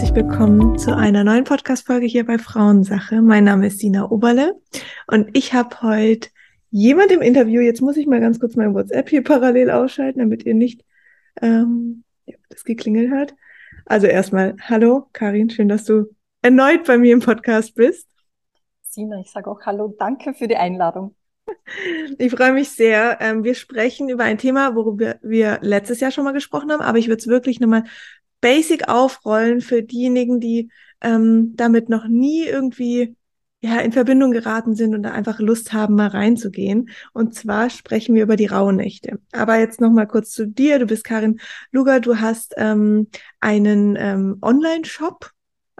Herzlich 0.00 0.24
willkommen 0.24 0.78
zu 0.78 0.96
einer 0.96 1.24
neuen 1.24 1.44
Podcast-Folge 1.44 2.06
hier 2.06 2.24
bei 2.24 2.38
Frauensache. 2.38 3.20
Mein 3.20 3.44
Name 3.44 3.66
ist 3.66 3.80
Sina 3.80 4.10
Oberle 4.10 4.58
und 5.06 5.28
ich 5.36 5.52
habe 5.52 5.82
heute 5.82 6.30
jemand 6.70 7.12
im 7.12 7.20
Interview. 7.20 7.60
Jetzt 7.60 7.82
muss 7.82 7.98
ich 7.98 8.06
mal 8.06 8.18
ganz 8.18 8.40
kurz 8.40 8.56
mein 8.56 8.72
WhatsApp 8.72 9.10
hier 9.10 9.22
parallel 9.22 9.70
ausschalten, 9.70 10.20
damit 10.20 10.46
ihr 10.46 10.54
nicht 10.54 10.86
ähm, 11.42 12.04
das 12.48 12.64
geklingelt 12.64 13.10
hat. 13.10 13.34
Also 13.84 14.06
erstmal, 14.06 14.56
hallo 14.62 15.06
Karin, 15.12 15.50
schön, 15.50 15.68
dass 15.68 15.84
du 15.84 16.06
erneut 16.40 16.86
bei 16.86 16.96
mir 16.96 17.12
im 17.12 17.20
Podcast 17.20 17.74
bist. 17.74 18.08
Sina, 18.80 19.20
ich 19.20 19.30
sage 19.30 19.50
auch 19.50 19.60
Hallo, 19.66 19.94
danke 19.98 20.32
für 20.32 20.48
die 20.48 20.56
Einladung. 20.56 21.14
Ich 22.18 22.32
freue 22.32 22.52
mich 22.52 22.70
sehr. 22.70 23.18
Ähm, 23.20 23.44
wir 23.44 23.54
sprechen 23.54 24.08
über 24.08 24.24
ein 24.24 24.38
Thema, 24.38 24.74
worüber 24.76 25.16
wir 25.20 25.58
letztes 25.62 26.00
Jahr 26.00 26.10
schon 26.10 26.24
mal 26.24 26.32
gesprochen 26.32 26.70
haben, 26.70 26.80
aber 26.80 26.98
ich 26.98 27.08
würde 27.08 27.20
es 27.20 27.26
wirklich 27.26 27.60
nochmal 27.60 27.84
basic 28.40 28.88
aufrollen 28.88 29.60
für 29.60 29.82
diejenigen, 29.82 30.40
die 30.40 30.70
ähm, 31.00 31.54
damit 31.56 31.88
noch 31.88 32.06
nie 32.06 32.44
irgendwie 32.44 33.16
ja, 33.62 33.78
in 33.80 33.92
Verbindung 33.92 34.30
geraten 34.30 34.74
sind 34.74 34.94
und 34.94 35.02
da 35.02 35.10
einfach 35.10 35.38
Lust 35.38 35.72
haben, 35.72 35.94
mal 35.94 36.08
reinzugehen. 36.08 36.88
Und 37.12 37.34
zwar 37.34 37.68
sprechen 37.68 38.14
wir 38.14 38.22
über 38.22 38.36
die 38.36 38.46
Rauhnächte. 38.46 39.20
Aber 39.32 39.58
jetzt 39.58 39.80
noch 39.80 39.90
mal 39.90 40.06
kurz 40.06 40.30
zu 40.30 40.46
dir. 40.46 40.78
Du 40.78 40.86
bist 40.86 41.04
Karin 41.04 41.40
Luger. 41.70 42.00
Du 42.00 42.16
hast 42.20 42.54
ähm, 42.56 43.08
einen 43.40 43.96
ähm, 43.98 44.38
Online-Shop 44.40 45.30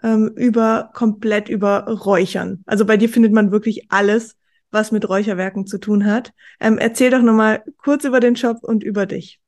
ähm, 0.03 0.31
über 0.37 0.91
komplett 0.93 1.49
über 1.49 1.87
Räuchern. 1.87 2.63
Also 2.67 2.85
bei 2.85 2.99
dir 2.99 3.09
findet 3.09 3.33
man 3.33 3.51
wirklich 3.51 3.91
alles, 3.91 4.37
was 4.71 4.93
mit 4.93 5.09
Räucherwerken 5.09 5.67
zu 5.67 5.79
tun 5.79 6.05
hat. 6.05 6.33
Ähm, 6.61 6.77
erzähl 6.77 7.11
doch 7.11 7.23
noch 7.23 7.35
mal 7.35 7.65
kurz 7.79 8.05
über 8.05 8.21
den 8.21 8.37
Shop 8.37 8.59
und 8.63 8.85
über 8.85 9.07
dich. 9.07 9.41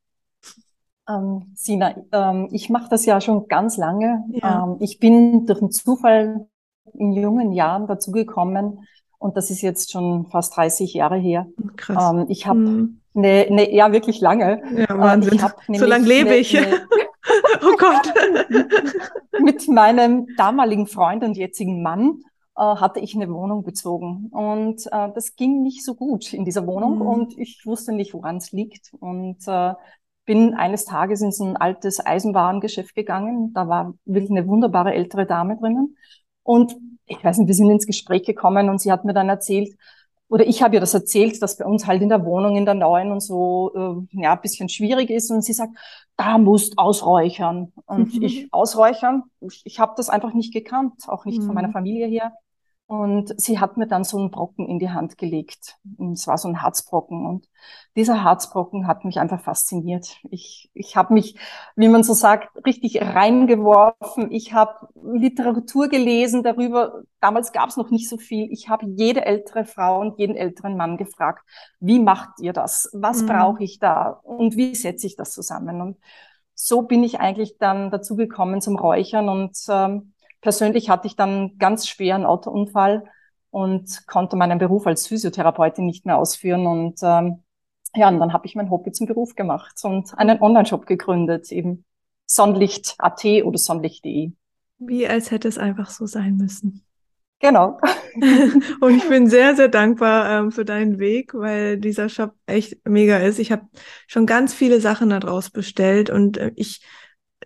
Ähm, 1.09 1.53
Sina, 1.55 1.95
ähm, 2.13 2.49
ich 2.53 2.71
mache 2.71 2.89
das 2.89 3.05
ja 3.07 3.21
schon 3.21 3.49
ganz 3.49 3.77
lange. 3.77 4.25
Ja. 4.31 4.65
Ähm, 4.65 4.77
ich 4.81 4.99
bin 4.99 5.47
durch 5.47 5.61
einen 5.61 5.73
Zufall 5.73 6.47
in 6.95 7.13
jungen 7.13 7.53
Jahren 7.53 7.87
dazugekommen 7.87 8.87
und 9.19 9.37
das 9.37 9.51
ist 9.51 9.63
jetzt 9.63 9.93
schon 9.93 10.27
fast 10.27 10.57
30 10.57 10.95
Jahre 10.95 11.17
her. 11.17 11.47
Krass. 11.77 12.13
Ähm, 12.13 12.27
ich 12.29 12.47
habe 12.47 12.59
hm. 12.59 13.01
ne, 13.15 13.47
ne, 13.51 13.75
ja 13.75 13.93
wirklich 13.93 14.21
lange. 14.21 14.63
Ja, 14.77 14.85
äh, 14.85 14.99
Wahnsinn. 14.99 15.41
So 15.73 15.87
lange 15.87 16.07
lebe 16.07 16.31
ne, 16.31 16.37
ich. 16.37 16.53
Ne, 16.53 16.67
oh 17.63 17.77
Gott. 17.79 18.13
mit 19.41 19.69
meinem 19.69 20.27
damaligen 20.37 20.87
Freund 20.87 21.25
und 21.25 21.37
jetzigen 21.37 21.83
Mann 21.83 22.23
äh, 22.57 22.63
hatte 22.63 23.01
ich 23.01 23.15
eine 23.15 23.33
Wohnung 23.33 23.65
bezogen 23.65 24.29
und 24.31 24.87
äh, 24.87 25.09
das 25.15 25.37
ging 25.37 25.63
nicht 25.63 25.85
so 25.85 25.95
gut 25.95 26.33
in 26.33 26.45
dieser 26.45 26.67
Wohnung 26.67 27.01
hm. 27.01 27.07
und 27.07 27.39
ich 27.39 27.63
wusste 27.65 27.93
nicht, 27.93 28.15
woran 28.15 28.37
es 28.37 28.53
liegt 28.53 28.93
und 29.01 29.39
äh, 29.47 29.75
bin 30.25 30.55
eines 30.55 30.85
Tages 30.85 31.21
in 31.21 31.33
so 31.33 31.45
ein 31.45 31.57
altes 31.57 32.05
Eisenwarengeschäft 32.05 32.95
gegangen. 32.95 33.53
Da 33.55 33.69
war 33.69 33.95
wirklich 34.05 34.31
eine 34.31 34.47
wunderbare 34.47 34.95
ältere 34.95 35.27
Dame 35.27 35.57
drinnen. 35.57 35.97
Und 36.43 36.77
ich 37.07 37.23
weiß 37.23 37.39
nicht, 37.39 37.49
wir 37.49 37.55
sind 37.55 37.71
ins 37.71 37.87
Gespräch 37.87 38.25
gekommen 38.25 38.69
und 38.69 38.81
sie 38.81 38.93
hat 38.93 39.05
mir 39.05 39.15
dann 39.15 39.29
erzählt, 39.29 39.77
oder 40.33 40.47
ich 40.47 40.63
habe 40.63 40.75
ihr 40.77 40.81
das 40.81 40.95
erzählt, 40.95 41.43
dass 41.43 41.59
bei 41.59 41.67
uns 41.67 41.87
halt 41.87 42.01
in 42.01 42.09
der 42.09 42.25
Wohnung, 42.25 42.57
in 42.57 42.65
der 42.65 42.73
neuen 42.73 43.13
und 43.13 43.21
so, 43.21 44.07
äh, 44.15 44.23
ja, 44.23 44.33
ein 44.33 44.41
bisschen 44.41 44.71
schwierig 44.71 45.11
ist. 45.11 45.31
Und 45.31 45.45
sie 45.45 45.53
sagt, 45.53 45.77
da 46.17 46.39
musst 46.39 46.79
ausräuchern. 46.79 47.73
Und 47.85 48.15
mhm. 48.15 48.23
ich 48.23 48.49
ausräuchern, 48.51 49.25
ich, 49.41 49.79
habe 49.79 49.93
das 49.95 50.09
einfach 50.09 50.33
nicht 50.33 50.55
gekannt, 50.55 50.95
auch 51.09 51.27
nicht 51.27 51.43
mhm. 51.43 51.47
von 51.47 51.55
meiner 51.55 51.69
mhm. 51.69 51.73
Familie 51.73 52.07
her. 52.07 52.33
Und 52.93 53.41
sie 53.41 53.59
hat 53.59 53.79
mir 53.79 53.87
dann 53.87 54.05
so 54.05 54.19
einen 54.19 54.31
Brocken 54.31 54.69
in 54.69 54.79
die 54.79 54.91
Hand 54.91 55.17
gelegt. 55.17 55.79
Und 55.97 56.13
es 56.13 56.27
war 56.27 56.37
so 56.37 56.47
ein 56.47 56.61
Harzbrocken. 56.61 57.25
Und 57.25 57.49
dieser 57.97 58.23
Harzbrocken 58.23 58.87
hat 58.87 59.07
mich 59.07 59.19
einfach 59.19 59.41
fasziniert. 59.41 60.19
Ich, 60.31 60.71
ich 60.75 60.95
habe 60.95 61.15
mich, 61.15 61.39
wie 61.75 61.89
man 61.89 62.03
so 62.03 62.13
sagt, 62.13 62.51
richtig 62.67 63.01
reingeworfen. 63.01 64.31
Ich 64.31 64.53
habe 64.53 64.89
Literatur 65.03 65.89
gelesen 65.89 66.43
darüber. 66.43 67.01
Damals 67.19 67.53
gab 67.53 67.71
es 67.71 67.79
noch 67.79 67.89
nicht 67.89 68.11
so 68.11 68.19
viel. 68.19 68.53
Ich 68.53 68.69
habe 68.69 68.85
jede 68.85 69.25
ältere 69.25 69.65
Frau 69.65 69.99
und 69.99 70.19
jeden 70.19 70.37
älteren 70.37 70.77
Mann 70.77 70.99
gefragt, 70.99 71.49
wie 71.81 71.99
macht 71.99 72.41
ihr 72.41 72.53
das? 72.53 72.91
Was 72.93 73.23
mhm. 73.23 73.29
brauche 73.29 73.65
ich 73.65 73.79
da? 73.79 74.21
Und 74.23 74.59
wie 74.59 74.75
setze 74.75 75.07
ich 75.07 75.17
das 75.17 75.33
zusammen? 75.33 75.81
Und 75.81 75.97
so 76.55 76.83
bin 76.83 77.03
ich 77.05 77.21
eigentlich 77.21 77.57
dann 77.57 77.91
dazu 77.91 78.17
gekommen 78.17 78.61
zum 78.61 78.77
Räuchern 78.77 79.31
und 79.31 79.57
ähm, 79.71 80.12
Persönlich 80.43 80.91
hatte 80.91 81.07
ich 81.07 81.17
dann 81.17 81.31
einen 81.31 81.59
ganz 81.59 81.89
schweren 81.89 82.27
Autounfall 82.27 83.05
und 83.51 84.07
konnte 84.07 84.37
meinen 84.37 84.59
Beruf 84.59 84.87
als 84.87 85.07
Physiotherapeutin 85.07 85.87
nicht 85.87 86.05
mehr 86.05 86.19
ausführen. 86.19 86.67
Und 86.67 86.99
ähm, 87.03 87.43
ja, 87.95 88.09
und 88.09 88.19
dann 88.19 88.33
habe 88.33 88.47
ich 88.47 88.55
mein 88.55 88.71
Hobby 88.71 88.93
zum 88.93 89.07
Beruf 89.07 89.35
gemacht 89.35 89.79
und 89.85 90.19
einen 90.19 90.43
Online-Shop 90.43 90.85
gegründet, 90.85 91.51
eben 91.53 91.85
Sonnlicht.at 92.27 93.25
oder 93.45 93.59
Sonnlicht.de. 93.59 94.33
Wie 94.79 95.07
als 95.07 95.31
hätte 95.31 95.49
es 95.49 95.59
einfach 95.59 95.91
so 95.91 96.07
sein 96.07 96.37
müssen. 96.37 96.85
Genau. 97.39 97.81
und 98.81 98.97
ich 98.97 99.09
bin 99.09 99.29
sehr, 99.29 99.57
sehr 99.57 99.69
dankbar 99.69 100.41
ähm, 100.41 100.53
für 100.53 100.65
deinen 100.65 100.99
Weg, 100.99 101.35
weil 101.35 101.77
dieser 101.77 102.09
Shop 102.09 102.35
echt 102.47 102.87
mega 102.89 103.19
ist. 103.19 103.39
Ich 103.39 103.53
habe 103.53 103.69
schon 104.07 104.27
ganz 104.27 104.55
viele 104.55 104.81
Sachen 104.81 105.11
daraus 105.11 105.51
bestellt 105.51 106.09
und 106.09 106.37
äh, 106.37 106.53
ich 106.55 106.83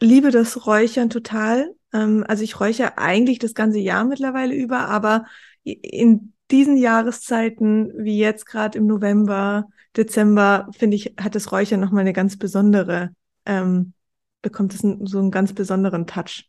liebe 0.00 0.30
das 0.30 0.66
Räuchern 0.66 1.10
total. 1.10 1.74
Ähm, 1.92 2.24
also 2.26 2.42
ich 2.42 2.60
räuche 2.60 2.98
eigentlich 2.98 3.38
das 3.38 3.54
ganze 3.54 3.78
Jahr 3.78 4.04
mittlerweile 4.04 4.54
über, 4.54 4.88
aber 4.88 5.26
in 5.64 6.32
diesen 6.50 6.76
Jahreszeiten, 6.76 7.92
wie 7.96 8.18
jetzt 8.18 8.46
gerade 8.46 8.78
im 8.78 8.86
November, 8.86 9.68
Dezember, 9.96 10.68
finde 10.76 10.96
ich, 10.96 11.14
hat 11.18 11.34
das 11.34 11.50
Räuchern 11.50 11.80
nochmal 11.80 12.02
eine 12.02 12.12
ganz 12.12 12.36
besondere, 12.36 13.10
ähm, 13.46 13.94
bekommt 14.42 14.74
es 14.74 14.80
so 14.80 15.18
einen 15.18 15.30
ganz 15.30 15.52
besonderen 15.54 16.06
Touch. 16.06 16.48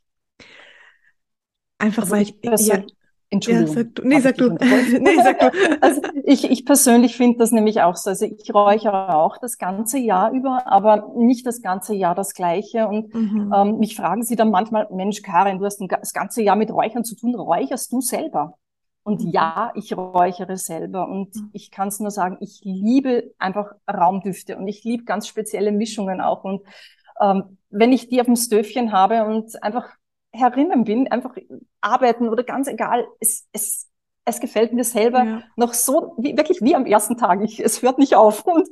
Einfach 1.80 2.04
also 2.04 2.16
weil 2.16 2.24
ich, 2.24 2.36
ja, 2.68 2.84
Entschuldigung. 3.30 3.68
Ja, 3.68 3.84
sag 3.84 3.94
du. 3.96 4.04
Nee, 4.04 4.20
sag 4.20 4.38
du. 4.38 4.50
nee, 5.00 5.16
sag 5.22 5.40
du. 5.40 5.52
Also 5.82 6.02
ich, 6.24 6.50
ich 6.50 6.66
persönlich 6.66 7.18
finde 7.18 7.40
das 7.40 7.52
nämlich 7.52 7.82
auch 7.82 7.96
so. 7.96 8.10
Also 8.10 8.26
ich 8.26 8.54
räuchere 8.54 9.16
auch 9.16 9.38
das 9.38 9.58
ganze 9.58 9.98
Jahr 9.98 10.32
über, 10.32 10.66
aber 10.66 11.14
nicht 11.18 11.46
das 11.46 11.62
ganze 11.62 11.94
Jahr 11.94 12.16
das 12.16 12.34
Gleiche. 12.34 12.88
Und 12.88 13.14
mhm. 13.14 13.54
ähm, 13.54 13.80
mich 13.80 13.96
fragen 13.96 14.24
sie 14.24 14.36
dann 14.36 14.50
manchmal, 14.50 14.88
Mensch, 14.92 15.22
Karin, 15.22 15.60
du 15.60 15.66
hast 15.66 15.82
das 15.82 16.14
ganze 16.14 16.42
Jahr 16.42 16.56
mit 16.56 16.72
Räuchern 16.72 17.04
zu 17.04 17.16
tun. 17.16 17.36
Räucherst 17.36 17.92
du 17.92 18.00
selber? 18.00 18.58
Und 19.04 19.24
mhm. 19.24 19.32
ja, 19.32 19.72
ich 19.76 19.96
räuchere 19.96 20.58
selber. 20.58 21.08
Und 21.10 21.36
mhm. 21.36 21.50
ich 21.52 21.70
kann 21.70 21.90
es 21.90 22.00
nur 22.00 22.12
sagen, 22.12 22.38
ich 22.40 22.62
liebe 22.64 23.32
einfach 23.40 23.72
Raumdüfte 23.92 24.58
und 24.58 24.68
ich 24.68 24.86
liebe 24.86 25.04
ganz 25.04 25.28
spezielle 25.28 25.74
Mischungen 25.74 26.22
auch. 26.22 26.46
Und 26.46 26.62
ähm, 27.20 27.58
wenn 27.70 27.92
ich 27.92 28.08
die 28.08 28.22
auf 28.22 28.28
dem 28.28 28.36
Stöfchen 28.38 28.94
habe 28.94 29.26
und 29.26 29.62
einfach 29.62 29.90
herinnen 30.38 30.84
bin, 30.84 31.08
einfach 31.08 31.36
arbeiten 31.82 32.30
oder 32.30 32.44
ganz 32.44 32.68
egal, 32.68 33.06
es, 33.20 33.48
es, 33.52 33.90
es 34.26 34.40
gefällt 34.40 34.74
mir 34.74 34.84
selber 34.84 35.24
ja. 35.24 35.44
noch 35.56 35.74
so, 35.74 36.16
wie, 36.18 36.38
wirklich 36.38 36.62
wie 36.62 36.76
am 36.76 36.86
ersten 36.86 37.18
Tag. 37.18 37.42
Ich, 37.44 37.60
es 37.60 37.82
hört 37.82 37.98
nicht 37.98 38.16
auf. 38.16 38.46
Und, 38.46 38.68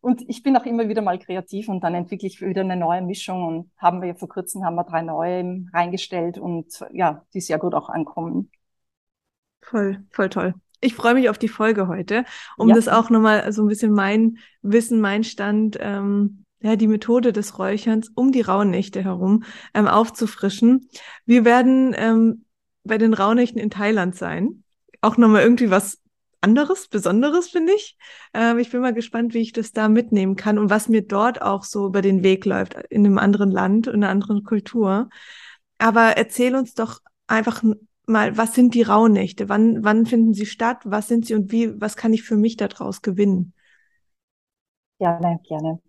und 0.00 0.22
ich 0.28 0.42
bin 0.42 0.56
auch 0.56 0.64
immer 0.64 0.88
wieder 0.88 1.02
mal 1.02 1.18
kreativ 1.18 1.68
und 1.68 1.84
dann 1.84 1.94
entwickle 1.94 2.26
ich 2.28 2.40
wieder 2.40 2.62
eine 2.62 2.76
neue 2.76 3.02
Mischung 3.02 3.44
und 3.44 3.70
haben 3.76 4.00
wir 4.00 4.08
ja 4.08 4.14
vor 4.14 4.28
kurzem 4.28 4.64
haben 4.64 4.76
wir 4.76 4.84
drei 4.84 5.02
neue 5.02 5.66
reingestellt 5.72 6.38
und 6.38 6.84
ja, 6.92 7.24
die 7.34 7.40
sehr 7.40 7.58
gut 7.58 7.74
auch 7.74 7.88
ankommen. 7.88 8.50
Voll, 9.62 10.02
voll 10.10 10.30
toll. 10.30 10.54
Ich 10.80 10.94
freue 10.94 11.14
mich 11.14 11.28
auf 11.28 11.36
die 11.36 11.48
Folge 11.48 11.88
heute, 11.88 12.24
um 12.56 12.70
ja. 12.70 12.74
das 12.74 12.88
auch 12.88 13.10
nochmal 13.10 13.52
so 13.52 13.62
ein 13.62 13.68
bisschen 13.68 13.92
mein 13.92 14.38
Wissen, 14.62 15.00
mein 15.00 15.24
Stand 15.24 15.76
ähm, 15.78 16.46
ja, 16.62 16.76
die 16.76 16.86
Methode 16.86 17.32
des 17.32 17.58
Räucherns 17.58 18.10
um 18.14 18.32
die 18.32 18.42
Rauhnächte 18.42 19.02
herum 19.02 19.44
ähm, 19.74 19.88
aufzufrischen. 19.88 20.88
Wir 21.24 21.44
werden 21.44 21.94
ähm, 21.96 22.44
bei 22.84 22.98
den 22.98 23.14
Rauhnächten 23.14 23.60
in 23.60 23.70
Thailand 23.70 24.14
sein. 24.14 24.64
Auch 25.00 25.16
nochmal 25.16 25.42
irgendwie 25.42 25.70
was 25.70 25.98
anderes, 26.40 26.88
Besonderes, 26.88 27.48
finde 27.48 27.72
ich. 27.74 27.96
Ähm, 28.34 28.58
ich 28.58 28.70
bin 28.70 28.80
mal 28.80 28.94
gespannt, 28.94 29.34
wie 29.34 29.40
ich 29.40 29.52
das 29.52 29.72
da 29.72 29.88
mitnehmen 29.88 30.36
kann 30.36 30.58
und 30.58 30.70
was 30.70 30.88
mir 30.88 31.02
dort 31.02 31.42
auch 31.42 31.64
so 31.64 31.86
über 31.86 32.02
den 32.02 32.22
Weg 32.22 32.44
läuft, 32.44 32.74
in 32.90 33.04
einem 33.06 33.18
anderen 33.18 33.50
Land, 33.50 33.86
in 33.86 33.94
einer 33.94 34.08
anderen 34.08 34.44
Kultur. 34.44 35.08
Aber 35.78 36.16
erzähl 36.16 36.54
uns 36.54 36.74
doch 36.74 37.00
einfach 37.26 37.62
mal, 38.06 38.36
was 38.36 38.54
sind 38.54 38.74
die 38.74 38.82
Rauhnächte? 38.82 39.48
Wann, 39.48 39.84
wann 39.84 40.06
finden 40.06 40.34
sie 40.34 40.46
statt? 40.46 40.78
Was 40.84 41.08
sind 41.08 41.26
sie 41.26 41.34
und 41.34 41.52
wie, 41.52 41.80
was 41.80 41.96
kann 41.96 42.12
ich 42.12 42.22
für 42.22 42.36
mich 42.36 42.56
daraus 42.56 43.02
gewinnen? 43.02 43.54
Gerne, 44.98 45.40
gerne. 45.48 45.80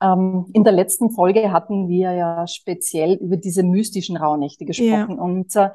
Ähm, 0.00 0.46
in 0.52 0.64
der 0.64 0.72
letzten 0.72 1.10
Folge 1.10 1.52
hatten 1.52 1.88
wir 1.88 2.12
ja 2.12 2.46
speziell 2.46 3.14
über 3.14 3.36
diese 3.36 3.62
mystischen 3.62 4.16
Rauhnächte 4.16 4.64
gesprochen 4.64 5.14
yeah. 5.14 5.22
und 5.22 5.56
äh, 5.56 5.70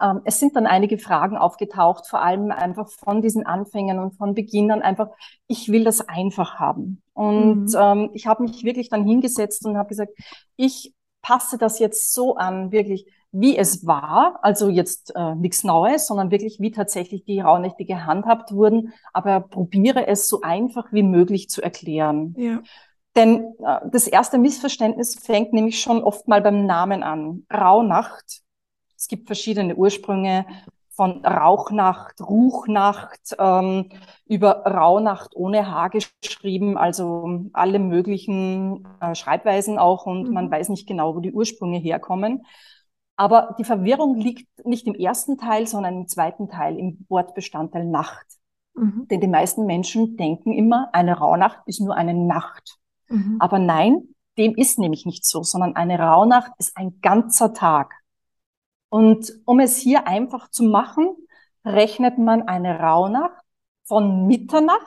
ähm, 0.00 0.20
es 0.24 0.38
sind 0.38 0.54
dann 0.56 0.66
einige 0.66 0.98
Fragen 0.98 1.36
aufgetaucht, 1.36 2.06
vor 2.06 2.22
allem 2.22 2.50
einfach 2.50 2.88
von 2.88 3.20
diesen 3.20 3.46
Anfängern 3.46 3.98
und 3.98 4.14
von 4.16 4.34
Beginnern 4.34 4.82
einfach, 4.82 5.08
ich 5.46 5.70
will 5.70 5.84
das 5.84 6.08
einfach 6.08 6.54
haben. 6.58 7.02
Und 7.14 7.66
mhm. 7.66 7.76
ähm, 7.76 8.10
ich 8.12 8.26
habe 8.26 8.42
mich 8.42 8.62
wirklich 8.64 8.90
dann 8.90 9.04
hingesetzt 9.04 9.66
und 9.66 9.76
habe 9.76 9.88
gesagt, 9.88 10.12
ich 10.56 10.94
passe 11.22 11.58
das 11.58 11.78
jetzt 11.78 12.14
so 12.14 12.36
an, 12.36 12.70
wirklich, 12.70 13.06
wie 13.32 13.56
es 13.56 13.86
war, 13.86 14.38
also 14.42 14.68
jetzt 14.68 15.12
äh, 15.14 15.34
nichts 15.34 15.64
Neues, 15.64 16.06
sondern 16.06 16.30
wirklich, 16.30 16.58
wie 16.60 16.70
tatsächlich 16.70 17.24
die 17.24 17.40
Rauhnächte 17.40 17.84
gehandhabt 17.84 18.52
wurden, 18.52 18.92
aber 19.12 19.40
probiere 19.40 20.06
es 20.06 20.28
so 20.28 20.40
einfach 20.40 20.92
wie 20.92 21.02
möglich 21.02 21.50
zu 21.50 21.60
erklären. 21.60 22.34
Ja. 22.38 22.62
Denn 23.16 23.54
äh, 23.64 23.80
das 23.90 24.06
erste 24.06 24.38
Missverständnis 24.38 25.18
fängt 25.18 25.52
nämlich 25.52 25.80
schon 25.80 26.02
oft 26.02 26.28
mal 26.28 26.40
beim 26.40 26.66
Namen 26.66 27.02
an. 27.02 27.46
Rauhnacht. 27.52 28.42
Es 28.96 29.08
gibt 29.08 29.26
verschiedene 29.26 29.76
Ursprünge 29.76 30.44
von 30.98 31.24
Rauchnacht, 31.24 32.20
Ruchnacht, 32.20 33.36
ähm, 33.38 33.88
über 34.26 34.66
Rauhnacht 34.66 35.36
ohne 35.36 35.70
H 35.70 35.88
geschrieben, 35.88 36.76
also 36.76 37.46
alle 37.52 37.78
möglichen 37.78 38.84
äh, 39.00 39.14
Schreibweisen 39.14 39.78
auch 39.78 40.06
und 40.06 40.26
mhm. 40.26 40.34
man 40.34 40.50
weiß 40.50 40.70
nicht 40.70 40.88
genau, 40.88 41.14
wo 41.14 41.20
die 41.20 41.32
Ursprünge 41.32 41.78
herkommen. 41.78 42.44
Aber 43.14 43.54
die 43.60 43.64
Verwirrung 43.64 44.16
liegt 44.16 44.48
nicht 44.64 44.88
im 44.88 44.94
ersten 44.94 45.38
Teil, 45.38 45.68
sondern 45.68 45.98
im 45.98 46.08
zweiten 46.08 46.48
Teil, 46.48 46.76
im 46.76 47.04
Wortbestandteil 47.08 47.84
Nacht. 47.84 48.26
Mhm. 48.74 49.06
Denn 49.08 49.20
die 49.20 49.28
meisten 49.28 49.66
Menschen 49.66 50.16
denken 50.16 50.52
immer, 50.52 50.88
eine 50.92 51.16
Rauhnacht 51.18 51.60
ist 51.66 51.80
nur 51.80 51.94
eine 51.94 52.14
Nacht. 52.14 52.76
Mhm. 53.08 53.36
Aber 53.38 53.58
nein, 53.58 54.14
dem 54.36 54.54
ist 54.54 54.78
nämlich 54.78 55.04
nicht 55.04 55.24
so, 55.24 55.42
sondern 55.42 55.76
eine 55.76 55.98
Rauhnacht 55.98 56.52
ist 56.58 56.76
ein 56.76 57.00
ganzer 57.00 57.52
Tag. 57.52 57.92
Und 58.88 59.32
um 59.44 59.60
es 59.60 59.76
hier 59.76 60.06
einfach 60.06 60.50
zu 60.50 60.64
machen, 60.64 61.16
rechnet 61.64 62.18
man 62.18 62.42
eine 62.42 62.78
Rauhnacht 62.78 63.44
von 63.84 64.26
Mitternacht 64.26 64.86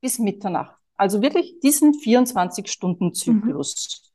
bis 0.00 0.18
Mitternacht. 0.18 0.76
Also 0.96 1.22
wirklich 1.22 1.60
diesen 1.60 1.94
24-Stunden-Zyklus. 1.94 4.02
Mhm. 4.02 4.06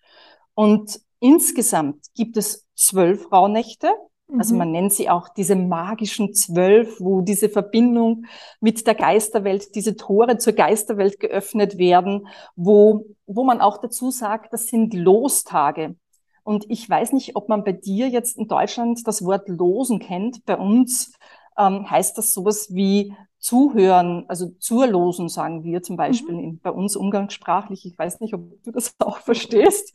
Und 0.53 1.01
insgesamt 1.19 2.05
gibt 2.13 2.37
es 2.37 2.67
zwölf 2.75 3.31
Rauhnächte. 3.31 3.91
Also 4.37 4.53
mhm. 4.53 4.59
man 4.59 4.71
nennt 4.71 4.93
sie 4.93 5.09
auch 5.09 5.29
diese 5.29 5.55
magischen 5.55 6.33
zwölf, 6.33 6.99
wo 6.99 7.21
diese 7.21 7.49
Verbindung 7.49 8.25
mit 8.59 8.87
der 8.87 8.95
Geisterwelt, 8.95 9.75
diese 9.75 9.95
Tore 9.95 10.37
zur 10.37 10.53
Geisterwelt 10.53 11.19
geöffnet 11.19 11.77
werden, 11.77 12.27
wo, 12.55 13.05
wo 13.25 13.43
man 13.43 13.61
auch 13.61 13.79
dazu 13.79 14.11
sagt, 14.11 14.53
das 14.53 14.67
sind 14.67 14.93
Lostage. 14.93 15.95
Und 16.43 16.65
ich 16.69 16.89
weiß 16.89 17.13
nicht, 17.13 17.35
ob 17.35 17.49
man 17.49 17.63
bei 17.63 17.71
dir 17.71 18.07
jetzt 18.09 18.37
in 18.37 18.47
Deutschland 18.47 19.05
das 19.05 19.23
Wort 19.23 19.47
losen 19.47 19.99
kennt. 19.99 20.45
Bei 20.45 20.57
uns 20.57 21.13
ähm, 21.57 21.89
heißt 21.89 22.17
das 22.17 22.33
sowas 22.33 22.73
wie 22.73 23.13
zuhören, 23.41 24.25
also 24.27 24.49
zurlosen 24.59 25.27
sagen 25.27 25.63
wir 25.63 25.81
zum 25.81 25.97
Beispiel 25.97 26.35
mhm. 26.35 26.39
in, 26.39 26.59
bei 26.59 26.71
uns 26.71 26.95
umgangssprachlich. 26.95 27.85
Ich 27.85 27.97
weiß 27.97 28.19
nicht, 28.21 28.33
ob 28.33 28.63
du 28.63 28.71
das 28.71 28.95
auch 28.99 29.17
verstehst 29.17 29.93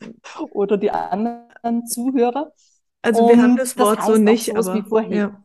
oder 0.51 0.77
die 0.77 0.91
anderen 0.91 1.87
Zuhörer. 1.87 2.51
Also 3.07 3.23
Und 3.23 3.29
wir 3.29 3.41
haben 3.41 3.55
das 3.55 3.77
Wort 3.77 3.99
das 3.99 4.05
so 4.07 4.17
nicht, 4.17 4.55
aber 4.55 4.73
wie 4.75 4.81
vorher. 4.81 5.17
Ja. 5.17 5.43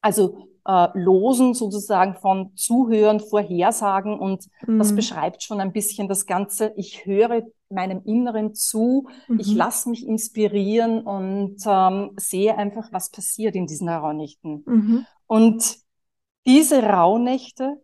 Also 0.00 0.46
äh, 0.64 0.88
Losen 0.94 1.52
sozusagen 1.52 2.14
von 2.14 2.54
Zuhören, 2.54 3.18
Vorhersagen 3.18 4.18
und 4.18 4.46
mhm. 4.66 4.78
das 4.78 4.94
beschreibt 4.94 5.42
schon 5.42 5.60
ein 5.60 5.72
bisschen 5.72 6.06
das 6.06 6.26
Ganze. 6.26 6.72
Ich 6.76 7.06
höre 7.06 7.42
meinem 7.70 8.02
Inneren 8.04 8.54
zu, 8.54 9.08
mhm. 9.26 9.40
ich 9.40 9.52
lasse 9.52 9.90
mich 9.90 10.06
inspirieren 10.06 11.02
und 11.02 11.56
ähm, 11.66 12.12
sehe 12.16 12.56
einfach, 12.56 12.92
was 12.92 13.10
passiert 13.10 13.56
in 13.56 13.66
diesen 13.66 13.88
Rauhnächten. 13.88 14.62
Mhm. 14.64 15.06
Und 15.26 15.76
diese 16.46 16.84
Rauhnächte 16.84 17.82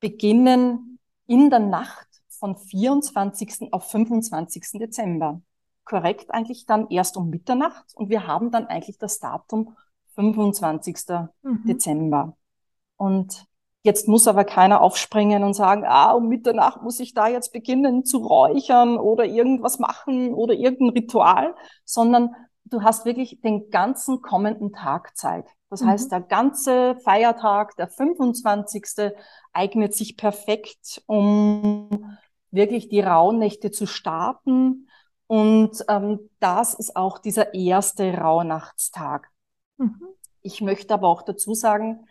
beginnen 0.00 0.98
in 1.26 1.50
der 1.50 1.60
Nacht 1.60 2.08
von 2.30 2.56
24. 2.56 3.72
auf 3.72 3.90
25. 3.90 4.80
Dezember. 4.80 5.42
Korrekt 5.84 6.32
eigentlich 6.32 6.66
dann 6.66 6.88
erst 6.88 7.16
um 7.16 7.30
Mitternacht 7.30 7.94
und 7.94 8.08
wir 8.08 8.26
haben 8.26 8.50
dann 8.50 8.66
eigentlich 8.66 8.98
das 8.98 9.18
Datum 9.18 9.76
25. 10.14 10.96
Mhm. 11.42 11.64
Dezember. 11.64 12.36
Und 12.96 13.46
jetzt 13.82 14.06
muss 14.06 14.28
aber 14.28 14.44
keiner 14.44 14.80
aufspringen 14.80 15.42
und 15.42 15.54
sagen, 15.54 15.84
ah, 15.84 16.12
um 16.12 16.28
Mitternacht 16.28 16.82
muss 16.82 17.00
ich 17.00 17.14
da 17.14 17.26
jetzt 17.26 17.52
beginnen 17.52 18.04
zu 18.04 18.18
räuchern 18.18 18.96
oder 18.96 19.24
irgendwas 19.24 19.78
machen 19.78 20.34
oder 20.34 20.54
irgendein 20.54 20.90
Ritual, 20.90 21.54
sondern 21.84 22.30
du 22.64 22.82
hast 22.82 23.04
wirklich 23.04 23.40
den 23.40 23.70
ganzen 23.70 24.22
kommenden 24.22 24.72
Tag 24.72 25.16
Zeit. 25.16 25.46
Das 25.68 25.80
mhm. 25.80 25.88
heißt, 25.88 26.12
der 26.12 26.20
ganze 26.20 26.96
Feiertag, 27.02 27.76
der 27.76 27.88
25. 27.88 29.12
eignet 29.52 29.94
sich 29.94 30.16
perfekt, 30.16 31.02
um 31.06 32.16
wirklich 32.50 32.88
die 32.88 33.00
Rauhnächte 33.00 33.70
zu 33.70 33.86
starten. 33.86 34.88
Und 35.26 35.84
ähm, 35.88 36.30
das 36.40 36.74
ist 36.74 36.96
auch 36.96 37.18
dieser 37.18 37.54
erste 37.54 38.14
Rauhnachtstag. 38.14 39.28
Mhm. 39.78 40.00
Ich 40.42 40.60
möchte 40.60 40.94
aber 40.94 41.08
auch 41.08 41.22
dazu 41.22 41.54
sagen, 41.54 42.06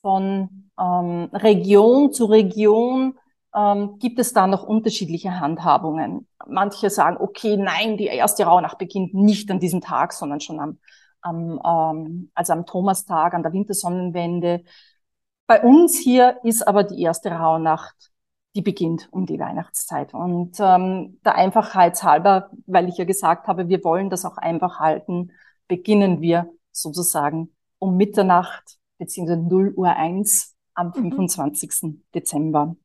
von 0.00 0.70
ähm, 0.78 1.30
Region 1.32 2.12
zu 2.12 2.26
Region 2.26 3.18
ähm, 3.54 3.98
gibt 3.98 4.18
es 4.18 4.32
da 4.32 4.46
noch 4.46 4.62
unterschiedliche 4.62 5.40
Handhabungen. 5.40 6.28
Manche 6.46 6.90
sagen, 6.90 7.16
okay, 7.18 7.56
nein, 7.56 7.96
die 7.96 8.06
erste 8.06 8.44
Rauhnacht 8.44 8.78
beginnt 8.78 9.14
nicht 9.14 9.50
an 9.50 9.58
diesem 9.58 9.80
Tag, 9.80 10.12
sondern 10.12 10.40
schon 10.40 10.60
am, 10.60 10.78
am 11.22 11.60
ähm, 11.64 12.30
also 12.34 12.52
am 12.52 12.66
Thomastag, 12.66 13.34
an 13.34 13.42
der 13.42 13.52
Wintersonnenwende. 13.52 14.62
Bei 15.46 15.62
uns 15.62 15.98
hier 15.98 16.38
ist 16.44 16.66
aber 16.66 16.84
die 16.84 17.02
erste 17.02 17.30
Rauhnacht, 17.30 18.12
die 18.56 18.62
beginnt 18.62 19.08
um 19.12 19.26
die 19.26 19.38
Weihnachtszeit. 19.38 20.14
Und 20.14 20.56
ähm, 20.58 21.20
der 21.24 21.34
Einfachheit 21.34 22.02
halber, 22.02 22.50
weil 22.66 22.88
ich 22.88 22.96
ja 22.96 23.04
gesagt 23.04 23.46
habe, 23.46 23.68
wir 23.68 23.84
wollen 23.84 24.08
das 24.08 24.24
auch 24.24 24.38
einfach 24.38 24.80
halten, 24.80 25.30
beginnen 25.68 26.22
wir 26.22 26.50
sozusagen 26.72 27.54
um 27.78 27.96
Mitternacht 27.96 28.78
beziehungsweise 28.98 29.40
0 29.40 29.74
Uhr 29.76 29.90
1 29.90 30.56
am 30.72 30.94
25. 30.94 31.70
Mhm. 31.82 32.02
Dezember. 32.14 32.76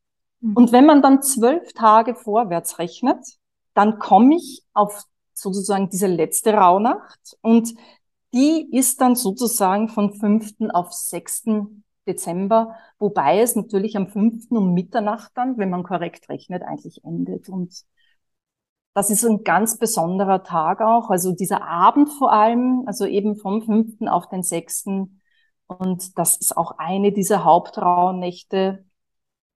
Mhm. 0.42 0.58
Und 0.58 0.72
wenn 0.74 0.86
man 0.86 1.02
dann 1.02 1.22
zwölf 1.22 1.72
Tage 1.72 2.16
vorwärts 2.16 2.78
rechnet, 2.78 3.26
dann 3.74 3.98
komme 3.98 4.36
ich 4.36 4.64
auf 4.74 5.06
sozusagen 5.34 5.90
diese 5.90 6.08
letzte 6.08 6.54
Rauhnacht 6.54 7.38
und 7.42 7.74
die 8.34 8.70
ist 8.76 9.00
dann 9.00 9.16
sozusagen 9.16 9.88
von 9.88 10.14
5. 10.14 10.70
auf 10.74 10.92
6. 10.92 11.44
Dezember, 12.08 12.76
wobei 13.00 13.42
es 13.42 13.56
natürlich 13.56 13.96
am 13.98 14.08
5. 14.08 14.48
um 14.52 14.74
Mitternacht 14.74 15.32
dann, 15.36 15.58
wenn 15.58 15.70
man 15.70 15.84
korrekt 15.84 16.30
rechnet, 16.30 16.64
eigentlich 16.64 17.04
endet. 17.04 17.50
Und 17.50 17.86
das 18.94 19.10
ist 19.10 19.24
ein 19.26 19.44
ganz 19.44 19.78
besonderer 19.78 20.44
Tag 20.44 20.82
auch. 20.82 21.10
Also 21.10 21.34
dieser 21.34 21.64
Abend 21.64 22.10
vor 22.10 22.34
allem, 22.34 22.84
also 22.88 23.06
eben 23.06 23.38
vom 23.38 23.62
5. 23.62 24.08
auf 24.10 24.28
den 24.30 24.44
6. 24.44 24.86
Und 25.68 26.18
das 26.18 26.38
ist 26.38 26.58
auch 26.58 26.78
eine 26.78 27.12
dieser 27.14 27.46
Hauptrauhnächte. 27.46 28.86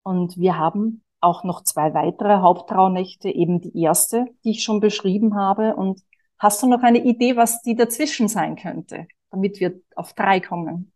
Und 0.02 0.36
wir 0.36 0.58
haben 0.58 1.02
auch 1.20 1.42
noch 1.42 1.64
zwei 1.64 1.94
weitere 1.94 2.36
Hauptrauhnächte, 2.40 3.28
eben 3.30 3.60
die 3.60 3.76
erste, 3.80 4.26
die 4.44 4.50
ich 4.52 4.62
schon 4.62 4.80
beschrieben 4.80 5.34
habe. 5.34 5.74
Und 5.74 6.02
hast 6.38 6.62
du 6.62 6.68
noch 6.68 6.82
eine 6.82 7.02
Idee, 7.04 7.36
was 7.36 7.62
die 7.62 7.74
dazwischen 7.74 8.28
sein 8.28 8.56
könnte, 8.56 9.06
damit 9.30 9.58
wir 9.58 9.80
auf 9.96 10.12
drei 10.12 10.40
kommen? 10.40 10.93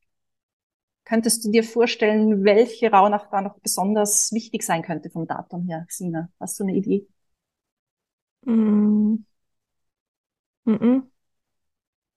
Könntest 1.08 1.42
du 1.42 1.50
dir 1.50 1.64
vorstellen, 1.64 2.44
welche 2.44 2.90
Rauhnacht 2.90 3.28
da 3.32 3.40
noch 3.40 3.58
besonders 3.60 4.30
wichtig 4.32 4.62
sein 4.62 4.82
könnte 4.82 5.08
vom 5.08 5.26
Datum 5.26 5.64
her, 5.64 5.86
Sina? 5.88 6.28
Hast 6.38 6.60
du 6.60 6.64
eine 6.64 6.74
Idee? 6.74 7.06
Mm. 8.44 9.24
Mm 10.64 10.74
-mm. 10.74 11.02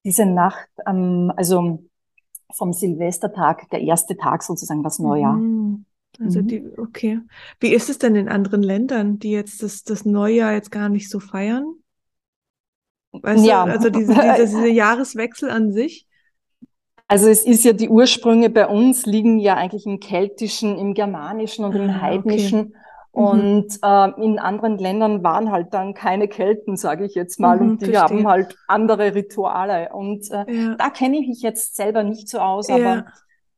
Diese 0.04 0.26
Nacht, 0.26 0.68
ähm, 0.86 1.32
also 1.38 1.86
vom 2.54 2.74
Silvestertag, 2.74 3.70
der 3.70 3.80
erste 3.80 4.18
Tag 4.18 4.44
sozusagen, 4.44 4.84
das 4.84 5.00
Neujahr. 5.00 5.38
Mm. 5.38 5.86
Also 6.20 6.42
mhm. 6.42 6.48
die, 6.48 6.78
okay. 6.78 7.22
Wie 7.62 7.74
ist 7.74 7.90
es 7.90 7.98
denn 7.98 8.18
in 8.18 8.28
anderen 8.28 8.62
Ländern, 8.62 9.20
die 9.20 9.32
jetzt 9.32 9.64
das, 9.64 9.84
das 9.84 10.04
Neujahr 10.04 10.52
jetzt 10.52 10.70
gar 10.70 10.90
nicht 10.90 11.10
so 11.10 11.22
feiern? 11.22 11.76
Weißt 13.14 13.46
ja. 13.46 13.66
du, 13.66 13.72
also 13.72 13.90
diese, 13.90 14.14
diese, 14.14 14.36
diese 14.42 14.68
Jahreswechsel 14.68 15.50
an 15.50 15.72
sich? 15.72 16.10
Also 17.12 17.28
es 17.28 17.46
ist 17.46 17.66
ja, 17.66 17.74
die 17.74 17.90
Ursprünge 17.90 18.50
bei 18.50 18.66
uns 18.68 19.06
liegen 19.06 19.38
ja 19.38 19.56
eigentlich 19.56 19.86
im 19.86 20.00
Keltischen, 20.00 20.78
im 20.78 20.94
Germanischen 20.94 21.66
und 21.66 21.76
im 21.76 21.90
ah, 21.90 22.00
Heidnischen. 22.00 22.74
Okay. 23.12 23.36
Mhm. 23.36 23.44
Und 23.44 23.80
äh, 23.84 24.24
in 24.24 24.40
anderen 24.40 24.78
Ländern 24.78 25.22
waren 25.22 25.52
halt 25.52 25.74
dann 25.74 25.94
keine 25.94 26.30
Kelten, 26.30 26.78
sage 26.78 27.04
ich 27.04 27.14
jetzt 27.14 27.38
mal, 27.38 27.60
mhm, 27.60 27.72
und 27.72 27.82
die 27.82 27.92
verstehe. 27.92 28.20
haben 28.20 28.30
halt 28.30 28.56
andere 28.66 29.14
Rituale. 29.14 29.90
Und 29.92 30.32
äh, 30.32 30.46
ja. 30.48 30.76
da 30.76 30.90
kenne 30.90 31.20
ich 31.20 31.28
mich 31.28 31.42
jetzt 31.42 31.76
selber 31.76 32.04
nicht 32.04 32.30
so 32.30 32.40
aus, 32.40 32.70
aber 32.70 33.04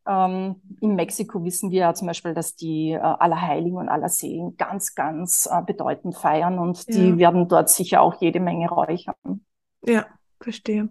ja. 0.08 0.26
ähm, 0.26 0.56
in 0.82 0.96
Mexiko 0.96 1.44
wissen 1.44 1.70
wir 1.70 1.82
ja 1.82 1.94
zum 1.94 2.08
Beispiel, 2.08 2.34
dass 2.34 2.56
die 2.56 2.94
äh, 2.94 2.98
Allerheiligen 2.98 3.78
und 3.78 3.88
Allerseelen 3.88 4.58
ganz, 4.58 4.96
ganz 4.96 5.46
äh, 5.46 5.62
bedeutend 5.62 6.16
feiern 6.16 6.58
und 6.58 6.88
ja. 6.88 6.96
die 6.96 7.20
werden 7.20 7.48
dort 7.48 7.70
sicher 7.70 8.02
auch 8.02 8.20
jede 8.20 8.40
Menge 8.40 8.68
räuchern. 8.68 9.46
Ja, 9.86 10.08
verstehe. 10.42 10.90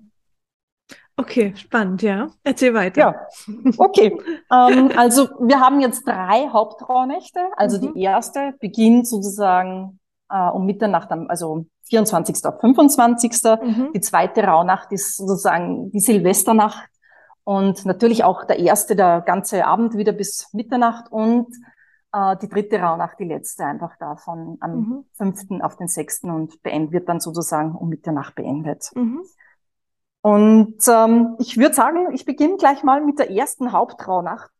Okay, 1.16 1.52
spannend, 1.56 2.02
ja. 2.02 2.28
Erzähl 2.42 2.72
weiter. 2.74 3.00
Ja, 3.00 3.26
okay. 3.78 4.18
ähm, 4.50 4.90
also 4.96 5.28
wir 5.40 5.60
haben 5.60 5.80
jetzt 5.80 6.06
drei 6.06 6.48
Hauptrauhnächte. 6.48 7.40
Also 7.56 7.78
mhm. 7.78 7.94
die 7.94 8.02
erste 8.02 8.54
beginnt 8.60 9.06
sozusagen 9.06 10.00
äh, 10.30 10.48
um 10.48 10.64
Mitternacht, 10.64 11.10
also 11.28 11.66
24. 11.84 12.44
auf 12.46 12.60
25. 12.60 13.32
Mhm. 13.62 13.90
Die 13.94 14.00
zweite 14.00 14.44
Rauhnacht 14.44 14.90
ist 14.92 15.16
sozusagen 15.16 15.90
die 15.90 16.00
Silvesternacht 16.00 16.88
und 17.44 17.84
natürlich 17.84 18.24
auch 18.24 18.44
der 18.44 18.58
erste, 18.58 18.96
der 18.96 19.20
ganze 19.20 19.66
Abend 19.66 19.96
wieder 19.96 20.12
bis 20.12 20.48
Mitternacht 20.52 21.10
und 21.10 21.48
äh, 22.12 22.36
die 22.40 22.48
dritte 22.48 22.80
Rauhnacht, 22.80 23.18
die 23.18 23.24
letzte 23.24 23.64
einfach 23.64 23.96
davon 23.98 24.56
am 24.60 24.74
mhm. 24.74 25.04
5. 25.14 25.62
auf 25.62 25.76
den 25.76 25.88
6. 25.88 26.24
und 26.24 26.62
beendet, 26.62 26.92
wird 26.92 27.08
dann 27.08 27.20
sozusagen 27.20 27.74
um 27.74 27.88
Mitternacht 27.88 28.34
beendet. 28.34 28.90
Mhm. 28.94 29.22
Und 30.22 30.76
ähm, 30.88 31.36
ich 31.38 31.58
würde 31.58 31.74
sagen, 31.74 32.12
ich 32.12 32.24
beginne 32.24 32.56
gleich 32.56 32.82
mal 32.84 33.04
mit 33.04 33.18
der 33.18 33.30
ersten 33.30 33.72
Hauptrauhnacht. 33.72 34.50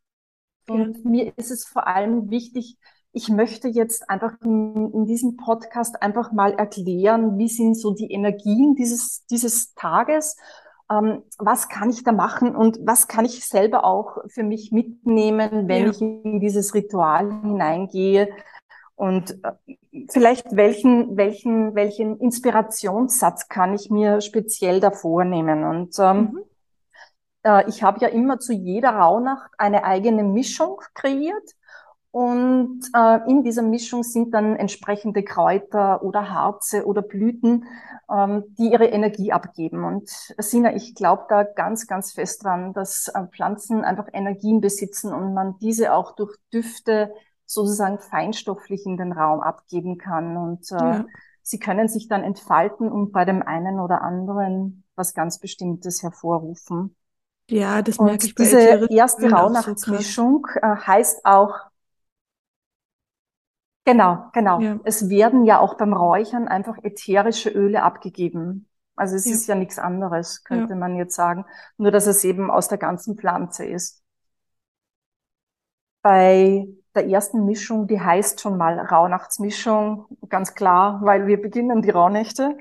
Und 0.69 0.97
ja. 0.97 1.11
mir 1.11 1.33
ist 1.37 1.51
es 1.51 1.65
vor 1.65 1.87
allem 1.87 2.31
wichtig, 2.31 2.77
ich 3.13 3.29
möchte 3.29 3.69
jetzt 3.69 4.09
einfach 4.09 4.33
in, 4.43 4.91
in, 4.93 5.05
diesem 5.07 5.37
Podcast 5.37 6.03
einfach 6.03 6.33
mal 6.33 6.53
erklären, 6.55 7.39
wie 7.39 7.49
sind 7.49 7.75
so 7.75 7.93
die 7.93 8.11
Energien 8.11 8.75
dieses, 8.75 9.27
dieses 9.27 9.75
Tages, 9.75 10.37
ähm, 10.91 11.23
was 11.39 11.69
kann 11.69 11.91
ich 11.91 12.05
da 12.05 12.13
machen 12.13 12.57
und 12.57 12.79
was 12.83 13.09
kann 13.09 13.25
ich 13.25 13.45
selber 13.45 13.85
auch 13.85 14.19
für 14.29 14.43
mich 14.43 14.73
mitnehmen, 14.73 15.69
wenn 15.69 15.85
ja. 15.85 15.91
ich 15.91 16.01
in 16.01 16.41
dieses 16.41 16.75
Ritual 16.75 17.43
hineingehe 17.43 18.31
und 18.95 19.39
äh, 19.45 20.07
vielleicht 20.11 20.55
welchen, 20.57 21.17
welchen, 21.17 21.75
welchen 21.75 22.19
Inspirationssatz 22.19 23.49
kann 23.49 23.75
ich 23.75 23.91
mir 23.91 24.21
speziell 24.21 24.81
davor 24.81 25.25
nehmen 25.25 25.65
und 25.65 25.95
ähm, 25.99 26.19
mhm. 26.19 26.39
äh, 27.43 27.69
ich 27.69 27.83
habe 27.83 28.01
ja 28.01 28.09
immer 28.09 28.39
zu 28.39 28.53
jeder 28.53 28.91
Rauhnacht 28.91 29.51
eine 29.59 29.85
eigene 29.85 30.23
Mischung 30.23 30.81
kreiert 30.95 31.55
und 32.13 32.83
äh, 32.95 33.21
in 33.27 33.43
dieser 33.43 33.63
Mischung 33.63 34.03
sind 34.03 34.35
dann 34.35 34.55
entsprechende 34.57 35.23
Kräuter 35.23 36.03
oder 36.03 36.29
Harze 36.29 36.85
oder 36.85 37.01
Blüten, 37.01 37.65
ähm, 38.15 38.45
die 38.59 38.71
ihre 38.71 38.85
Energie 38.85 39.33
abgeben. 39.33 39.83
Und 39.85 40.11
Sina, 40.37 40.77
ich 40.77 40.95
glaube 40.95 41.25
da 41.31 41.43
ganz, 41.43 41.87
ganz 41.87 42.13
fest 42.13 42.45
dran, 42.45 42.75
dass 42.75 43.09
äh, 43.09 43.27
Pflanzen 43.29 43.83
einfach 43.83 44.09
Energien 44.13 44.61
besitzen 44.61 45.11
und 45.11 45.33
man 45.33 45.59
diese 45.61 45.95
auch 45.95 46.15
durch 46.15 46.37
Düfte 46.53 47.15
sozusagen 47.53 47.99
feinstofflich 47.99 48.87
in 48.87 48.97
den 48.97 49.13
Raum 49.13 49.41
abgeben 49.41 49.99
kann. 49.99 50.37
Und 50.37 50.71
äh, 50.73 50.75
ja. 50.75 51.05
sie 51.43 51.59
können 51.59 51.89
sich 51.89 52.09
dann 52.09 52.23
entfalten 52.23 52.91
und 52.91 53.13
bei 53.13 53.25
dem 53.25 53.43
einen 53.43 53.81
oder 53.81 54.03
anderen 54.03 54.85
was 54.95 55.15
ganz 55.15 55.39
Bestimmtes 55.39 56.03
hervorrufen. 56.03 56.97
Ja, 57.51 57.83
das 57.83 57.99
merke 57.99 58.13
und 58.13 58.25
ich 58.25 58.35
bei 58.35 58.45
Diese 58.45 58.87
erste 58.93 59.31
Rauhnachtsmischung 59.31 60.47
so 60.53 60.61
äh, 60.61 60.77
heißt 60.77 61.25
auch 61.25 61.73
Genau, 63.85 64.31
genau. 64.33 64.61
Ja. 64.61 64.79
Es 64.85 65.09
werden 65.09 65.45
ja 65.45 65.59
auch 65.59 65.75
beim 65.75 65.93
Räuchern 65.93 66.47
einfach 66.47 66.79
ätherische 66.85 67.51
Öle 67.51 67.83
abgegeben. 67.83 68.69
Also 68.95 69.17
es 69.17 69.25
ja. 69.25 69.33
ist 69.33 69.47
ja 69.49 69.55
nichts 69.57 69.79
anderes, 69.79 70.45
könnte 70.45 70.75
ja. 70.75 70.79
man 70.79 70.97
jetzt 70.97 71.17
sagen. 71.17 71.45
Nur, 71.79 71.91
dass 71.91 72.07
es 72.07 72.23
eben 72.23 72.51
aus 72.51 72.69
der 72.69 72.79
ganzen 72.79 73.17
Pflanze 73.17 73.65
ist. 73.65 74.03
Bei 76.03 76.67
der 76.95 77.09
ersten 77.09 77.45
Mischung, 77.45 77.87
die 77.87 78.01
heißt 78.01 78.41
schon 78.41 78.57
mal 78.57 78.79
Rauhnachtsmischung, 78.79 80.07
ganz 80.29 80.55
klar, 80.55 81.01
weil 81.03 81.27
wir 81.27 81.41
beginnen 81.41 81.83
die 81.83 81.91
Rauhnächte. 81.91 82.57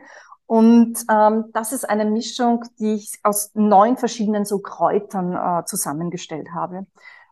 Und 0.46 1.06
ähm, 1.10 1.46
das 1.54 1.72
ist 1.72 1.90
eine 1.90 2.06
Mischung, 2.06 2.66
die 2.80 2.96
ich 2.96 3.20
aus 3.24 3.52
neun 3.54 3.98
verschiedenen 3.98 4.44
so 4.44 4.60
Kräutern 4.60 5.34
äh, 5.34 5.66
zusammengestellt 5.66 6.50
habe. 6.54 6.86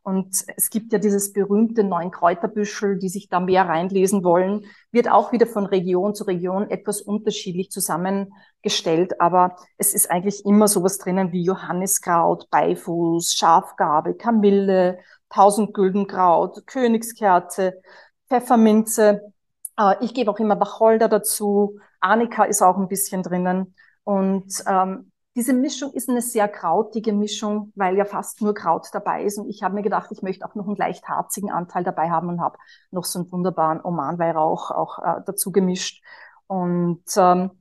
Und 0.03 0.45
es 0.55 0.69
gibt 0.69 0.93
ja 0.93 0.99
dieses 0.99 1.33
berühmte 1.33 1.83
neun 1.83 2.11
Kräuterbüschel, 2.11 2.97
die 2.97 3.09
sich 3.09 3.29
da 3.29 3.39
mehr 3.39 3.67
reinlesen 3.67 4.23
wollen, 4.23 4.65
wird 4.91 5.11
auch 5.11 5.31
wieder 5.31 5.45
von 5.45 5.65
Region 5.65 6.15
zu 6.15 6.23
Region 6.23 6.69
etwas 6.69 7.01
unterschiedlich 7.01 7.69
zusammengestellt. 7.69 9.19
Aber 9.21 9.57
es 9.77 9.93
ist 9.93 10.09
eigentlich 10.09 10.45
immer 10.45 10.67
sowas 10.67 10.97
drinnen 10.97 11.31
wie 11.31 11.43
Johanniskraut, 11.43 12.49
Beifuß, 12.49 13.33
Schafgarbe, 13.33 14.15
Kamille, 14.15 14.99
Tausendgüldenkraut, 15.29 16.65
Königskerze, 16.67 17.81
Pfefferminze. 18.27 19.33
Äh, 19.77 19.95
ich 20.01 20.13
gebe 20.13 20.31
auch 20.31 20.39
immer 20.39 20.59
Wacholder 20.59 21.07
dazu. 21.07 21.79
Arnika 21.99 22.43
ist 22.45 22.61
auch 22.61 22.77
ein 22.77 22.87
bisschen 22.87 23.23
drinnen. 23.23 23.75
Und 24.03 24.63
ähm, 24.67 25.11
diese 25.35 25.53
Mischung 25.53 25.93
ist 25.93 26.09
eine 26.09 26.21
sehr 26.21 26.47
krautige 26.47 27.13
Mischung, 27.13 27.71
weil 27.75 27.95
ja 27.95 28.05
fast 28.05 28.41
nur 28.41 28.53
Kraut 28.53 28.87
dabei 28.91 29.23
ist. 29.23 29.37
Und 29.37 29.47
ich 29.49 29.63
habe 29.63 29.75
mir 29.75 29.83
gedacht, 29.83 30.11
ich 30.11 30.21
möchte 30.21 30.45
auch 30.45 30.55
noch 30.55 30.67
einen 30.67 30.75
leicht 30.75 31.07
harzigen 31.07 31.51
Anteil 31.51 31.83
dabei 31.83 32.09
haben 32.09 32.29
und 32.29 32.41
habe 32.41 32.57
noch 32.91 33.05
so 33.05 33.19
einen 33.19 33.31
wunderbaren 33.31 33.79
Oman-Weihrauch 33.83 34.71
auch 34.71 34.99
äh, 34.99 35.21
dazu 35.25 35.51
gemischt. 35.51 36.03
Und 36.47 37.03
ähm, 37.15 37.51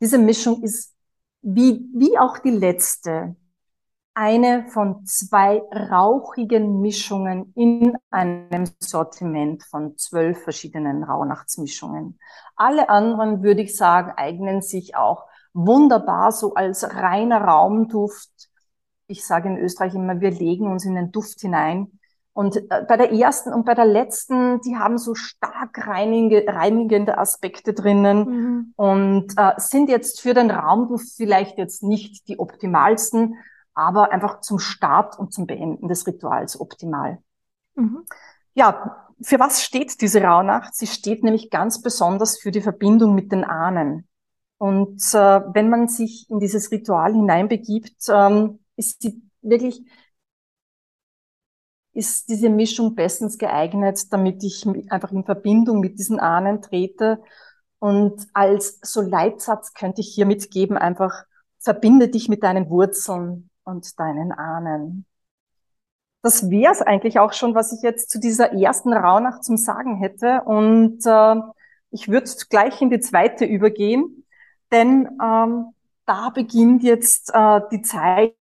diese 0.00 0.18
Mischung 0.18 0.62
ist 0.62 0.94
wie, 1.42 1.86
wie 1.94 2.18
auch 2.18 2.38
die 2.38 2.50
letzte 2.50 3.36
eine 4.18 4.66
von 4.66 5.06
zwei 5.06 5.62
rauchigen 5.72 6.80
Mischungen 6.80 7.52
in 7.54 7.96
einem 8.10 8.64
Sortiment 8.80 9.62
von 9.62 9.96
zwölf 9.96 10.42
verschiedenen 10.42 11.04
Rauhnachtsmischungen. 11.04 12.18
Alle 12.56 12.88
anderen, 12.88 13.44
würde 13.44 13.62
ich 13.62 13.76
sagen, 13.76 14.12
eignen 14.16 14.60
sich 14.60 14.96
auch 14.96 15.26
wunderbar 15.54 16.32
so 16.32 16.54
als 16.54 16.96
reiner 16.96 17.42
Raumduft. 17.42 18.48
Ich 19.06 19.24
sage 19.24 19.50
in 19.50 19.56
Österreich 19.56 19.94
immer, 19.94 20.20
wir 20.20 20.32
legen 20.32 20.66
uns 20.66 20.84
in 20.84 20.96
den 20.96 21.12
Duft 21.12 21.40
hinein. 21.40 22.00
Und 22.32 22.56
äh, 22.56 22.84
bei 22.88 22.96
der 22.96 23.12
ersten 23.12 23.52
und 23.52 23.66
bei 23.66 23.74
der 23.74 23.86
letzten, 23.86 24.60
die 24.62 24.76
haben 24.76 24.98
so 24.98 25.14
stark 25.14 25.86
reinige, 25.86 26.44
reinigende 26.44 27.18
Aspekte 27.18 27.72
drinnen 27.72 28.18
mhm. 28.18 28.72
und 28.74 29.34
äh, 29.36 29.52
sind 29.58 29.88
jetzt 29.88 30.20
für 30.20 30.34
den 30.34 30.50
Raumduft 30.50 31.14
vielleicht 31.16 31.56
jetzt 31.56 31.84
nicht 31.84 32.26
die 32.26 32.40
optimalsten, 32.40 33.36
aber 33.78 34.10
einfach 34.10 34.40
zum 34.40 34.58
Start 34.58 35.18
und 35.18 35.32
zum 35.32 35.46
Beenden 35.46 35.88
des 35.88 36.06
Rituals 36.06 36.60
optimal. 36.60 37.18
Mhm. 37.76 38.04
Ja, 38.54 39.06
für 39.22 39.38
was 39.38 39.62
steht 39.62 40.00
diese 40.00 40.20
Rauhnacht? 40.20 40.74
Sie 40.74 40.86
steht 40.86 41.22
nämlich 41.22 41.48
ganz 41.48 41.80
besonders 41.80 42.38
für 42.38 42.50
die 42.50 42.60
Verbindung 42.60 43.14
mit 43.14 43.30
den 43.30 43.44
Ahnen. 43.44 44.08
Und 44.58 45.00
äh, 45.14 45.40
wenn 45.54 45.70
man 45.70 45.86
sich 45.86 46.28
in 46.28 46.40
dieses 46.40 46.72
Ritual 46.72 47.12
hineinbegibt, 47.12 48.08
ähm, 48.08 48.58
ist 48.76 49.02
sie 49.02 49.22
wirklich 49.42 49.84
ist 51.92 52.28
diese 52.28 52.48
Mischung 52.48 52.94
bestens 52.94 53.38
geeignet, 53.38 54.12
damit 54.12 54.44
ich 54.44 54.64
einfach 54.88 55.10
in 55.10 55.24
Verbindung 55.24 55.80
mit 55.80 55.98
diesen 55.98 56.20
Ahnen 56.20 56.62
trete. 56.62 57.20
Und 57.80 58.26
als 58.32 58.78
so 58.82 59.00
Leitsatz 59.00 59.72
könnte 59.72 60.00
ich 60.00 60.14
hier 60.14 60.26
mitgeben, 60.26 60.76
einfach 60.76 61.24
verbinde 61.58 62.08
dich 62.08 62.28
mit 62.28 62.44
deinen 62.44 62.70
Wurzeln 62.70 63.50
und 63.68 63.98
deinen 64.00 64.32
Ahnen. 64.32 65.06
Das 66.22 66.50
wäre 66.50 66.72
es 66.72 66.82
eigentlich 66.82 67.20
auch 67.20 67.32
schon, 67.32 67.54
was 67.54 67.72
ich 67.72 67.82
jetzt 67.82 68.10
zu 68.10 68.18
dieser 68.18 68.52
ersten 68.52 68.92
Rauhnacht 68.92 69.44
zum 69.44 69.56
Sagen 69.56 69.96
hätte. 69.96 70.42
Und 70.44 71.06
äh, 71.06 71.36
ich 71.90 72.08
würde 72.08 72.30
gleich 72.50 72.82
in 72.82 72.90
die 72.90 73.00
zweite 73.00 73.44
übergehen. 73.44 74.24
Denn 74.72 75.08
ähm, 75.22 75.74
da 76.06 76.30
beginnt 76.30 76.82
jetzt 76.82 77.30
äh, 77.32 77.60
die 77.70 77.82
Zeit 77.82 78.34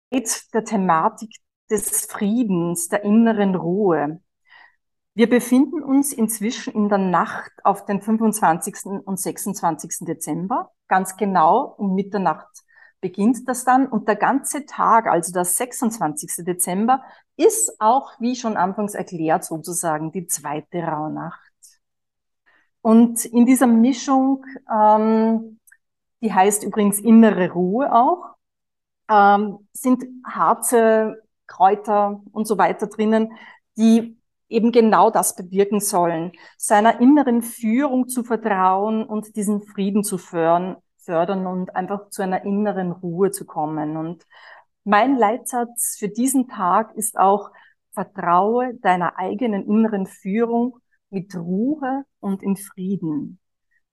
der 0.53 0.63
Thematik 0.63 1.35
des 1.69 2.05
Friedens, 2.05 2.87
der 2.87 3.03
inneren 3.03 3.55
Ruhe. 3.55 4.21
Wir 5.13 5.29
befinden 5.29 5.83
uns 5.83 6.13
inzwischen 6.13 6.73
in 6.73 6.89
der 6.89 6.97
Nacht 6.97 7.51
auf 7.63 7.85
den 7.85 8.01
25. 8.01 9.03
und 9.05 9.19
26. 9.19 10.05
Dezember. 10.05 10.71
Ganz 10.87 11.17
genau 11.17 11.75
um 11.77 11.95
Mitternacht 11.95 12.64
beginnt 13.05 13.47
das 13.47 13.65
dann. 13.65 13.87
Und 13.87 14.07
der 14.07 14.15
ganze 14.15 14.65
Tag, 14.65 15.07
also 15.07 15.31
der 15.31 15.45
26. 15.45 16.45
Dezember, 16.45 17.03
ist 17.37 17.79
auch, 17.79 18.13
wie 18.19 18.35
schon 18.35 18.57
anfangs 18.57 18.95
erklärt, 18.95 19.43
sozusagen 19.43 20.11
die 20.11 20.27
zweite 20.27 20.79
Rauhnacht. 20.79 21.39
Und 22.81 23.25
in 23.25 23.45
dieser 23.45 23.67
Mischung 23.67 24.45
ähm, 24.71 25.59
die 26.25 26.33
heißt 26.33 26.63
übrigens 26.63 26.99
innere 26.99 27.51
Ruhe 27.51 27.93
auch, 27.93 28.35
ähm, 29.09 29.67
sind 29.73 30.03
Harze, 30.25 31.21
Kräuter 31.45 32.23
und 32.31 32.47
so 32.47 32.57
weiter 32.57 32.87
drinnen, 32.87 33.33
die 33.77 34.17
eben 34.49 34.71
genau 34.71 35.11
das 35.11 35.35
bewirken 35.35 35.79
sollen, 35.79 36.31
seiner 36.57 36.99
inneren 36.99 37.43
Führung 37.43 38.07
zu 38.07 38.23
vertrauen 38.23 39.03
und 39.03 39.35
diesen 39.35 39.61
Frieden 39.61 40.03
zu 40.03 40.17
fördern, 40.17 40.77
fördern 41.05 41.47
und 41.47 41.75
einfach 41.75 42.09
zu 42.09 42.21
einer 42.21 42.43
inneren 42.43 42.91
Ruhe 42.91 43.31
zu 43.31 43.45
kommen. 43.45 43.97
Und 43.97 44.25
mein 44.83 45.15
Leitsatz 45.15 45.95
für 45.97 46.09
diesen 46.09 46.47
Tag 46.47 46.95
ist 46.95 47.17
auch, 47.17 47.51
vertraue 47.95 48.73
deiner 48.81 49.17
eigenen 49.17 49.65
inneren 49.65 50.05
Führung 50.05 50.79
mit 51.09 51.33
Ruhe 51.35 52.03
und 52.19 52.43
in 52.43 52.57
Frieden. 52.57 53.39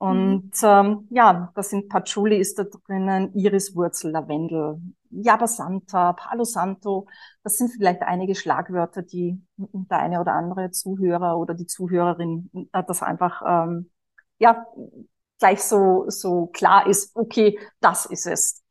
Mhm. 0.01 0.09
Und 0.09 0.53
ähm, 0.63 1.07
ja, 1.11 1.53
da 1.55 1.63
sind 1.63 1.89
Patchouli 1.89 2.37
ist 2.37 2.59
da 2.59 2.65
drinnen, 2.65 3.33
Iriswurzel, 3.35 4.11
Lavendel, 4.11 4.81
Yabasanta, 5.11 6.15
Palo 6.15 6.45
Santo. 6.45 7.07
Das 7.45 7.57
sind 7.57 7.71
vielleicht 7.71 8.03
einige 8.03 8.35
Schlagwörter, 8.35 9.03
die 9.03 9.41
der 9.57 9.99
eine 9.99 10.21
oder 10.21 10.33
andere 10.33 10.71
Zuhörer 10.71 11.39
oder 11.39 11.55
die 11.55 11.67
Zuhörerin 11.67 12.51
äh, 12.73 12.83
das 12.85 13.03
einfach 13.03 13.43
ähm, 13.47 13.91
ja 14.39 14.67
gleich 15.43 15.63
so 15.63 16.05
so 16.07 16.47
klar 16.47 16.87
ist. 16.87 17.17
Okay, 17.17 17.59
das 17.81 18.07
ist 18.07 18.27
es. 18.27 18.63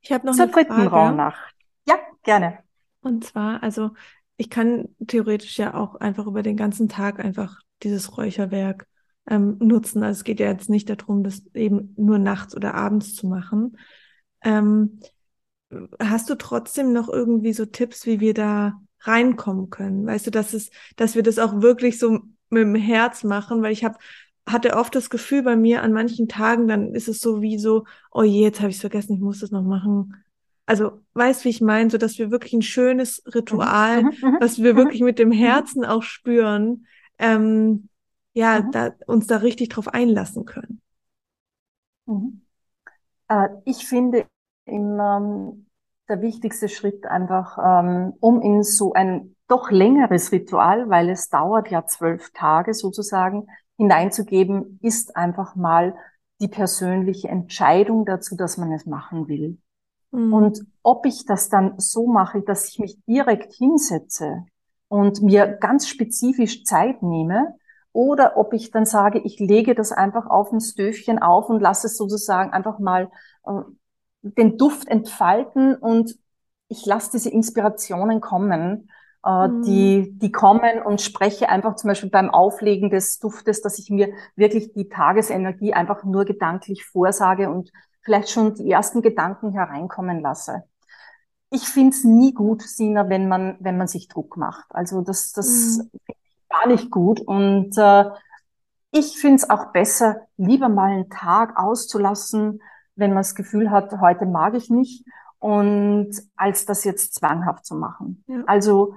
Ich 0.00 0.12
habe 0.12 0.24
noch 0.24 0.34
Zur 0.34 0.44
eine 0.44 0.52
dritten 0.52 0.72
Frage. 0.72 0.90
Rauhnacht. 0.90 1.54
Ja, 1.88 1.98
gerne. 2.22 2.58
Und 3.00 3.24
zwar, 3.24 3.60
also 3.62 3.90
ich 4.36 4.50
kann 4.50 4.94
theoretisch 5.04 5.58
ja 5.58 5.74
auch 5.74 5.96
einfach 5.96 6.26
über 6.26 6.44
den 6.44 6.56
ganzen 6.56 6.88
Tag 6.88 7.18
einfach 7.18 7.60
dieses 7.82 8.16
Räucherwerk 8.16 8.86
ähm, 9.28 9.56
nutzen. 9.58 10.04
Also 10.04 10.20
es 10.20 10.24
geht 10.24 10.38
ja 10.38 10.46
jetzt 10.46 10.70
nicht 10.70 10.88
darum, 10.88 11.24
das 11.24 11.42
eben 11.54 11.92
nur 11.96 12.18
nachts 12.18 12.54
oder 12.54 12.74
abends 12.74 13.16
zu 13.16 13.26
machen. 13.26 13.76
Ähm, 14.42 15.00
hast 15.98 16.30
du 16.30 16.36
trotzdem 16.36 16.92
noch 16.92 17.08
irgendwie 17.08 17.52
so 17.52 17.66
Tipps, 17.66 18.06
wie 18.06 18.20
wir 18.20 18.34
da 18.34 18.80
reinkommen 19.00 19.70
können? 19.70 20.06
Weißt 20.06 20.28
du, 20.28 20.30
dass 20.30 20.54
es, 20.54 20.70
dass 20.94 21.16
wir 21.16 21.24
das 21.24 21.40
auch 21.40 21.62
wirklich 21.62 21.98
so 21.98 22.20
mit 22.50 22.62
dem 22.62 22.76
Herz 22.76 23.24
machen, 23.24 23.62
weil 23.62 23.72
ich 23.72 23.84
habe 23.84 23.98
hatte 24.46 24.76
oft 24.76 24.94
das 24.94 25.10
Gefühl 25.10 25.42
bei 25.42 25.56
mir 25.56 25.82
an 25.82 25.92
manchen 25.92 26.28
Tagen, 26.28 26.68
dann 26.68 26.94
ist 26.94 27.08
es 27.08 27.20
so 27.20 27.40
wie 27.40 27.58
so, 27.58 27.84
oh 28.10 28.22
je, 28.22 28.42
jetzt 28.42 28.60
habe 28.60 28.70
ich 28.70 28.76
es 28.76 28.80
vergessen, 28.80 29.14
ich 29.14 29.20
muss 29.20 29.40
das 29.40 29.50
noch 29.50 29.62
machen. 29.62 30.14
Also, 30.66 31.00
weißt 31.14 31.44
wie 31.44 31.50
ich 31.50 31.60
meine, 31.60 31.90
so 31.90 31.98
dass 31.98 32.18
wir 32.18 32.30
wirklich 32.30 32.52
ein 32.52 32.62
schönes 32.62 33.22
Ritual, 33.34 34.02
mhm, 34.02 34.08
mhm, 34.08 34.28
mhm. 34.30 34.36
was 34.40 34.62
wir 34.62 34.76
wirklich 34.76 35.02
mit 35.02 35.18
dem 35.18 35.32
Herzen 35.32 35.84
auch 35.84 36.02
spüren, 36.02 36.86
ähm, 37.18 37.88
ja, 38.32 38.62
da, 38.62 38.90
uns 39.06 39.26
da 39.26 39.38
richtig 39.38 39.70
drauf 39.70 39.88
einlassen 39.88 40.44
können. 40.44 40.80
Äh, 43.28 43.48
ich 43.64 43.86
finde 43.86 44.26
immer 44.66 45.54
der 46.08 46.20
wichtigste 46.20 46.68
Schritt 46.68 47.06
einfach, 47.06 47.58
ähm, 47.58 48.14
um 48.20 48.40
in 48.40 48.62
so 48.62 48.92
ein 48.92 49.36
doch 49.48 49.70
längeres 49.70 50.32
Ritual, 50.32 50.88
weil 50.88 51.10
es 51.10 51.28
dauert 51.28 51.70
ja 51.70 51.86
zwölf 51.86 52.30
Tage 52.32 52.74
sozusagen, 52.74 53.46
hineinzugeben, 53.76 54.78
ist 54.82 55.16
einfach 55.16 55.56
mal 55.56 55.94
die 56.40 56.48
persönliche 56.48 57.28
Entscheidung 57.28 58.04
dazu, 58.04 58.36
dass 58.36 58.56
man 58.56 58.72
es 58.72 58.86
machen 58.86 59.28
will. 59.28 59.58
Mhm. 60.10 60.32
Und 60.32 60.66
ob 60.82 61.06
ich 61.06 61.24
das 61.26 61.48
dann 61.48 61.74
so 61.78 62.06
mache, 62.06 62.42
dass 62.42 62.68
ich 62.68 62.78
mich 62.78 62.98
direkt 63.06 63.52
hinsetze 63.54 64.44
und 64.88 65.22
mir 65.22 65.46
ganz 65.46 65.88
spezifisch 65.88 66.64
Zeit 66.64 67.02
nehme, 67.02 67.54
oder 67.94 68.36
ob 68.36 68.52
ich 68.52 68.72
dann 68.72 68.86
sage, 68.86 69.20
ich 69.20 69.38
lege 69.38 69.76
das 69.76 69.92
einfach 69.92 70.26
auf 70.26 70.50
ein 70.50 70.60
Stöfchen 70.60 71.20
auf 71.20 71.48
und 71.48 71.60
lasse 71.60 71.86
es 71.86 71.96
sozusagen 71.96 72.52
einfach 72.52 72.80
mal 72.80 73.08
äh, 73.46 73.52
den 74.22 74.58
Duft 74.58 74.88
entfalten 74.88 75.76
und 75.76 76.18
ich 76.66 76.84
lasse 76.86 77.12
diese 77.12 77.30
Inspirationen 77.30 78.20
kommen 78.20 78.90
äh, 79.24 79.48
mhm. 79.48 79.62
die, 79.62 80.18
die 80.18 80.32
kommen 80.32 80.82
und 80.82 81.00
spreche 81.00 81.48
einfach 81.48 81.76
zum 81.76 81.88
Beispiel 81.88 82.10
beim 82.10 82.30
Auflegen 82.30 82.90
des 82.90 83.18
Duftes, 83.18 83.62
dass 83.62 83.78
ich 83.78 83.90
mir 83.90 84.12
wirklich 84.36 84.72
die 84.72 84.88
Tagesenergie 84.88 85.72
einfach 85.72 86.04
nur 86.04 86.24
gedanklich 86.24 86.84
vorsage 86.84 87.50
und 87.50 87.72
vielleicht 88.02 88.30
schon 88.30 88.54
die 88.54 88.70
ersten 88.70 89.02
Gedanken 89.02 89.52
hereinkommen 89.52 90.20
lasse. 90.20 90.64
Ich 91.50 91.68
finde 91.68 91.90
es 91.90 92.04
nie 92.04 92.34
gut, 92.34 92.62
Sina, 92.62 93.08
wenn 93.08 93.28
man, 93.28 93.56
wenn 93.60 93.78
man 93.78 93.86
sich 93.86 94.08
Druck 94.08 94.36
macht. 94.36 94.66
Also 94.70 95.00
das, 95.00 95.32
das 95.32 95.78
mhm. 95.78 95.90
gar 96.50 96.66
nicht 96.66 96.90
gut. 96.90 97.20
Und 97.20 97.78
äh, 97.78 98.10
ich 98.90 99.18
finde 99.18 99.36
es 99.36 99.48
auch 99.48 99.72
besser, 99.72 100.22
lieber 100.36 100.68
mal 100.68 100.90
einen 100.90 101.10
Tag 101.10 101.56
auszulassen, 101.56 102.60
wenn 102.96 103.10
man 103.10 103.20
das 103.20 103.34
Gefühl 103.34 103.70
hat, 103.70 103.92
heute 104.00 104.26
mag 104.26 104.54
ich 104.54 104.70
nicht, 104.70 105.04
und 105.38 106.12
als 106.36 106.64
das 106.64 106.84
jetzt 106.84 107.14
zwanghaft 107.14 107.66
zu 107.66 107.74
machen. 107.74 108.24
Ja. 108.28 108.44
Also 108.46 108.94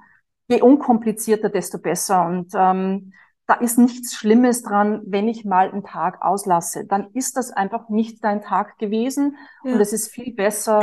je 0.47 0.61
unkomplizierter, 0.61 1.49
desto 1.49 1.79
besser. 1.79 2.25
Und 2.25 2.51
ähm, 2.55 3.13
da 3.47 3.55
ist 3.55 3.77
nichts 3.77 4.15
Schlimmes 4.15 4.61
dran, 4.61 5.01
wenn 5.05 5.27
ich 5.27 5.45
mal 5.45 5.71
einen 5.71 5.83
Tag 5.83 6.21
auslasse. 6.21 6.85
Dann 6.85 7.07
ist 7.13 7.37
das 7.37 7.51
einfach 7.51 7.89
nicht 7.89 8.23
dein 8.23 8.41
Tag 8.41 8.77
gewesen 8.77 9.37
ja. 9.63 9.73
und 9.73 9.79
es 9.79 9.93
ist 9.93 10.09
viel 10.09 10.33
besser, 10.33 10.81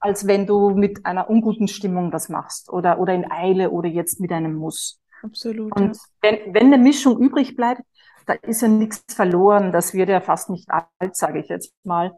als 0.00 0.26
wenn 0.26 0.46
du 0.46 0.70
mit 0.70 1.04
einer 1.04 1.28
unguten 1.28 1.68
Stimmung 1.68 2.10
das 2.10 2.28
machst 2.28 2.72
oder, 2.72 2.98
oder 2.98 3.12
in 3.12 3.30
Eile 3.30 3.70
oder 3.70 3.88
jetzt 3.88 4.18
mit 4.18 4.32
einem 4.32 4.54
Muss. 4.54 5.00
Absolut. 5.22 5.74
Und 5.76 5.96
ja. 5.96 6.02
wenn, 6.22 6.54
wenn 6.54 6.72
eine 6.72 6.78
Mischung 6.78 7.18
übrig 7.18 7.54
bleibt, 7.54 7.82
da 8.24 8.32
ist 8.32 8.62
ja 8.62 8.68
nichts 8.68 9.14
verloren. 9.14 9.70
Das 9.70 9.92
wird 9.94 10.08
ja 10.08 10.20
fast 10.20 10.50
nicht 10.50 10.68
alt, 10.70 11.16
sage 11.16 11.38
ich 11.40 11.48
jetzt 11.48 11.72
mal, 11.84 12.12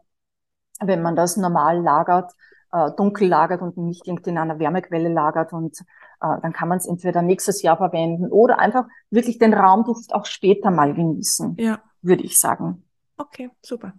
wenn 0.79 1.01
man 1.01 1.15
das 1.15 1.37
normal 1.37 1.81
lagert, 1.81 2.31
äh, 2.71 2.91
dunkel 2.95 3.27
lagert 3.27 3.61
und 3.61 3.77
nicht 3.77 4.07
irgendwie 4.07 4.29
in 4.29 4.37
einer 4.37 4.59
Wärmequelle 4.59 5.09
lagert 5.09 5.53
und 5.53 5.79
äh, 6.21 6.41
dann 6.41 6.53
kann 6.53 6.67
man 6.67 6.77
es 6.77 6.87
entweder 6.87 7.21
nächstes 7.21 7.61
Jahr 7.61 7.77
verwenden 7.77 8.29
oder 8.29 8.59
einfach 8.59 8.85
wirklich 9.09 9.39
den 9.39 9.53
Raumduft 9.53 10.13
auch 10.13 10.25
später 10.25 10.71
mal 10.71 10.93
genießen, 10.93 11.55
ja. 11.57 11.79
würde 12.01 12.23
ich 12.23 12.39
sagen. 12.39 12.83
Okay, 13.17 13.49
super. 13.61 13.93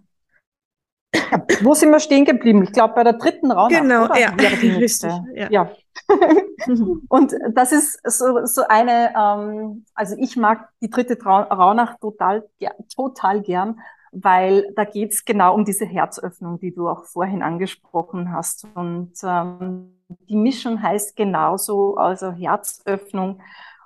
Ja, 1.13 1.45
wo 1.61 1.73
sind 1.73 1.91
wir 1.91 1.99
stehen 1.99 2.25
geblieben? 2.25 2.63
Ich 2.63 2.71
glaube, 2.71 2.93
bei 2.93 3.03
der 3.03 3.13
dritten 3.13 3.51
Raumnacht. 3.51 3.81
Genau, 3.81 4.05
oder? 4.05 4.19
ja. 4.19 4.31
Nächste. 4.61 5.25
ja. 5.33 5.49
ja. 5.49 5.71
und 7.09 7.33
das 7.53 7.71
ist 7.73 7.99
so, 8.05 8.45
so 8.45 8.63
eine, 8.67 9.13
ähm, 9.17 9.85
also 9.93 10.15
ich 10.17 10.37
mag 10.37 10.69
die 10.81 10.89
dritte 10.89 11.21
Rauhnacht 11.21 11.99
total, 11.99 12.47
total 12.95 13.41
gern, 13.41 13.81
weil 14.11 14.73
da 14.75 14.83
geht's 14.83 15.25
genau 15.25 15.55
um 15.55 15.65
diese 15.65 15.85
Herzöffnung, 15.85 16.59
die 16.59 16.73
du 16.73 16.89
auch 16.89 17.05
vorhin 17.05 17.41
angesprochen 17.41 18.31
hast. 18.31 18.65
Und 18.75 19.13
ähm, 19.23 19.97
die 20.29 20.35
Mischung 20.35 20.81
heißt 20.81 21.15
genauso, 21.15 21.95
also 21.95 22.31
Herzöffnung. 22.31 23.41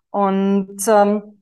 Und 0.10 0.78
ähm, 0.88 1.42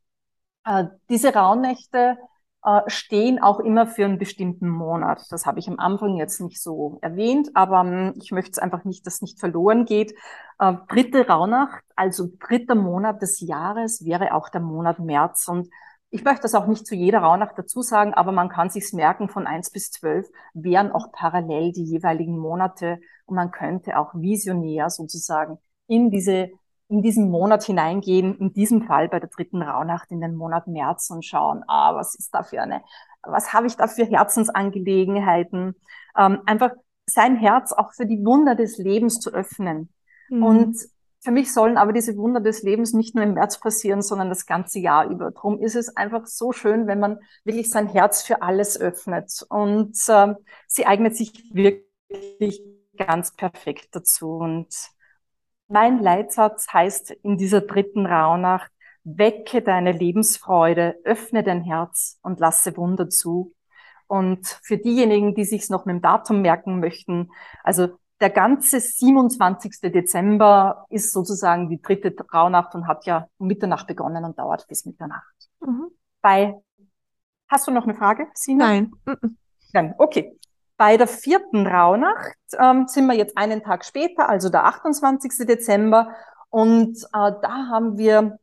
äh, 0.65 0.85
diese 1.09 1.33
Rauhnächte 1.33 2.17
äh, 2.63 2.81
stehen 2.87 3.41
auch 3.41 3.59
immer 3.59 3.87
für 3.87 4.05
einen 4.05 4.17
bestimmten 4.17 4.69
Monat. 4.69 5.25
Das 5.29 5.45
habe 5.45 5.59
ich 5.59 5.67
am 5.67 5.79
Anfang 5.79 6.15
jetzt 6.17 6.41
nicht 6.41 6.61
so 6.61 6.97
erwähnt, 7.01 7.51
aber 7.55 7.81
ähm, 7.81 8.13
ich 8.21 8.31
möchte 8.31 8.51
es 8.51 8.59
einfach 8.59 8.85
nicht, 8.85 9.05
dass 9.05 9.21
nicht 9.21 9.39
verloren 9.39 9.85
geht. 9.85 10.13
Äh, 10.59 10.73
dritte 10.87 11.27
Rauhnacht, 11.27 11.83
also 11.95 12.27
dritter 12.39 12.75
Monat 12.75 13.21
des 13.21 13.39
Jahres, 13.41 14.05
wäre 14.05 14.33
auch 14.33 14.49
der 14.49 14.61
Monat 14.61 14.99
März. 14.99 15.47
Und 15.47 15.69
ich 16.13 16.23
möchte 16.23 16.43
das 16.43 16.53
auch 16.53 16.67
nicht 16.67 16.85
zu 16.85 16.93
jeder 16.93 17.19
Rauhnacht 17.19 17.57
dazu 17.57 17.81
sagen, 17.81 18.13
aber 18.13 18.31
man 18.31 18.47
kann 18.47 18.69
sich's 18.69 18.93
merken, 18.93 19.29
von 19.29 19.47
eins 19.47 19.71
bis 19.71 19.89
zwölf 19.89 20.29
wären 20.53 20.91
auch 20.91 21.11
parallel 21.11 21.71
die 21.71 21.83
jeweiligen 21.83 22.37
Monate 22.37 22.99
und 23.25 23.35
man 23.35 23.49
könnte 23.49 23.97
auch 23.97 24.13
visionär 24.13 24.91
sozusagen 24.91 25.57
in 25.87 26.11
diese 26.11 26.51
in 26.87 27.01
diesen 27.01 27.31
Monat 27.31 27.63
hineingehen, 27.63 28.37
in 28.37 28.53
diesem 28.53 28.83
Fall 28.83 29.09
bei 29.09 29.19
der 29.19 29.29
dritten 29.29 29.63
Rauhnacht 29.63 30.11
in 30.11 30.21
den 30.21 30.35
Monat 30.35 30.67
März 30.67 31.09
und 31.09 31.25
schauen, 31.25 31.63
ah, 31.67 31.95
was 31.95 32.13
ist 32.13 32.29
da 32.31 32.43
für 32.43 32.61
eine, 32.61 32.83
was 33.23 33.51
habe 33.51 33.65
ich 33.65 33.75
da 33.75 33.87
für 33.87 34.05
Herzensangelegenheiten, 34.05 35.75
ähm, 36.15 36.41
einfach 36.45 36.71
sein 37.07 37.37
Herz 37.37 37.71
auch 37.71 37.93
für 37.93 38.05
die 38.05 38.23
Wunder 38.23 38.53
des 38.53 38.77
Lebens 38.77 39.19
zu 39.19 39.31
öffnen. 39.31 39.91
Mhm. 40.29 40.43
Und 40.43 40.77
für 41.23 41.31
mich 41.31 41.53
sollen 41.53 41.77
aber 41.77 41.93
diese 41.93 42.17
Wunder 42.17 42.41
des 42.41 42.63
Lebens 42.63 42.91
nicht 42.91 43.15
nur 43.15 43.23
im 43.23 43.35
März 43.35 43.59
passieren, 43.59 44.01
sondern 44.01 44.27
das 44.27 44.45
ganze 44.45 44.79
Jahr 44.79 45.09
über. 45.09 45.31
Drum 45.31 45.57
ist 45.59 45.75
es 45.75 45.95
einfach 45.95 46.27
so 46.27 46.51
schön, 46.51 46.85
wenn 46.85 46.99
man 46.99 47.19
wirklich 47.45 47.69
sein 47.69 47.87
Herz 47.87 48.23
für 48.23 48.41
alles 48.41 48.79
öffnet. 48.79 49.45
Und 49.47 49.97
äh, 50.09 50.35
sie 50.67 50.85
eignet 50.85 51.15
sich 51.15 51.31
wirklich 51.53 52.61
ganz 52.97 53.33
perfekt 53.35 53.87
dazu. 53.91 54.35
Und 54.35 54.67
mein 55.69 55.99
Leitsatz 55.99 56.67
heißt 56.73 57.11
in 57.11 57.37
dieser 57.37 57.61
dritten 57.61 58.05
Rauhnacht, 58.05 58.69
wecke 59.05 59.61
deine 59.61 59.93
Lebensfreude, 59.93 60.99
öffne 61.05 61.41
dein 61.41 61.61
Herz 61.63 62.19
und 62.21 62.41
lasse 62.41 62.75
Wunder 62.75 63.07
zu. 63.07 63.53
Und 64.07 64.59
für 64.61 64.77
diejenigen, 64.77 65.35
die 65.35 65.45
sich 65.45 65.69
noch 65.69 65.85
mit 65.85 65.95
dem 65.95 66.01
Datum 66.01 66.41
merken 66.41 66.81
möchten, 66.81 67.31
also 67.63 67.97
der 68.21 68.29
ganze 68.29 68.79
27. 68.79 69.91
Dezember 69.91 70.85
ist 70.89 71.11
sozusagen 71.11 71.69
die 71.69 71.81
dritte 71.81 72.15
Rauhnacht 72.33 72.75
und 72.75 72.87
hat 72.87 73.05
ja 73.05 73.27
um 73.37 73.47
Mitternacht 73.47 73.87
begonnen 73.87 74.23
und 74.23 74.39
dauert 74.39 74.67
bis 74.67 74.85
Mitternacht. 74.85 75.35
Mhm. 75.59 75.87
Bei, 76.21 76.55
hast 77.47 77.67
du 77.67 77.71
noch 77.71 77.83
eine 77.83 77.95
Frage, 77.95 78.27
Sina? 78.33 78.67
Nein. 78.67 78.91
Nein, 79.73 79.95
okay. 79.97 80.37
Bei 80.77 80.97
der 80.97 81.07
vierten 81.07 81.67
Rauhnacht 81.67 82.37
ähm, 82.57 82.87
sind 82.87 83.05
wir 83.07 83.15
jetzt 83.15 83.37
einen 83.37 83.63
Tag 83.63 83.85
später, 83.85 84.29
also 84.29 84.49
der 84.49 84.65
28. 84.65 85.45
Dezember. 85.47 86.15
Und 86.49 86.97
äh, 86.97 87.31
da 87.41 87.67
haben 87.71 87.97
wir 87.97 88.39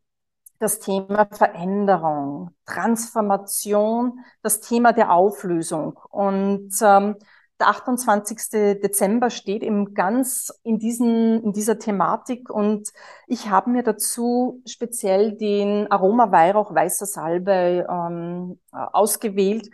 das 0.59 0.79
Thema 0.79 1.27
Veränderung, 1.33 2.51
Transformation, 2.67 4.21
das 4.43 4.61
Thema 4.61 4.93
der 4.93 5.11
Auflösung. 5.13 5.99
Und 6.11 6.73
ähm, 6.83 7.17
der 7.61 7.69
28. 7.69 8.81
Dezember 8.81 9.31
steht 9.31 9.63
eben 9.63 9.95
ganz 9.95 10.53
in, 10.63 10.79
diesen, 10.79 11.43
in 11.45 11.53
dieser 11.53 11.79
Thematik 11.79 12.51
und 12.51 12.89
ich 13.27 13.51
habe 13.51 13.71
mir 13.71 13.83
dazu 13.83 14.63
speziell 14.67 15.37
den 15.37 15.91
Aroma 15.91 16.33
Weihrauch 16.33 16.75
Weißer 16.75 17.07
Salbe 17.07 17.87
ähm, 17.89 18.59
ausgewählt, 18.73 19.71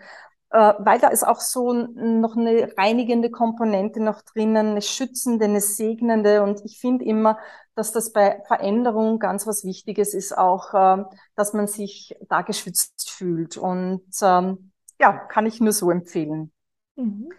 äh, 0.50 0.74
weil 0.78 0.98
da 0.98 1.08
ist 1.08 1.26
auch 1.26 1.40
so 1.40 1.72
noch 1.72 2.36
eine 2.36 2.76
reinigende 2.76 3.30
Komponente 3.30 4.02
noch 4.02 4.22
drinnen, 4.22 4.68
eine 4.68 4.82
schützende, 4.82 5.46
eine 5.46 5.60
segnende 5.60 6.42
und 6.42 6.62
ich 6.64 6.78
finde 6.80 7.04
immer, 7.04 7.38
dass 7.74 7.92
das 7.92 8.12
bei 8.12 8.42
Veränderung 8.46 9.18
ganz 9.18 9.46
was 9.46 9.64
Wichtiges 9.64 10.12
ist, 10.12 10.36
auch, 10.36 10.74
äh, 10.74 11.04
dass 11.36 11.52
man 11.52 11.66
sich 11.68 12.16
da 12.28 12.42
geschützt 12.42 13.10
fühlt 13.10 13.56
und 13.56 14.04
ähm, 14.22 14.72
ja, 14.98 15.12
kann 15.12 15.46
ich 15.46 15.60
nur 15.60 15.72
so 15.72 15.90
empfehlen. 15.90 16.52
Mhm. 16.96 17.30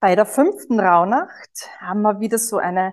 Bei 0.00 0.14
der 0.14 0.26
fünften 0.26 0.78
Rauhnacht 0.78 1.70
haben 1.80 2.02
wir 2.02 2.20
wieder 2.20 2.38
so 2.38 2.58
eine 2.58 2.92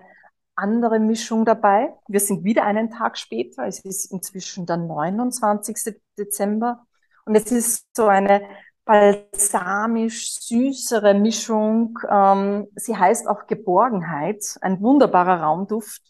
andere 0.56 0.98
Mischung 0.98 1.44
dabei. 1.44 1.92
Wir 2.08 2.20
sind 2.20 2.44
wieder 2.44 2.64
einen 2.64 2.90
Tag 2.90 3.18
später. 3.18 3.66
Es 3.66 3.80
ist 3.80 4.10
inzwischen 4.10 4.66
der 4.66 4.78
29. 4.78 6.00
Dezember. 6.18 6.86
Und 7.26 7.34
es 7.34 7.52
ist 7.52 7.86
so 7.94 8.06
eine 8.06 8.42
balsamisch 8.84 10.40
süßere 10.40 11.14
Mischung. 11.14 11.98
Ähm, 12.08 12.68
sie 12.76 12.96
heißt 12.96 13.28
auch 13.28 13.46
Geborgenheit, 13.46 14.56
ein 14.60 14.80
wunderbarer 14.80 15.42
Raumduft. 15.42 16.02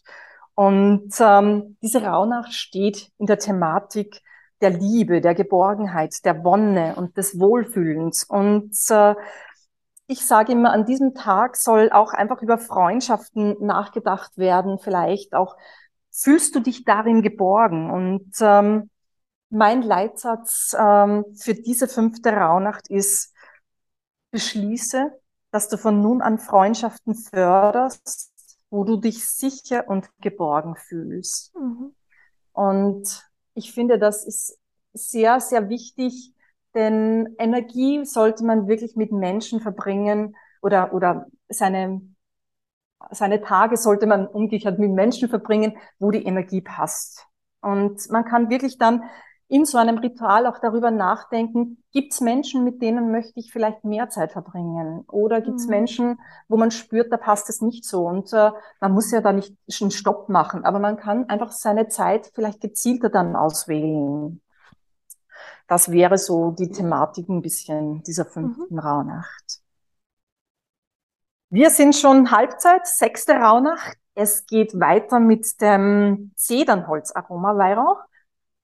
Und 0.53 1.13
ähm, 1.19 1.77
diese 1.81 2.03
Rauhnacht 2.03 2.53
steht 2.53 3.11
in 3.17 3.25
der 3.25 3.39
Thematik 3.39 4.21
der 4.61 4.69
Liebe, 4.69 5.19
der 5.19 5.35
Geborgenheit, 5.35 6.23
der 6.23 6.43
Wonne 6.45 6.95
und 6.95 7.17
des 7.17 7.37
Wohlfühlens. 7.37 8.23
Und 8.23 8.73
äh, 8.89 9.15
ich 10.07 10.25
sage 10.25 10.51
immer, 10.51 10.71
an 10.71 10.85
diesem 10.85 11.13
Tag 11.13 11.55
soll 11.57 11.91
auch 11.91 12.13
einfach 12.13 12.41
über 12.41 12.57
Freundschaften 12.57 13.55
nachgedacht 13.59 14.37
werden. 14.37 14.79
Vielleicht 14.79 15.33
auch, 15.33 15.55
fühlst 16.11 16.55
du 16.55 16.59
dich 16.59 16.85
darin 16.85 17.21
geborgen? 17.21 17.89
Und 17.89 18.31
ähm, 18.39 18.89
mein 19.49 19.81
Leitsatz 19.81 20.75
ähm, 20.77 21.25
für 21.35 21.55
diese 21.55 21.87
fünfte 21.87 22.31
Rauhnacht 22.31 22.89
ist, 22.89 23.33
beschließe, 24.31 25.11
dass 25.51 25.69
du 25.69 25.77
von 25.77 26.01
nun 26.01 26.21
an 26.21 26.37
Freundschaften 26.37 27.15
förderst, 27.15 28.31
wo 28.69 28.83
du 28.83 28.97
dich 28.97 29.25
sicher 29.27 29.87
und 29.87 30.09
geborgen 30.19 30.75
fühlst. 30.75 31.55
Mhm. 31.55 31.95
Und 32.51 33.23
ich 33.53 33.73
finde, 33.73 33.97
das 33.97 34.25
ist 34.25 34.59
sehr, 34.93 35.39
sehr 35.39 35.69
wichtig, 35.69 36.34
denn 36.75 37.35
Energie 37.37 38.05
sollte 38.05 38.43
man 38.43 38.67
wirklich 38.67 38.95
mit 38.95 39.11
Menschen 39.11 39.61
verbringen 39.61 40.35
oder, 40.61 40.93
oder 40.93 41.27
seine, 41.49 42.01
seine 43.11 43.41
Tage 43.41 43.77
sollte 43.77 44.07
man 44.07 44.27
umgekehrt 44.27 44.79
mit 44.79 44.91
Menschen 44.91 45.29
verbringen, 45.29 45.77
wo 45.99 46.11
die 46.11 46.25
Energie 46.25 46.61
passt. 46.61 47.25
Und 47.61 48.09
man 48.09 48.25
kann 48.25 48.49
wirklich 48.49 48.77
dann 48.77 49.03
in 49.47 49.65
so 49.65 49.77
einem 49.77 49.99
Ritual 49.99 50.47
auch 50.47 50.57
darüber 50.59 50.89
nachdenken, 50.89 51.83
gibt 51.91 52.13
es 52.13 52.21
Menschen, 52.21 52.63
mit 52.63 52.81
denen 52.81 53.11
möchte 53.11 53.39
ich 53.39 53.51
vielleicht 53.51 53.83
mehr 53.83 54.09
Zeit 54.09 54.31
verbringen? 54.31 55.05
Oder 55.07 55.41
gibt 55.41 55.59
es 55.59 55.65
mhm. 55.65 55.71
Menschen, 55.71 56.19
wo 56.47 56.57
man 56.57 56.71
spürt, 56.71 57.11
da 57.11 57.17
passt 57.17 57.49
es 57.49 57.61
nicht 57.61 57.85
so? 57.85 58.07
Und 58.07 58.33
äh, 58.33 58.51
man 58.79 58.91
muss 58.91 59.11
ja 59.11 59.21
da 59.21 59.31
nicht 59.31 59.55
einen 59.79 59.91
Stopp 59.91 60.29
machen, 60.29 60.65
aber 60.65 60.79
man 60.79 60.97
kann 60.97 61.29
einfach 61.29 61.51
seine 61.51 61.87
Zeit 61.87 62.31
vielleicht 62.33 62.61
gezielter 62.61 63.09
dann 63.09 63.35
auswählen. 63.35 64.41
Das 65.67 65.91
wäre 65.91 66.17
so 66.17 66.51
die 66.51 66.69
Thematik 66.69 67.27
ein 67.29 67.41
bisschen 67.41 68.03
dieser 68.03 68.25
fünften 68.25 68.73
mhm. 68.73 68.79
Rauhnacht. 68.79 69.61
Wir 71.49 71.69
sind 71.69 71.95
schon 71.95 72.31
Halbzeit, 72.31 72.85
sechste 72.87 73.33
Rauhnacht. 73.33 73.97
Es 74.13 74.45
geht 74.45 74.79
weiter 74.79 75.19
mit 75.19 75.61
dem 75.61 76.31
Zedernholz-Aroma-Weihrauch 76.35 78.03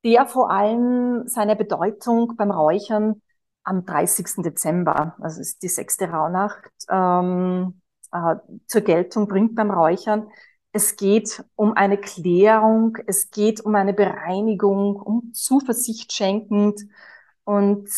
der 0.04 0.26
vor 0.26 0.52
allem 0.52 1.28
seine 1.28 1.56
Bedeutung 1.56 2.36
beim 2.36 2.52
Räuchern 2.52 3.22
am 3.64 3.86
30. 3.86 4.44
Dezember, 4.44 5.16
also 5.20 5.40
ist 5.40 5.62
die 5.62 5.68
sechste 5.68 6.10
Rauhnacht, 6.10 6.72
ähm, 6.90 7.82
äh, 8.12 8.36
zur 8.66 8.82
Geltung 8.82 9.28
bringt 9.28 9.56
beim 9.56 9.70
Räuchern. 9.70 10.30
Es 10.74 10.96
geht 10.96 11.44
um 11.56 11.74
eine 11.74 11.98
Klärung, 11.98 12.98
es 13.06 13.30
geht 13.30 13.60
um 13.62 13.76
eine 13.76 13.94
Bereinigung, 13.94 14.96
um 14.96 15.34
Zuversicht 15.34 16.14
schenkend 16.14 16.82
und 17.44 17.90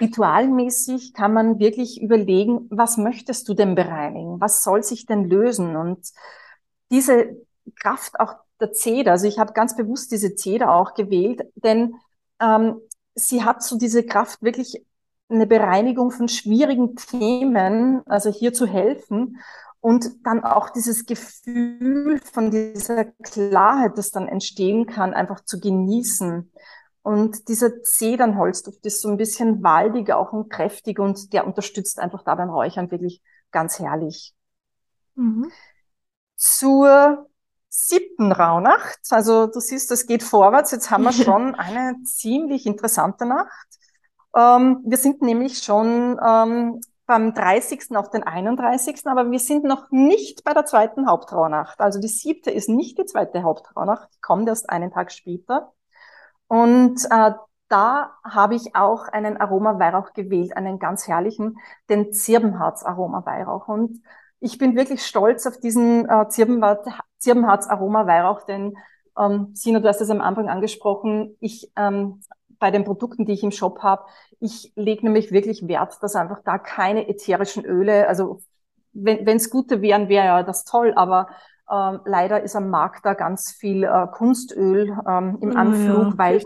ritualmäßig 0.00 1.12
kann 1.12 1.34
man 1.34 1.58
wirklich 1.58 2.00
überlegen, 2.00 2.66
was 2.70 2.96
möchtest 2.96 3.48
du 3.48 3.54
denn 3.54 3.74
bereinigen? 3.74 4.40
Was 4.40 4.64
soll 4.64 4.82
sich 4.82 5.04
denn 5.04 5.28
lösen? 5.28 5.76
Und 5.76 6.08
diese 6.90 7.36
Kraft 7.76 8.18
auch 8.18 8.34
der 8.60 8.72
Zeder. 8.72 9.12
Also 9.12 9.26
ich 9.26 9.38
habe 9.38 9.52
ganz 9.52 9.76
bewusst 9.76 10.10
diese 10.12 10.34
Zeder 10.34 10.72
auch 10.74 10.94
gewählt, 10.94 11.42
denn 11.54 11.96
ähm, 12.40 12.80
sie 13.14 13.44
hat 13.44 13.62
so 13.62 13.76
diese 13.76 14.04
Kraft, 14.04 14.42
wirklich 14.42 14.84
eine 15.28 15.46
Bereinigung 15.46 16.10
von 16.10 16.28
schwierigen 16.28 16.96
Themen, 16.96 18.02
also 18.06 18.30
hier 18.30 18.52
zu 18.52 18.66
helfen 18.66 19.38
und 19.80 20.26
dann 20.26 20.44
auch 20.44 20.70
dieses 20.70 21.06
Gefühl 21.06 22.20
von 22.32 22.50
dieser 22.50 23.06
Klarheit, 23.22 23.96
das 23.96 24.10
dann 24.10 24.28
entstehen 24.28 24.86
kann, 24.86 25.14
einfach 25.14 25.44
zu 25.44 25.58
genießen. 25.58 26.52
Und 27.02 27.48
dieser 27.48 27.82
Zedernholzduft 27.82 28.84
ist 28.84 29.00
so 29.00 29.08
ein 29.08 29.16
bisschen 29.16 29.62
waldiger 29.62 30.18
auch 30.18 30.32
und 30.32 30.50
kräftig 30.50 30.98
und 30.98 31.32
der 31.32 31.46
unterstützt 31.46 31.98
einfach 31.98 32.22
da 32.24 32.34
beim 32.34 32.50
Räuchern 32.50 32.90
wirklich 32.90 33.22
ganz 33.50 33.78
herrlich. 33.78 34.34
Mhm. 35.14 35.50
Zur 36.36 37.30
siebten 37.70 38.32
Rauhnacht. 38.32 39.00
Also 39.10 39.46
du 39.46 39.60
siehst, 39.60 39.90
es 39.92 40.06
geht 40.06 40.22
vorwärts. 40.22 40.72
Jetzt 40.72 40.90
haben 40.90 41.04
wir 41.04 41.12
schon 41.12 41.54
eine 41.54 41.96
ziemlich 42.04 42.66
interessante 42.66 43.24
Nacht. 43.24 43.68
Ähm, 44.36 44.82
wir 44.84 44.98
sind 44.98 45.22
nämlich 45.22 45.62
schon 45.62 46.20
ähm, 46.22 46.80
beim 47.10 47.34
30. 47.34 47.96
auf 47.96 48.08
den 48.10 48.22
31. 48.22 49.04
Aber 49.06 49.28
wir 49.32 49.40
sind 49.40 49.64
noch 49.64 49.90
nicht 49.90 50.44
bei 50.44 50.54
der 50.54 50.64
zweiten 50.64 51.08
Hauptrauhnacht. 51.08 51.80
Also 51.80 51.98
die 51.98 52.06
siebte 52.06 52.52
ist 52.52 52.68
nicht 52.68 52.98
die 52.98 53.04
zweite 53.04 53.42
Hauptrauhnacht, 53.42 54.14
die 54.14 54.20
kommt 54.20 54.48
erst 54.48 54.70
einen 54.70 54.92
Tag 54.92 55.10
später. 55.10 55.72
Und 56.46 57.04
äh, 57.10 57.32
da 57.68 58.12
habe 58.22 58.54
ich 58.54 58.76
auch 58.76 59.08
einen 59.08 59.38
Aroma-Weihrauch 59.38 60.12
gewählt, 60.12 60.56
einen 60.56 60.78
ganz 60.78 61.08
herrlichen, 61.08 61.58
den 61.88 62.12
Zirbenharz-Aroma-Weihrauch. 62.12 63.66
Und 63.66 64.00
ich 64.38 64.58
bin 64.58 64.76
wirklich 64.76 65.04
stolz 65.04 65.48
auf 65.48 65.58
diesen 65.58 66.08
äh, 66.08 66.28
Zirbenharz-Aroma-Weihrauch, 66.28 68.42
denn 68.42 68.76
ähm, 69.18 69.50
Sina, 69.54 69.80
du 69.80 69.88
hast 69.88 70.00
es 70.00 70.10
am 70.10 70.20
Anfang 70.20 70.48
angesprochen, 70.48 71.36
ich 71.40 71.72
ähm, 71.74 72.20
bei 72.60 72.70
den 72.70 72.84
Produkten, 72.84 73.24
die 73.24 73.32
ich 73.32 73.42
im 73.42 73.50
Shop 73.50 73.80
habe, 73.82 74.04
ich 74.38 74.72
lege 74.76 75.04
nämlich 75.04 75.32
wirklich 75.32 75.66
Wert, 75.66 75.98
dass 76.02 76.14
einfach 76.14 76.40
da 76.44 76.58
keine 76.58 77.08
ätherischen 77.08 77.64
Öle, 77.64 78.06
also 78.06 78.40
wenn 78.92 79.26
es 79.26 79.50
gute 79.50 79.82
wären, 79.82 80.08
wäre 80.08 80.26
ja 80.26 80.42
das 80.42 80.64
toll, 80.64 80.92
aber 80.94 81.28
ähm, 81.70 82.00
leider 82.04 82.42
ist 82.42 82.56
am 82.56 82.68
Markt 82.68 83.06
da 83.06 83.14
ganz 83.14 83.52
viel 83.52 83.84
äh, 83.84 84.06
Kunstöl 84.12 84.96
ähm, 85.08 85.38
im 85.40 85.56
Anflug, 85.56 86.12
ja, 86.12 86.18
weil, 86.18 86.42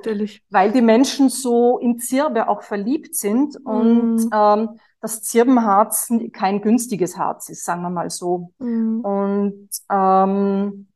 weil 0.51 0.73
die 0.73 0.83
Menschen 0.83 1.31
so 1.31 1.79
in 1.79 1.99
Zirbe 1.99 2.49
auch 2.49 2.63
verliebt 2.63 3.17
sind 3.17 3.59
mhm. 3.61 3.67
und 3.67 4.29
ähm, 4.35 4.79
das 5.01 5.23
Zirbenharz 5.23 6.11
kein 6.33 6.61
günstiges 6.61 7.17
Harz 7.17 7.49
ist, 7.49 7.65
sagen 7.65 7.83
wir 7.83 7.91
mal 7.91 8.11
so. 8.11 8.53
Mhm. 8.59 9.01
Und 9.01 9.69
ähm, 9.91 10.89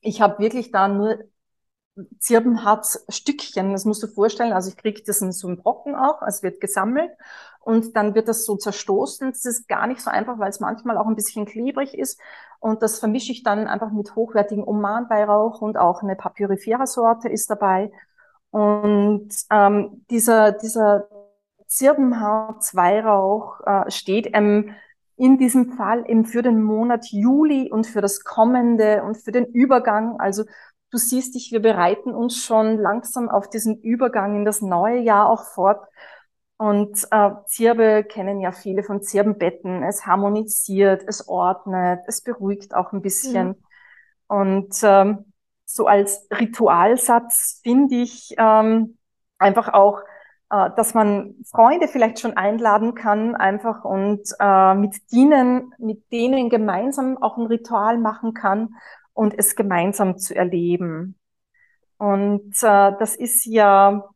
ich 0.00 0.20
habe 0.20 0.38
wirklich 0.42 0.70
da 0.70 0.88
nur 0.88 1.18
Zirbenharzstückchen, 2.18 3.72
das 3.72 3.84
musst 3.84 4.02
du 4.02 4.08
vorstellen. 4.08 4.52
Also 4.52 4.70
ich 4.70 4.76
kriege 4.76 5.02
das 5.06 5.20
in 5.20 5.32
so 5.32 5.46
einem 5.48 5.58
Brocken 5.58 5.94
auch, 5.94 6.22
es 6.22 6.42
wird 6.42 6.60
gesammelt 6.60 7.12
und 7.60 7.96
dann 7.96 8.14
wird 8.14 8.28
das 8.28 8.44
so 8.44 8.56
zerstoßen. 8.56 9.30
Das 9.30 9.44
ist 9.44 9.68
gar 9.68 9.86
nicht 9.86 10.00
so 10.00 10.10
einfach, 10.10 10.38
weil 10.38 10.50
es 10.50 10.60
manchmal 10.60 10.98
auch 10.98 11.06
ein 11.06 11.16
bisschen 11.16 11.46
klebrig 11.46 11.96
ist. 11.96 12.20
Und 12.60 12.82
das 12.82 12.98
vermische 12.98 13.32
ich 13.32 13.42
dann 13.42 13.66
einfach 13.68 13.92
mit 13.92 14.14
hochwertigem 14.16 14.66
Oman-Weihrauch 14.66 15.60
und 15.60 15.76
auch 15.76 16.02
eine 16.02 16.16
Papyrifera-Sorte 16.16 17.28
ist 17.28 17.50
dabei. 17.50 17.92
Und 18.50 19.34
ähm, 19.50 20.04
dieser, 20.10 20.52
dieser 20.52 21.08
Zirbenharz-Weihrauch 21.66 23.60
äh, 23.66 23.90
steht 23.90 24.30
ähm, 24.32 24.74
in 25.16 25.38
diesem 25.38 25.72
Fall 25.72 26.08
eben 26.08 26.24
für 26.24 26.42
den 26.42 26.62
Monat 26.62 27.06
Juli 27.06 27.70
und 27.70 27.86
für 27.86 28.00
das 28.00 28.24
kommende 28.24 29.02
und 29.04 29.16
für 29.16 29.32
den 29.32 29.46
Übergang. 29.46 30.18
Also 30.18 30.44
du 30.94 30.98
siehst 30.98 31.34
dich, 31.34 31.50
wir 31.50 31.60
bereiten 31.60 32.14
uns 32.14 32.36
schon 32.36 32.78
langsam 32.78 33.28
auf 33.28 33.50
diesen 33.50 33.80
Übergang 33.80 34.36
in 34.36 34.44
das 34.44 34.62
neue 34.62 35.00
Jahr 35.00 35.28
auch 35.28 35.44
fort. 35.44 35.84
Und 36.56 37.04
äh, 37.10 37.30
Zirbe 37.46 38.04
kennen 38.04 38.40
ja 38.40 38.52
viele 38.52 38.84
von 38.84 39.02
Zirbenbetten. 39.02 39.82
Es 39.82 40.06
harmonisiert, 40.06 41.02
es 41.08 41.28
ordnet, 41.28 42.00
es 42.06 42.22
beruhigt 42.22 42.76
auch 42.76 42.92
ein 42.92 43.02
bisschen. 43.02 43.48
Mhm. 43.48 43.56
Und 44.28 44.74
ähm, 44.84 45.32
so 45.64 45.86
als 45.88 46.28
Ritualsatz 46.30 47.60
finde 47.64 47.96
ich 47.96 48.32
ähm, 48.38 48.96
einfach 49.38 49.74
auch 49.74 50.00
äh, 50.50 50.70
dass 50.76 50.94
man 50.94 51.34
Freunde 51.50 51.88
vielleicht 51.88 52.20
schon 52.20 52.36
einladen 52.36 52.94
kann, 52.94 53.34
einfach 53.34 53.84
und 53.84 54.22
äh, 54.38 54.74
mit 54.74 54.94
denen, 55.10 55.74
mit 55.78 56.12
denen 56.12 56.50
gemeinsam 56.50 57.20
auch 57.20 57.36
ein 57.36 57.46
Ritual 57.46 57.98
machen 57.98 58.32
kann 58.32 58.76
und 59.14 59.38
es 59.38 59.56
gemeinsam 59.56 60.18
zu 60.18 60.34
erleben. 60.34 61.16
Und 61.96 62.54
äh, 62.62 62.92
das 62.98 63.16
ist 63.16 63.46
ja, 63.46 64.10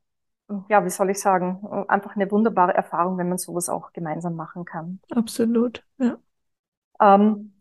ja, 0.68 0.84
wie 0.84 0.90
soll 0.90 1.10
ich 1.10 1.20
sagen, 1.20 1.66
einfach 1.88 2.14
eine 2.16 2.30
wunderbare 2.30 2.74
Erfahrung, 2.74 3.16
wenn 3.16 3.28
man 3.28 3.38
sowas 3.38 3.68
auch 3.68 3.92
gemeinsam 3.92 4.34
machen 4.34 4.64
kann. 4.64 5.00
Absolut, 5.10 5.84
ja. 5.98 6.18
Ähm, 7.00 7.54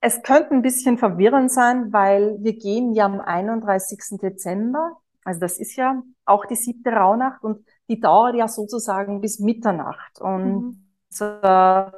es 0.00 0.22
könnte 0.22 0.52
ein 0.52 0.62
bisschen 0.62 0.96
verwirrend 0.96 1.50
sein, 1.50 1.92
weil 1.92 2.36
wir 2.40 2.56
gehen 2.56 2.94
ja 2.94 3.06
am 3.06 3.20
31. 3.20 4.20
Dezember, 4.22 4.96
also 5.24 5.40
das 5.40 5.58
ist 5.58 5.76
ja 5.76 6.02
auch 6.24 6.46
die 6.46 6.54
siebte 6.54 6.90
Rauhnacht 6.90 7.42
und 7.42 7.66
die 7.88 8.00
dauert 8.00 8.34
ja 8.34 8.48
sozusagen 8.48 9.20
bis 9.20 9.40
Mitternacht. 9.40 10.20
Und 10.20 10.54
mhm. 10.54 10.86
äh, 11.20 11.90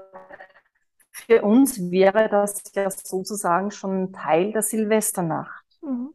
für 1.20 1.42
uns 1.42 1.90
wäre 1.90 2.28
das 2.28 2.62
ja 2.74 2.90
sozusagen 2.90 3.70
schon 3.70 4.12
Teil 4.12 4.52
der 4.52 4.62
Silvesternacht. 4.62 5.64
Mhm. 5.82 6.14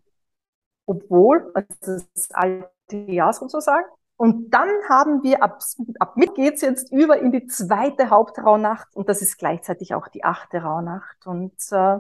Obwohl, 0.86 1.52
also 1.54 2.04
das 2.14 2.32
alte 2.32 2.70
Jahr 2.92 3.34
sozusagen. 3.34 3.86
Und 4.18 4.52
dann 4.52 4.70
haben 4.88 5.24
wir 5.24 5.44
ab, 5.44 5.62
ab 6.00 6.16
mit 6.16 6.36
geht's 6.36 6.62
jetzt 6.62 6.92
über 6.92 7.18
in 7.20 7.32
die 7.32 7.48
zweite 7.48 8.10
Hauptrauhnacht 8.10 8.96
und 8.96 9.10
das 9.10 9.22
ist 9.22 9.38
gleichzeitig 9.38 9.94
auch 9.94 10.08
die 10.08 10.24
achte 10.24 10.60
Rauhnacht. 10.62 11.28
Und 11.28 11.54
äh, 11.72 12.00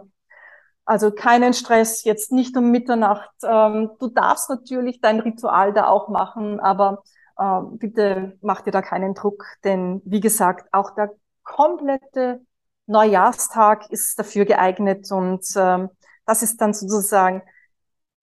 also 0.85 1.11
keinen 1.11 1.53
Stress, 1.53 2.03
jetzt 2.03 2.31
nicht 2.31 2.55
um 2.55 2.71
Mitternacht. 2.71 3.31
Ähm, 3.43 3.91
du 3.99 4.07
darfst 4.07 4.49
natürlich 4.49 5.01
dein 5.01 5.19
Ritual 5.19 5.73
da 5.73 5.87
auch 5.87 6.07
machen, 6.07 6.59
aber 6.59 7.03
äh, 7.37 7.61
bitte 7.71 8.37
mach 8.41 8.61
dir 8.61 8.71
da 8.71 8.81
keinen 8.81 9.13
Druck, 9.13 9.45
denn 9.63 10.01
wie 10.05 10.21
gesagt, 10.21 10.73
auch 10.73 10.91
der 10.91 11.11
komplette 11.43 12.41
Neujahrstag 12.87 13.91
ist 13.91 14.17
dafür 14.19 14.45
geeignet 14.45 15.11
und 15.11 15.45
ähm, 15.55 15.89
das 16.25 16.43
ist 16.43 16.61
dann 16.61 16.73
sozusagen 16.73 17.41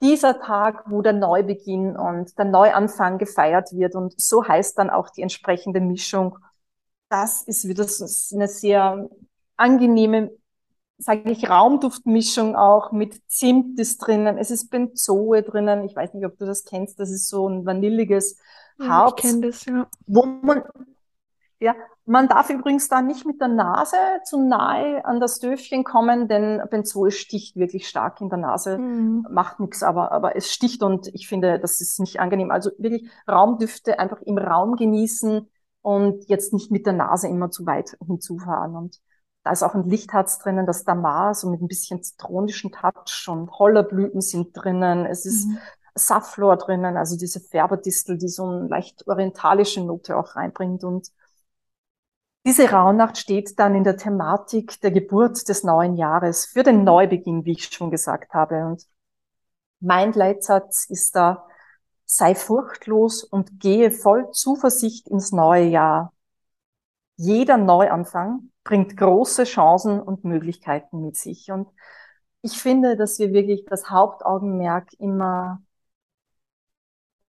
dieser 0.02 0.40
Tag, 0.40 0.84
wo 0.86 1.00
der 1.00 1.12
Neubeginn 1.12 1.96
und 1.96 2.36
der 2.36 2.44
Neuanfang 2.44 3.18
gefeiert 3.18 3.72
wird 3.72 3.94
und 3.94 4.20
so 4.20 4.46
heißt 4.46 4.76
dann 4.78 4.90
auch 4.90 5.10
die 5.10 5.22
entsprechende 5.22 5.80
Mischung. 5.80 6.38
Das 7.08 7.42
ist 7.42 7.68
wieder 7.68 7.84
so 7.84 8.06
eine 8.34 8.48
sehr 8.48 9.08
angenehme, 9.56 10.32
sage 10.98 11.30
ich, 11.30 11.48
Raumduftmischung 11.48 12.56
auch 12.56 12.90
mit 12.90 13.20
Zimt 13.30 13.78
ist 13.78 13.98
drinnen. 13.98 14.38
Es 14.38 14.50
ist 14.50 14.70
Benzoe 14.70 15.42
drinnen. 15.42 15.84
Ich 15.84 15.94
weiß 15.94 16.14
nicht, 16.14 16.26
ob 16.26 16.36
du 16.38 16.46
das 16.46 16.64
kennst. 16.64 16.98
Das 16.98 17.10
ist 17.10 17.28
so 17.28 17.48
ein 17.48 17.64
vanilliges 17.64 18.38
Harz. 18.80 19.14
ich 19.16 19.22
kenne 19.22 19.40
das, 19.48 19.64
ja. 19.66 19.86
Wo 20.06 20.24
man, 20.24 20.62
ja, 21.62 21.76
man 22.04 22.28
darf 22.28 22.50
übrigens 22.50 22.88
da 22.88 23.00
nicht 23.00 23.24
mit 23.24 23.40
der 23.40 23.48
Nase 23.48 23.96
zu 24.24 24.40
nahe 24.40 25.04
an 25.04 25.20
das 25.20 25.38
Döfchen 25.38 25.84
kommen, 25.84 26.26
denn 26.26 26.60
Benzol 26.68 27.12
sticht 27.12 27.56
wirklich 27.56 27.88
stark 27.88 28.20
in 28.20 28.28
der 28.28 28.38
Nase. 28.38 28.78
Mhm. 28.78 29.26
Macht 29.30 29.60
nichts, 29.60 29.84
aber, 29.84 30.10
aber 30.10 30.34
es 30.34 30.52
sticht 30.52 30.82
und 30.82 31.06
ich 31.14 31.28
finde, 31.28 31.60
das 31.60 31.80
ist 31.80 32.00
nicht 32.00 32.18
angenehm. 32.18 32.50
Also 32.50 32.70
wirklich 32.78 33.08
Raumdüfte 33.28 34.00
einfach 34.00 34.20
im 34.22 34.38
Raum 34.38 34.74
genießen 34.74 35.48
und 35.82 36.28
jetzt 36.28 36.52
nicht 36.52 36.72
mit 36.72 36.86
der 36.86 36.94
Nase 36.94 37.28
immer 37.28 37.50
zu 37.50 37.64
weit 37.66 37.96
hinzufahren. 38.04 38.74
Und 38.74 39.00
da 39.44 39.52
ist 39.52 39.62
auch 39.62 39.74
ein 39.74 39.88
Lichtharz 39.88 40.40
drinnen, 40.40 40.66
das 40.66 40.82
Damar, 40.82 41.34
so 41.34 41.48
mit 41.48 41.62
ein 41.62 41.68
bisschen 41.68 42.02
zitronischen 42.02 42.72
Touch 42.72 43.28
und 43.28 43.50
Hollerblüten 43.52 44.20
sind 44.20 44.50
drinnen. 44.54 45.06
Es 45.06 45.24
ist 45.24 45.46
mhm. 45.46 45.58
Safflor 45.94 46.56
drinnen, 46.56 46.96
also 46.96 47.16
diese 47.16 47.38
Färberdistel, 47.38 48.18
die 48.18 48.28
so 48.28 48.44
eine 48.46 48.66
leicht 48.66 49.06
orientalische 49.06 49.84
Note 49.84 50.16
auch 50.16 50.36
reinbringt 50.36 50.84
und 50.84 51.08
diese 52.44 52.70
Rauhnacht 52.70 53.18
steht 53.18 53.58
dann 53.58 53.74
in 53.74 53.84
der 53.84 53.96
Thematik 53.96 54.80
der 54.80 54.90
Geburt 54.90 55.48
des 55.48 55.62
neuen 55.62 55.96
Jahres 55.96 56.46
für 56.46 56.62
den 56.62 56.84
Neubeginn, 56.84 57.44
wie 57.44 57.52
ich 57.52 57.64
schon 57.66 57.90
gesagt 57.90 58.34
habe. 58.34 58.66
Und 58.66 58.84
mein 59.80 60.12
Leitsatz 60.12 60.86
ist 60.86 61.14
da, 61.14 61.46
sei 62.04 62.34
furchtlos 62.34 63.24
und 63.24 63.60
gehe 63.60 63.90
voll 63.90 64.30
Zuversicht 64.32 65.08
ins 65.08 65.32
neue 65.32 65.64
Jahr. 65.64 66.12
Jeder 67.16 67.56
Neuanfang 67.56 68.50
bringt 68.64 68.96
große 68.96 69.44
Chancen 69.44 70.00
und 70.00 70.24
Möglichkeiten 70.24 71.00
mit 71.00 71.16
sich. 71.16 71.50
Und 71.52 71.68
ich 72.42 72.60
finde, 72.60 72.96
dass 72.96 73.18
wir 73.18 73.32
wirklich 73.32 73.64
das 73.66 73.88
Hauptaugenmerk 73.88 74.92
immer 74.98 75.62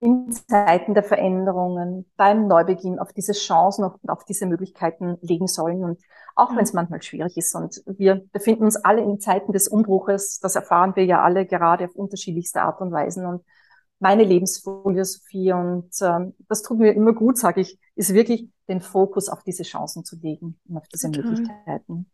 in 0.00 0.30
Zeiten 0.30 0.94
der 0.94 1.02
Veränderungen, 1.02 2.06
beim 2.16 2.46
Neubeginn 2.46 2.98
auf 2.98 3.12
diese 3.12 3.32
Chancen 3.32 3.84
und 3.84 4.08
auf 4.08 4.24
diese 4.24 4.46
Möglichkeiten 4.46 5.18
legen 5.22 5.48
sollen. 5.48 5.82
Und 5.82 6.00
auch 6.36 6.50
wenn 6.50 6.62
es 6.62 6.72
manchmal 6.72 7.02
schwierig 7.02 7.36
ist 7.36 7.54
und 7.54 7.82
wir 7.86 8.22
befinden 8.32 8.64
uns 8.64 8.76
alle 8.76 9.02
in 9.02 9.18
Zeiten 9.18 9.52
des 9.52 9.66
Umbruches, 9.66 10.38
das 10.40 10.54
erfahren 10.54 10.94
wir 10.94 11.04
ja 11.04 11.22
alle 11.22 11.46
gerade 11.46 11.86
auf 11.86 11.96
unterschiedlichste 11.96 12.62
Art 12.62 12.80
und 12.80 12.92
Weisen. 12.92 13.26
Und 13.26 13.44
meine 13.98 14.22
Lebensphilosophie 14.22 15.52
und 15.52 15.90
ähm, 16.00 16.34
das 16.48 16.62
tut 16.62 16.78
mir 16.78 16.92
immer 16.92 17.12
gut, 17.12 17.36
sage 17.36 17.60
ich, 17.60 17.78
ist 17.96 18.14
wirklich 18.14 18.48
den 18.68 18.80
Fokus 18.80 19.28
auf 19.28 19.42
diese 19.42 19.64
Chancen 19.64 20.04
zu 20.04 20.16
legen 20.16 20.60
und 20.68 20.76
auf 20.76 20.86
diese 20.88 21.10
Total. 21.10 21.32
Möglichkeiten. 21.32 22.10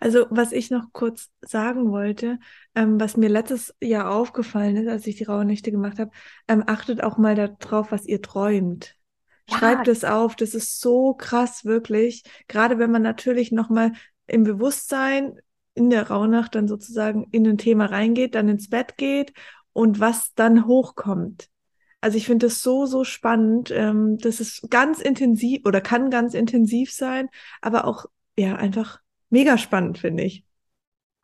Also, 0.00 0.26
was 0.30 0.52
ich 0.52 0.70
noch 0.70 0.92
kurz 0.92 1.30
sagen 1.40 1.90
wollte, 1.90 2.38
ähm, 2.74 3.00
was 3.00 3.16
mir 3.16 3.28
letztes 3.28 3.74
Jahr 3.82 4.10
aufgefallen 4.10 4.76
ist, 4.76 4.88
als 4.88 5.06
ich 5.06 5.16
die 5.16 5.24
Rauhnächte 5.24 5.70
gemacht 5.70 5.98
habe, 5.98 6.10
ähm, 6.48 6.64
achtet 6.66 7.02
auch 7.02 7.18
mal 7.18 7.34
darauf, 7.34 7.92
was 7.92 8.06
ihr 8.06 8.22
träumt. 8.22 8.96
Ja. 9.48 9.58
Schreibt 9.58 9.88
es 9.88 10.04
auf, 10.04 10.36
das 10.36 10.54
ist 10.54 10.80
so 10.80 11.14
krass, 11.14 11.64
wirklich. 11.64 12.22
Gerade 12.48 12.78
wenn 12.78 12.90
man 12.90 13.02
natürlich 13.02 13.52
nochmal 13.52 13.92
im 14.26 14.44
Bewusstsein 14.44 15.38
in 15.74 15.90
der 15.90 16.08
Rauhnacht 16.08 16.54
dann 16.54 16.68
sozusagen 16.68 17.26
in 17.30 17.46
ein 17.46 17.58
Thema 17.58 17.86
reingeht, 17.86 18.34
dann 18.34 18.48
ins 18.48 18.70
Bett 18.70 18.96
geht 18.96 19.32
und 19.72 20.00
was 20.00 20.32
dann 20.34 20.66
hochkommt. 20.66 21.48
Also 22.00 22.16
ich 22.16 22.26
finde 22.26 22.46
das 22.46 22.62
so, 22.62 22.86
so 22.86 23.04
spannend. 23.04 23.70
Ähm, 23.70 24.18
das 24.18 24.40
ist 24.40 24.70
ganz 24.70 25.00
intensiv 25.00 25.62
oder 25.64 25.80
kann 25.80 26.10
ganz 26.10 26.34
intensiv 26.34 26.92
sein, 26.92 27.28
aber 27.60 27.86
auch 27.86 28.06
ja 28.36 28.56
einfach 28.56 29.00
mega 29.34 29.58
spannend, 29.58 29.98
finde 29.98 30.22
ich. 30.22 30.44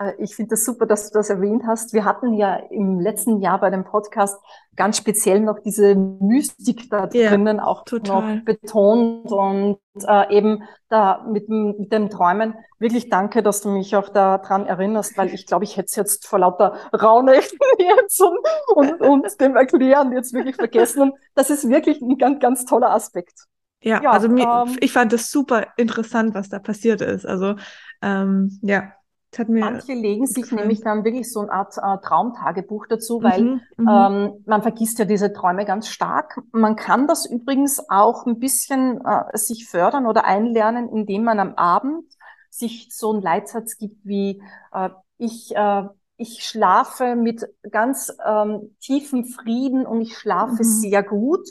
Äh, 0.00 0.14
ich 0.18 0.34
finde 0.34 0.50
das 0.50 0.64
super, 0.64 0.86
dass 0.86 1.10
du 1.10 1.18
das 1.18 1.30
erwähnt 1.30 1.62
hast. 1.66 1.92
Wir 1.92 2.04
hatten 2.04 2.34
ja 2.34 2.56
im 2.56 2.98
letzten 2.98 3.40
Jahr 3.40 3.60
bei 3.60 3.70
dem 3.70 3.84
Podcast 3.84 4.38
ganz 4.74 4.96
speziell 4.96 5.40
noch 5.40 5.60
diese 5.60 5.94
Mystik 5.94 6.90
da 6.90 7.08
ja, 7.12 7.28
drinnen 7.28 7.60
auch 7.60 7.84
total. 7.84 8.36
noch 8.36 8.44
betont 8.44 9.30
und 9.30 9.78
äh, 10.06 10.36
eben 10.36 10.64
da 10.88 11.24
mit, 11.30 11.48
mit 11.48 11.92
dem 11.92 12.10
Träumen. 12.10 12.54
Wirklich 12.78 13.10
danke, 13.10 13.42
dass 13.42 13.60
du 13.60 13.68
mich 13.68 13.94
auch 13.94 14.08
daran 14.08 14.66
erinnerst, 14.66 15.16
weil 15.16 15.32
ich 15.32 15.46
glaube, 15.46 15.64
ich 15.64 15.76
hätte 15.76 15.86
es 15.86 15.96
jetzt 15.96 16.26
vor 16.26 16.38
lauter 16.38 16.76
Raunächten 16.92 17.58
jetzt 17.78 18.20
und, 18.20 18.38
und, 18.74 19.00
und 19.02 19.40
dem 19.40 19.54
Erklären 19.54 20.12
jetzt 20.12 20.32
wirklich 20.32 20.56
vergessen. 20.56 21.02
Und 21.02 21.14
das 21.34 21.50
ist 21.50 21.68
wirklich 21.68 22.00
ein 22.00 22.16
ganz, 22.16 22.40
ganz 22.40 22.64
toller 22.64 22.90
Aspekt. 22.90 23.46
Ja, 23.82 24.02
ja 24.02 24.10
also 24.10 24.28
mir, 24.28 24.64
ähm, 24.66 24.76
ich 24.80 24.92
fand 24.92 25.12
das 25.12 25.30
super 25.30 25.68
interessant, 25.76 26.34
was 26.34 26.48
da 26.48 26.58
passiert 26.58 27.00
ist. 27.00 27.26
Also 27.26 27.56
ähm, 28.02 28.58
ja, 28.62 28.92
hat 29.38 29.48
mir 29.48 29.60
Manche 29.60 29.92
legen 29.92 30.26
sich 30.26 30.44
gefallen. 30.44 30.62
nämlich 30.62 30.80
dann 30.80 31.04
wirklich 31.04 31.30
so 31.32 31.40
eine 31.40 31.52
Art 31.52 31.76
äh, 31.78 32.04
Traumtagebuch 32.04 32.86
dazu, 32.88 33.22
weil 33.22 33.42
mhm, 33.42 33.60
mhm, 33.76 33.88
ähm, 33.88 34.32
man 34.44 34.62
vergisst 34.62 34.98
ja 34.98 35.04
diese 35.04 35.32
Träume 35.32 35.64
ganz 35.64 35.88
stark. 35.88 36.40
Man 36.52 36.74
kann 36.74 37.06
das 37.06 37.26
übrigens 37.26 37.88
auch 37.88 38.26
ein 38.26 38.40
bisschen 38.40 39.00
äh, 39.04 39.36
sich 39.36 39.68
fördern 39.68 40.06
oder 40.06 40.24
einlernen, 40.24 40.88
indem 40.88 41.24
man 41.24 41.38
am 41.38 41.54
Abend 41.54 42.04
sich 42.50 42.88
so 42.90 43.12
einen 43.12 43.22
Leitsatz 43.22 43.78
gibt 43.78 44.04
wie 44.04 44.42
äh, 44.72 44.90
ich 45.18 45.54
äh, 45.54 45.84
ich 46.16 46.44
schlafe 46.44 47.16
mit 47.16 47.46
ganz 47.70 48.12
ähm, 48.26 48.76
tiefem 48.80 49.24
Frieden 49.24 49.86
und 49.86 50.02
ich 50.02 50.18
schlafe 50.18 50.56
mhm. 50.56 50.64
sehr 50.64 51.02
gut 51.02 51.48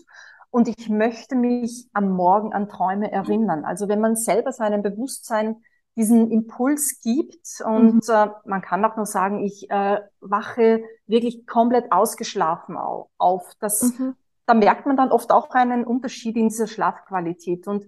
und 0.52 0.68
ich 0.68 0.90
möchte 0.90 1.36
mich 1.36 1.88
am 1.94 2.10
Morgen 2.10 2.54
an 2.54 2.70
Träume 2.70 3.12
erinnern. 3.12 3.66
Also 3.66 3.88
wenn 3.88 4.00
man 4.02 4.16
selber 4.16 4.52
seinem 4.52 4.82
Bewusstsein 4.82 5.58
diesen 5.96 6.32
Impuls 6.32 7.02
gibt 7.04 7.62
und 7.66 8.08
mhm. 8.08 8.14
äh, 8.14 8.28
man 8.46 8.62
kann 8.62 8.86
auch 8.86 8.96
nur 8.96 9.06
sagen, 9.06 9.44
ich 9.44 9.70
äh, 9.70 10.00
wache 10.22 10.84
wirklich 11.08 11.46
komplett 11.46 11.92
ausgeschlafen 11.92 12.78
auf. 12.78 13.54
Das, 13.60 13.98
mhm. 13.98 14.16
Da 14.46 14.54
merkt 14.54 14.86
man 14.88 14.98
dann 14.98 15.12
oft 15.12 15.32
auch 15.32 15.52
einen 15.52 15.84
Unterschied 15.84 16.36
in 16.36 16.50
dieser 16.50 16.68
Schlafqualität 16.68 17.68
und 17.68 17.86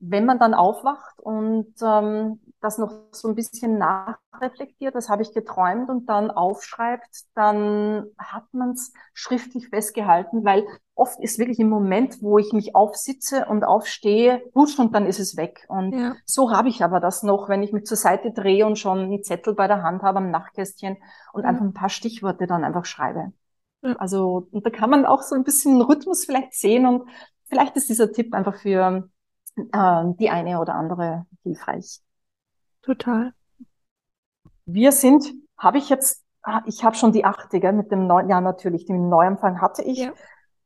wenn 0.00 0.24
man 0.24 0.38
dann 0.38 0.54
aufwacht 0.54 1.20
und 1.20 1.74
ähm, 1.82 2.40
das 2.60 2.78
noch 2.78 2.92
so 3.12 3.28
ein 3.28 3.34
bisschen 3.34 3.76
nachreflektiert, 3.76 4.94
das 4.94 5.10
habe 5.10 5.22
ich 5.22 5.34
geträumt 5.34 5.90
und 5.90 6.06
dann 6.06 6.30
aufschreibt, 6.30 7.24
dann 7.34 8.06
hat 8.18 8.44
man 8.52 8.70
es 8.70 8.92
schriftlich 9.12 9.68
festgehalten, 9.68 10.42
weil 10.44 10.64
oft 11.00 11.18
ist 11.20 11.38
wirklich 11.38 11.58
im 11.58 11.70
Moment, 11.70 12.20
wo 12.20 12.38
ich 12.38 12.52
mich 12.52 12.74
aufsitze 12.74 13.46
und 13.46 13.64
aufstehe, 13.64 14.42
husch 14.54 14.78
und 14.78 14.94
dann 14.94 15.06
ist 15.06 15.18
es 15.18 15.36
weg. 15.36 15.64
Und 15.68 15.92
ja. 15.92 16.14
so 16.26 16.52
habe 16.52 16.68
ich 16.68 16.84
aber 16.84 17.00
das 17.00 17.22
noch, 17.22 17.48
wenn 17.48 17.62
ich 17.62 17.72
mich 17.72 17.86
zur 17.86 17.96
Seite 17.96 18.32
drehe 18.32 18.66
und 18.66 18.78
schon 18.78 18.98
einen 18.98 19.24
Zettel 19.24 19.54
bei 19.54 19.66
der 19.66 19.82
Hand 19.82 20.02
habe 20.02 20.18
am 20.18 20.30
Nachtkästchen 20.30 20.98
und 21.32 21.42
ja. 21.42 21.48
einfach 21.48 21.62
ein 21.62 21.72
paar 21.72 21.88
Stichworte 21.88 22.46
dann 22.46 22.64
einfach 22.64 22.84
schreibe. 22.84 23.32
Ja. 23.82 23.96
Also 23.96 24.48
und 24.50 24.66
da 24.66 24.70
kann 24.70 24.90
man 24.90 25.06
auch 25.06 25.22
so 25.22 25.34
ein 25.34 25.42
bisschen 25.42 25.80
Rhythmus 25.80 26.26
vielleicht 26.26 26.52
sehen 26.52 26.86
und 26.86 27.08
vielleicht 27.48 27.76
ist 27.76 27.88
dieser 27.88 28.12
Tipp 28.12 28.34
einfach 28.34 28.56
für 28.56 29.08
äh, 29.56 30.04
die 30.18 30.28
eine 30.28 30.60
oder 30.60 30.74
andere 30.74 31.26
hilfreich. 31.42 32.00
Total. 32.82 33.32
Wir 34.66 34.92
sind, 34.92 35.32
habe 35.56 35.78
ich 35.78 35.88
jetzt, 35.88 36.24
ah, 36.42 36.60
ich 36.66 36.84
habe 36.84 36.94
schon 36.94 37.12
die 37.12 37.24
achte, 37.24 37.58
gell, 37.58 37.72
mit 37.72 37.90
dem 37.90 38.06
neuen, 38.06 38.28
ja 38.28 38.40
natürlich, 38.40 38.84
den 38.84 39.08
Neuanfang 39.08 39.60
hatte 39.62 39.82
ich. 39.82 39.98
Ja. 39.98 40.12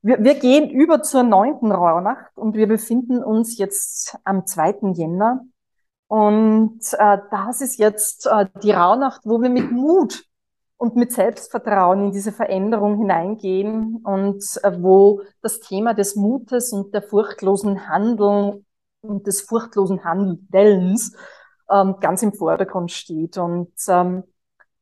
Wir, 0.04 0.22
wir 0.22 0.34
gehen 0.34 0.68
über 0.68 1.02
zur 1.02 1.22
neunten 1.22 1.72
Rauhnacht 1.72 2.36
und 2.36 2.56
wir 2.56 2.68
befinden 2.68 3.24
uns 3.24 3.56
jetzt 3.56 4.18
am 4.24 4.46
2. 4.46 4.92
Jänner. 4.92 5.46
Und 6.08 6.80
äh, 6.92 7.18
das 7.30 7.62
ist 7.62 7.78
jetzt 7.78 8.26
äh, 8.26 8.44
die 8.62 8.72
Rauhnacht, 8.72 9.22
wo 9.24 9.40
wir 9.40 9.48
mit 9.48 9.72
Mut 9.72 10.24
und 10.76 10.94
mit 10.94 11.10
Selbstvertrauen 11.12 12.04
in 12.04 12.12
diese 12.12 12.32
Veränderung 12.32 12.98
hineingehen 12.98 14.02
und 14.04 14.44
äh, 14.62 14.82
wo 14.82 15.22
das 15.40 15.60
Thema 15.60 15.94
des 15.94 16.16
Mutes 16.16 16.74
und 16.74 16.92
der 16.92 17.00
furchtlosen 17.00 17.88
Handeln 17.88 18.66
und 19.00 19.26
des 19.26 19.40
furchtlosen 19.40 20.04
Handelns 20.04 21.16
ähm, 21.70 21.96
ganz 22.00 22.22
im 22.22 22.34
Vordergrund 22.34 22.92
steht. 22.92 23.38
Und 23.38 23.72
ähm, 23.88 24.24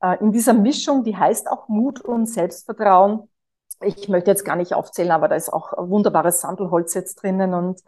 äh, 0.01 0.19
in 0.19 0.33
dieser 0.33 0.53
Mischung, 0.53 1.05
die 1.05 1.15
heißt 1.15 1.49
auch 1.49 1.69
Mut 1.69 2.01
und 2.01 2.25
Selbstvertrauen. 2.25 3.29
Ich 3.85 4.09
möchte 4.09 4.31
jetzt 4.31 4.45
gar 4.45 4.55
nicht 4.55 4.73
aufzählen, 4.73 5.11
aber 5.11 5.27
da 5.27 5.35
ist 5.35 5.51
auch 5.51 5.73
wunderbares 5.77 6.41
Sandelholz 6.41 6.93
jetzt 6.93 7.15
drinnen 7.15 7.53
und 7.53 7.81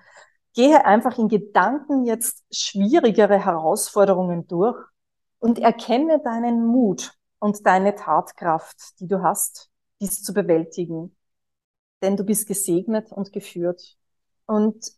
gehe 0.53 0.85
einfach 0.85 1.17
in 1.17 1.27
Gedanken 1.27 2.05
jetzt 2.05 2.43
schwierigere 2.51 3.43
Herausforderungen 3.43 4.47
durch 4.47 4.77
und 5.39 5.59
erkenne 5.59 6.19
deinen 6.23 6.65
Mut 6.65 7.11
und 7.39 7.65
deine 7.65 7.95
Tatkraft, 7.95 8.99
die 8.99 9.07
du 9.07 9.21
hast, 9.21 9.69
dies 10.01 10.23
zu 10.23 10.33
bewältigen. 10.33 11.15
Denn 12.01 12.17
du 12.17 12.23
bist 12.23 12.47
gesegnet 12.47 13.11
und 13.11 13.31
geführt. 13.33 13.97
Und 14.45 14.93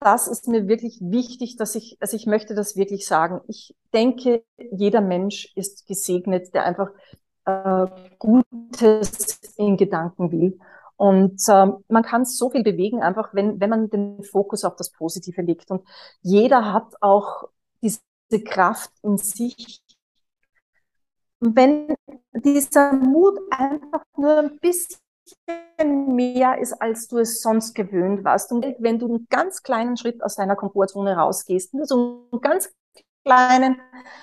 das 0.00 0.28
ist 0.28 0.48
mir 0.48 0.68
wirklich 0.68 0.98
wichtig, 1.00 1.56
dass 1.56 1.74
ich, 1.74 1.96
also 2.00 2.16
ich 2.16 2.26
möchte 2.26 2.54
das 2.54 2.76
wirklich 2.76 3.06
sagen. 3.06 3.40
Ich 3.48 3.74
denke, 3.92 4.44
jeder 4.70 5.00
Mensch 5.00 5.50
ist 5.56 5.86
gesegnet, 5.86 6.52
der 6.54 6.64
einfach 6.64 6.90
äh, 7.46 7.86
Gutes 8.18 9.40
in 9.56 9.76
Gedanken 9.76 10.30
will. 10.32 10.58
Und 10.96 11.42
äh, 11.48 11.66
man 11.88 12.02
kann 12.02 12.24
so 12.24 12.50
viel 12.50 12.62
bewegen, 12.62 13.02
einfach 13.02 13.34
wenn, 13.34 13.60
wenn 13.60 13.70
man 13.70 13.90
den 13.90 14.22
Fokus 14.22 14.64
auf 14.64 14.76
das 14.76 14.90
Positive 14.90 15.42
legt. 15.42 15.70
Und 15.70 15.86
jeder 16.22 16.72
hat 16.72 16.94
auch 17.00 17.48
diese 17.82 18.00
Kraft 18.44 18.90
in 19.02 19.18
sich. 19.18 19.82
wenn 21.40 21.94
dieser 22.32 22.92
Mut 22.94 23.38
einfach 23.50 24.02
nur 24.16 24.38
ein 24.38 24.58
bisschen 24.60 24.98
mehr 26.14 26.58
ist, 26.58 26.72
als 26.80 27.08
du 27.08 27.18
es 27.18 27.40
sonst 27.42 27.74
gewöhnt 27.74 28.24
warst. 28.24 28.52
Und 28.52 28.64
wenn 28.78 28.98
du 28.98 29.06
einen 29.06 29.26
ganz 29.28 29.62
kleinen 29.62 29.96
Schritt 29.96 30.22
aus 30.22 30.36
deiner 30.36 30.56
Komfortzone 30.56 31.16
rausgehst, 31.16 31.74
nur 31.74 31.86
so 31.86 32.28
einen 32.30 32.40
ganz 32.40 32.72
kleinen, 33.24 33.80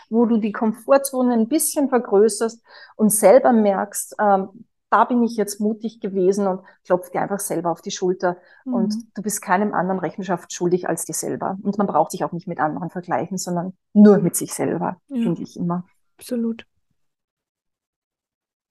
wo 0.09 0.25
du 0.25 0.37
die 0.37 0.51
Komfortzone 0.51 1.33
ein 1.33 1.47
bisschen 1.47 1.89
vergrößerst 1.89 2.63
und 2.95 3.09
selber 3.09 3.51
merkst, 3.51 4.15
ähm, 4.19 4.65
da 4.91 5.05
bin 5.05 5.23
ich 5.23 5.37
jetzt 5.37 5.59
mutig 5.59 6.01
gewesen 6.01 6.47
und 6.47 6.61
klopf 6.85 7.09
dir 7.09 7.21
einfach 7.21 7.39
selber 7.39 7.71
auf 7.71 7.81
die 7.81 7.91
Schulter. 7.91 8.37
Mhm. 8.65 8.73
Und 8.73 8.95
du 9.15 9.21
bist 9.21 9.41
keinem 9.41 9.73
anderen 9.73 9.99
Rechenschaft 9.99 10.53
schuldig 10.53 10.87
als 10.87 11.05
dir 11.05 11.13
selber. 11.13 11.57
Und 11.63 11.77
man 11.77 11.87
braucht 11.87 12.11
sich 12.11 12.23
auch 12.23 12.33
nicht 12.33 12.47
mit 12.47 12.59
anderen 12.59 12.89
vergleichen, 12.89 13.37
sondern 13.37 13.73
nur 13.93 14.19
mit 14.19 14.35
sich 14.35 14.53
selber, 14.53 14.97
ja. 15.07 15.23
finde 15.23 15.41
ich 15.41 15.57
immer. 15.57 15.85
Absolut. 16.17 16.65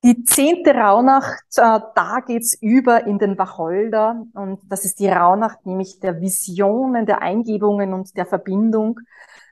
Die 0.03 0.23
zehnte 0.25 0.75
Rauhnacht, 0.75 1.45
äh, 1.57 1.81
da 1.95 2.21
geht's 2.27 2.55
über 2.61 3.07
in 3.07 3.19
den 3.19 3.39
Wacholder. 3.39 4.27
Und 4.35 4.61
das 4.65 4.85
ist 4.85 4.99
die 4.99 5.09
Rauhnacht 5.09 5.65
nämlich 5.67 6.01
der 6.01 6.21
Visionen, 6.21 7.07
der 7.07 7.23
Eingebungen 7.23 7.93
und 7.95 8.17
der 8.17 8.27
Verbindung 8.27 9.01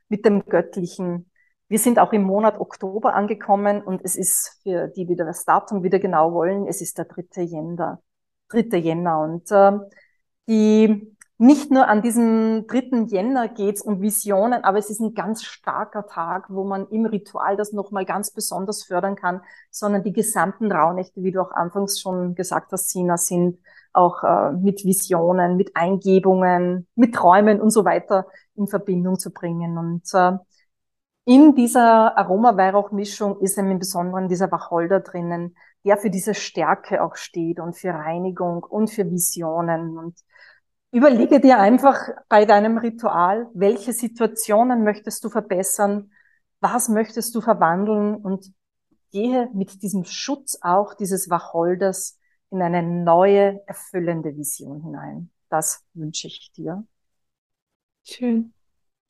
mit 0.09 0.24
dem 0.24 0.44
Göttlichen. 0.46 1.31
Wir 1.68 1.78
sind 1.78 1.98
auch 1.98 2.12
im 2.12 2.22
Monat 2.22 2.59
Oktober 2.61 3.14
angekommen 3.14 3.83
und 3.83 4.00
es 4.02 4.16
ist 4.16 4.59
für 4.62 4.88
die, 4.88 5.04
die 5.07 5.16
das 5.16 5.44
Datum 5.44 5.83
wieder 5.83 5.98
genau 5.98 6.33
wollen, 6.33 6.66
es 6.66 6.81
ist 6.81 6.96
der 6.96 7.04
dritte 7.04 7.42
Jänner. 7.42 8.00
Dritte 8.48 8.78
Jänner. 8.78 9.20
Und 9.20 9.50
äh, 9.50 9.78
die 10.48 11.14
nicht 11.40 11.70
nur 11.70 11.87
an 11.87 12.02
diesem 12.02 12.66
dritten 12.66 13.07
Jänner 13.07 13.48
geht's 13.48 13.81
um 13.81 14.00
Visionen, 14.00 14.64
aber 14.64 14.78
es 14.78 14.90
ist 14.90 15.00
ein 15.00 15.14
ganz 15.14 15.44
starker 15.44 16.07
Tag, 16.07 16.46
wo 16.48 16.64
man 16.64 16.88
im 16.88 17.07
Ritual 17.07 17.57
das 17.57 17.72
nochmal 17.72 18.04
ganz 18.04 18.33
besonders 18.33 18.83
fördern 18.83 19.14
kann, 19.14 19.42
sondern 19.70 20.02
die 20.02 20.12
gesamten 20.12 20.72
Rauhnächte, 20.72 21.22
wie 21.22 21.31
du 21.31 21.40
auch 21.40 21.52
anfangs 21.52 22.00
schon 22.00 22.35
gesagt 22.35 22.72
hast, 22.72 22.90
Sina, 22.90 23.16
sind 23.16 23.59
auch 23.92 24.24
äh, 24.24 24.52
mit 24.52 24.85
Visionen, 24.85 25.57
mit 25.57 25.76
Eingebungen, 25.76 26.88
mit 26.96 27.14
Träumen 27.14 27.61
und 27.61 27.70
so 27.70 27.85
weiter 27.85 28.26
in 28.57 28.66
Verbindung 28.66 29.18
zu 29.18 29.31
bringen. 29.31 29.78
Und 29.78 30.02
äh, 30.14 30.38
in 31.28 31.54
dieser 31.54 32.16
Aromaweihrauchmischung 32.16 33.40
ist 33.42 33.58
im 33.58 33.78
Besonderen 33.78 34.28
dieser 34.28 34.50
Wacholder 34.50 35.00
drinnen, 35.00 35.54
der 35.84 35.98
für 35.98 36.08
diese 36.08 36.32
Stärke 36.32 37.02
auch 37.02 37.16
steht 37.16 37.60
und 37.60 37.76
für 37.76 37.90
Reinigung 37.90 38.64
und 38.64 38.88
für 38.88 39.10
Visionen. 39.10 39.98
Und 39.98 40.18
überlege 40.90 41.38
dir 41.38 41.58
einfach 41.58 41.98
bei 42.30 42.46
deinem 42.46 42.78
Ritual, 42.78 43.46
welche 43.52 43.92
Situationen 43.92 44.84
möchtest 44.84 45.22
du 45.22 45.28
verbessern, 45.28 46.10
was 46.60 46.88
möchtest 46.88 47.34
du 47.34 47.42
verwandeln 47.42 48.16
und 48.16 48.50
gehe 49.12 49.50
mit 49.52 49.82
diesem 49.82 50.06
Schutz 50.06 50.56
auch 50.62 50.94
dieses 50.94 51.28
Wacholders 51.28 52.18
in 52.48 52.62
eine 52.62 52.82
neue, 52.82 53.60
erfüllende 53.66 54.34
Vision 54.34 54.80
hinein. 54.80 55.30
Das 55.50 55.84
wünsche 55.92 56.26
ich 56.26 56.52
dir. 56.52 56.86
Schön. 58.02 58.54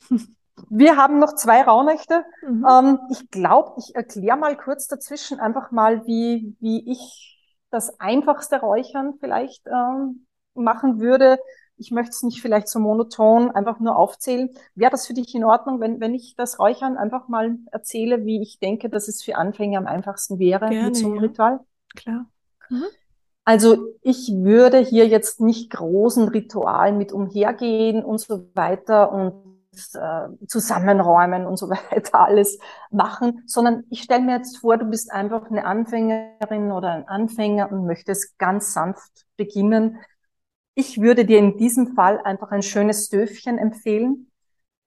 Wir 0.68 0.96
haben 0.96 1.18
noch 1.18 1.34
zwei 1.34 1.62
Rauhnächte. 1.62 2.24
Mhm. 2.46 2.66
Ähm, 2.68 2.98
ich 3.10 3.30
glaube, 3.30 3.74
ich 3.78 3.94
erkläre 3.94 4.36
mal 4.36 4.56
kurz 4.56 4.86
dazwischen 4.86 5.40
einfach 5.40 5.70
mal, 5.70 6.06
wie, 6.06 6.56
wie 6.60 6.90
ich 6.90 7.38
das 7.70 8.00
einfachste 8.00 8.60
Räuchern 8.60 9.14
vielleicht 9.20 9.66
ähm, 9.66 10.26
machen 10.54 11.00
würde. 11.00 11.38
Ich 11.76 11.90
möchte 11.92 12.10
es 12.10 12.22
nicht 12.22 12.42
vielleicht 12.42 12.68
so 12.68 12.80
monoton 12.80 13.50
einfach 13.50 13.78
nur 13.78 13.96
aufzählen. 13.96 14.50
Wäre 14.74 14.90
das 14.90 15.06
für 15.06 15.14
dich 15.14 15.34
in 15.34 15.44
Ordnung, 15.44 15.80
wenn, 15.80 16.00
wenn 16.00 16.14
ich 16.14 16.34
das 16.36 16.58
Räuchern 16.58 16.96
einfach 16.96 17.28
mal 17.28 17.56
erzähle, 17.70 18.24
wie 18.24 18.42
ich 18.42 18.58
denke, 18.58 18.88
dass 18.88 19.06
es 19.06 19.22
für 19.22 19.36
Anfänger 19.36 19.78
am 19.78 19.86
einfachsten 19.86 20.38
wäre 20.38 20.68
Gerne, 20.68 20.88
mit 20.88 20.96
so 20.96 21.06
einem 21.06 21.16
ja. 21.16 21.20
Ritual? 21.22 21.60
Klar. 21.94 22.26
Mhm. 22.68 22.84
Also 23.44 23.94
ich 24.02 24.30
würde 24.34 24.78
hier 24.78 25.06
jetzt 25.06 25.40
nicht 25.40 25.70
großen 25.70 26.28
Ritualen 26.28 26.98
mit 26.98 27.12
umhergehen 27.12 28.04
und 28.04 28.20
so 28.20 28.50
weiter 28.54 29.10
und 29.10 29.57
äh, 29.94 30.28
zusammenräumen 30.46 31.46
und 31.46 31.56
so 31.56 31.68
weiter 31.68 32.20
alles 32.20 32.58
machen, 32.90 33.42
sondern 33.46 33.84
ich 33.90 34.02
stelle 34.02 34.24
mir 34.24 34.36
jetzt 34.36 34.58
vor, 34.58 34.76
du 34.76 34.86
bist 34.86 35.12
einfach 35.12 35.50
eine 35.50 35.64
Anfängerin 35.64 36.72
oder 36.72 36.92
ein 36.92 37.06
Anfänger 37.06 37.70
und 37.70 37.86
möchtest 37.86 38.38
ganz 38.38 38.72
sanft 38.72 39.26
beginnen. 39.36 39.98
Ich 40.74 41.00
würde 41.00 41.24
dir 41.24 41.38
in 41.38 41.56
diesem 41.56 41.94
Fall 41.94 42.20
einfach 42.20 42.50
ein 42.50 42.62
schönes 42.62 43.06
Stöfchen 43.06 43.58
empfehlen. 43.58 44.30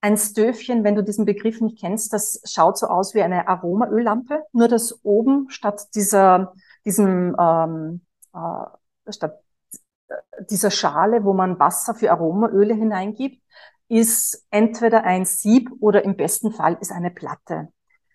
Ein 0.02 0.18
Stöfchen, 0.18 0.84
wenn 0.84 0.96
du 0.96 1.04
diesen 1.04 1.26
Begriff 1.26 1.62
nicht 1.62 1.80
kennst, 1.80 2.12
das 2.12 2.42
schaut 2.46 2.78
so 2.78 2.88
aus 2.88 3.14
wie 3.14 3.22
eine 3.22 3.48
Aromaöllampe, 3.48 4.44
nur 4.52 4.68
dass 4.68 5.00
oben 5.04 5.50
statt 5.50 5.94
dieser, 5.94 6.54
diesem, 6.86 7.36
ähm, 7.40 8.02
äh, 8.34 9.12
statt 9.12 9.42
dieser 10.50 10.72
Schale, 10.72 11.24
wo 11.24 11.34
man 11.34 11.60
Wasser 11.60 11.94
für 11.94 12.12
Aromaöle 12.12 12.74
hineingibt, 12.74 13.42
ist 13.92 14.48
entweder 14.52 15.04
ein 15.04 15.26
Sieb 15.26 15.70
oder 15.82 16.06
im 16.06 16.16
besten 16.16 16.54
Fall 16.54 16.78
ist 16.80 16.94
eine 16.94 17.12
Platte. 17.12 17.68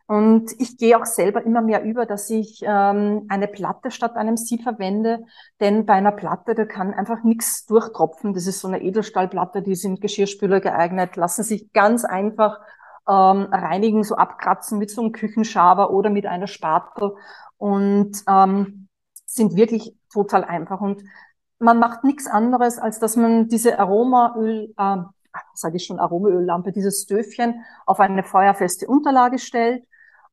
Und 0.07 0.53
ich 0.59 0.79
gehe 0.79 0.99
auch 0.99 1.05
selber 1.05 1.45
immer 1.45 1.61
mehr 1.61 1.83
über, 1.83 2.07
dass 2.07 2.31
ich 2.31 2.61
ähm, 2.63 3.27
eine 3.29 3.47
Platte 3.47 3.91
statt 3.91 4.17
einem 4.17 4.39
Sieb 4.39 4.63
verwende, 4.63 5.25
denn 5.61 5.85
bei 5.85 5.95
einer 5.95 6.13
Platte, 6.13 6.55
da 6.55 6.65
kann 6.65 6.95
einfach 6.95 7.25
nichts 7.25 7.67
durchtropfen. 7.67 8.33
Das 8.33 8.47
ist 8.47 8.61
so 8.61 8.69
eine 8.69 8.81
Edelstahlplatte, 8.81 9.63
die 9.63 9.75
sind 9.75 10.01
Geschirrspüler 10.01 10.61
geeignet, 10.61 11.17
lassen 11.17 11.43
sich 11.43 11.73
ganz 11.75 12.07
einfach 12.07 12.59
ähm, 13.07 13.49
reinigen, 13.53 14.03
so 14.03 14.15
abkratzen 14.17 14.79
mit 14.79 14.91
so 14.91 15.03
einem 15.03 15.13
Küchenschaber 15.13 15.91
oder 15.91 16.09
mit 16.09 16.25
einer 16.25 16.47
Spatel 16.47 17.17
und 17.59 18.23
ähm, 18.29 18.89
sind 19.27 19.57
wirklich 19.57 19.95
total 20.11 20.45
einfach. 20.45 20.81
Und 20.81 21.03
man 21.59 21.79
macht 21.79 22.05
nichts 22.05 22.27
anderes, 22.29 22.79
als 22.79 22.99
dass 22.99 23.17
man 23.17 23.49
diese 23.49 23.79
Aromaöl, 23.79 24.73
äh, 24.79 24.97
sage 25.55 25.77
ich 25.77 25.85
schon, 25.85 25.99
Aromaöllampe, 25.99 26.73
dieses 26.73 27.03
Stöfchen 27.03 27.65
auf 27.87 28.01
eine 28.01 28.23
feuerfeste 28.23 28.87
Unterlage 28.87 29.39
stellt. 29.39 29.85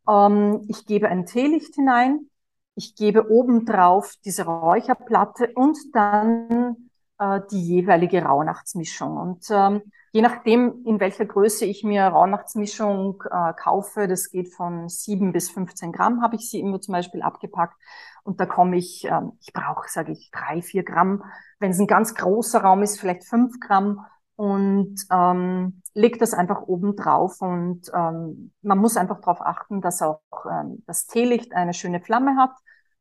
Ähm, 0.08 0.66
ich 0.68 0.86
gebe 0.86 1.10
ein 1.10 1.26
Teelicht 1.26 1.76
hinein. 1.76 2.30
Ich 2.76 2.95
gebe 2.95 3.30
obendrauf 3.30 4.14
diese 4.26 4.45
Räucherplatte 4.45 5.51
und 5.54 5.78
dann 5.93 6.89
äh, 7.20 7.41
die 7.51 7.62
jeweilige 7.62 8.24
Rauhnachtsmischung. 8.24 9.18
Und 9.18 9.45
ähm, 9.51 9.82
je 10.12 10.22
nachdem, 10.22 10.84
in 10.86 10.99
welcher 10.99 11.26
Größe 11.26 11.66
ich 11.66 11.84
mir 11.84 12.04
Rauhnachtsmischung 12.06 13.24
äh, 13.30 13.54
kaufe, 13.54 14.08
das 14.08 14.30
geht 14.30 14.54
von 14.54 14.89
sieben 14.89 15.32
bis 15.32 15.49
15 15.51 15.91
Gramm, 15.91 16.22
habe 16.22 16.36
ich 16.36 16.49
sie 16.49 16.60
immer 16.60 16.82
zum 16.82 16.93
Beispiel 16.93 17.22
abgepackt. 17.22 17.76
Und 18.24 18.39
da 18.39 18.45
komme 18.45 18.78
ich, 18.78 19.06
ähm, 19.06 19.34
ich 19.41 19.54
brauche, 19.54 19.89
sage 19.89 20.12
ich, 20.12 20.32
drei, 20.32 20.62
vier 20.62 20.84
Gramm. 20.84 21.24
Wenn 21.60 21.72
es 21.72 21.80
ein 21.80 21.88
ganz 21.88 22.16
großer 22.16 22.62
Raum 22.62 22.82
ist, 22.82 22.99
vielleicht 22.99 23.26
fünf 23.26 23.60
Gramm 23.60 24.06
und 24.36 24.96
ähm, 25.12 25.82
legt 25.94 26.22
das 26.22 26.34
einfach 26.34 26.64
oben 26.64 26.96
drauf 26.96 27.42
und 27.42 27.92
ähm, 27.94 28.52
man 28.62 28.78
muss 28.80 28.98
einfach 28.98 29.20
darauf 29.20 29.42
achten, 29.42 29.82
dass 29.82 30.02
auch 30.02 30.22
ähm, 30.50 30.84
das 30.88 31.06
Teelicht 31.06 31.54
eine 31.54 31.74
schöne 31.74 32.02
Flamme 32.02 32.36
hat, 32.38 32.52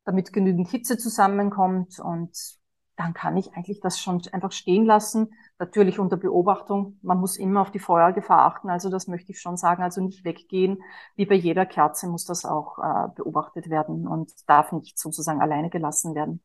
damit 0.04 0.32
genügend 0.32 0.68
Hitze 0.68 0.98
zusammenkommt 0.98 1.98
und 2.00 2.36
dann 2.96 3.14
kann 3.14 3.36
ich 3.36 3.54
eigentlich 3.54 3.80
das 3.80 3.98
schon 3.98 4.22
einfach 4.32 4.52
stehen 4.52 4.84
lassen. 4.84 5.32
Natürlich 5.58 5.98
unter 5.98 6.16
Beobachtung. 6.16 6.98
Man 7.02 7.18
muss 7.18 7.36
immer 7.36 7.62
auf 7.62 7.70
die 7.70 7.78
Feuergefahr 7.78 8.40
achten. 8.44 8.68
Also 8.68 8.90
das 8.90 9.06
möchte 9.06 9.32
ich 9.32 9.40
schon 9.40 9.56
sagen. 9.56 9.82
Also 9.82 10.02
nicht 10.02 10.24
weggehen. 10.24 10.82
Wie 11.16 11.26
bei 11.26 11.34
jeder 11.34 11.64
Kerze 11.64 12.06
muss 12.06 12.26
das 12.26 12.44
auch 12.44 12.78
äh, 12.78 13.08
beobachtet 13.14 13.70
werden 13.70 14.06
und 14.06 14.30
darf 14.46 14.72
nicht 14.72 14.98
sozusagen 14.98 15.40
alleine 15.40 15.70
gelassen 15.70 16.14
werden. 16.14 16.42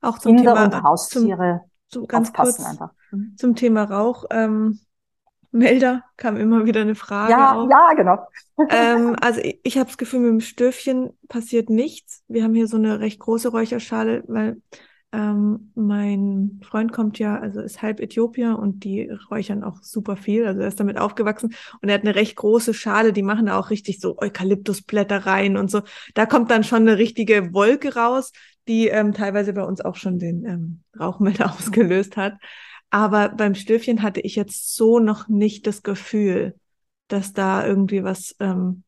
Auch 0.00 0.18
zum 0.18 0.36
Kinder 0.36 0.54
Thema 0.54 0.64
und 0.64 0.82
Haustiere 0.82 1.60
zum, 1.62 1.70
zum 1.88 2.06
ganz 2.06 2.32
kurz 2.32 2.60
einfach. 2.60 2.92
Mhm. 3.10 3.34
zum 3.36 3.54
Thema 3.54 3.84
Rauch. 3.84 4.24
Ähm, 4.30 4.80
Rauchmelder 5.52 6.04
kam 6.16 6.36
immer 6.36 6.64
wieder 6.64 6.80
eine 6.80 6.94
Frage. 6.94 7.32
Ja, 7.32 7.54
auf. 7.54 7.70
ja, 7.70 7.94
genau. 7.94 8.18
ähm, 8.70 9.16
also 9.20 9.40
ich, 9.40 9.60
ich 9.62 9.78
habe 9.78 9.86
das 9.86 9.98
Gefühl, 9.98 10.20
mit 10.20 10.30
dem 10.30 10.40
Stöfchen 10.40 11.10
passiert 11.28 11.70
nichts. 11.70 12.22
Wir 12.28 12.44
haben 12.44 12.54
hier 12.54 12.66
so 12.66 12.76
eine 12.76 13.00
recht 13.00 13.18
große 13.18 13.48
Räucherschale, 13.48 14.24
weil 14.26 14.60
ähm, 15.10 15.72
mein 15.74 16.60
Freund 16.62 16.92
kommt 16.92 17.18
ja, 17.18 17.38
also 17.38 17.60
ist 17.60 17.80
halb 17.80 17.98
Äthiopier 18.00 18.58
und 18.58 18.84
die 18.84 19.10
räuchern 19.30 19.64
auch 19.64 19.82
super 19.82 20.16
viel. 20.16 20.46
Also 20.46 20.60
er 20.60 20.68
ist 20.68 20.80
damit 20.80 20.98
aufgewachsen 20.98 21.54
und 21.80 21.88
er 21.88 21.94
hat 21.94 22.02
eine 22.02 22.14
recht 22.14 22.36
große 22.36 22.74
Schale, 22.74 23.14
die 23.14 23.22
machen 23.22 23.46
da 23.46 23.58
auch 23.58 23.70
richtig 23.70 24.00
so 24.00 24.18
Eukalyptusblätter 24.18 25.24
rein 25.24 25.56
und 25.56 25.70
so. 25.70 25.80
Da 26.14 26.26
kommt 26.26 26.50
dann 26.50 26.62
schon 26.62 26.82
eine 26.82 26.98
richtige 26.98 27.54
Wolke 27.54 27.94
raus, 27.94 28.32
die 28.68 28.88
ähm, 28.88 29.12
teilweise 29.12 29.52
bei 29.52 29.64
uns 29.64 29.80
auch 29.80 29.96
schon 29.96 30.18
den 30.18 30.44
ähm, 30.44 30.80
Rauchmelder 30.98 31.52
ausgelöst 31.58 32.16
hat. 32.16 32.34
Aber 32.90 33.30
beim 33.30 33.54
Stöfchen 33.54 34.02
hatte 34.02 34.20
ich 34.20 34.36
jetzt 34.36 34.74
so 34.74 34.98
noch 34.98 35.28
nicht 35.28 35.66
das 35.66 35.82
Gefühl, 35.82 36.54
dass 37.08 37.32
da 37.32 37.66
irgendwie 37.66 38.04
was 38.04 38.34
ähm, 38.40 38.84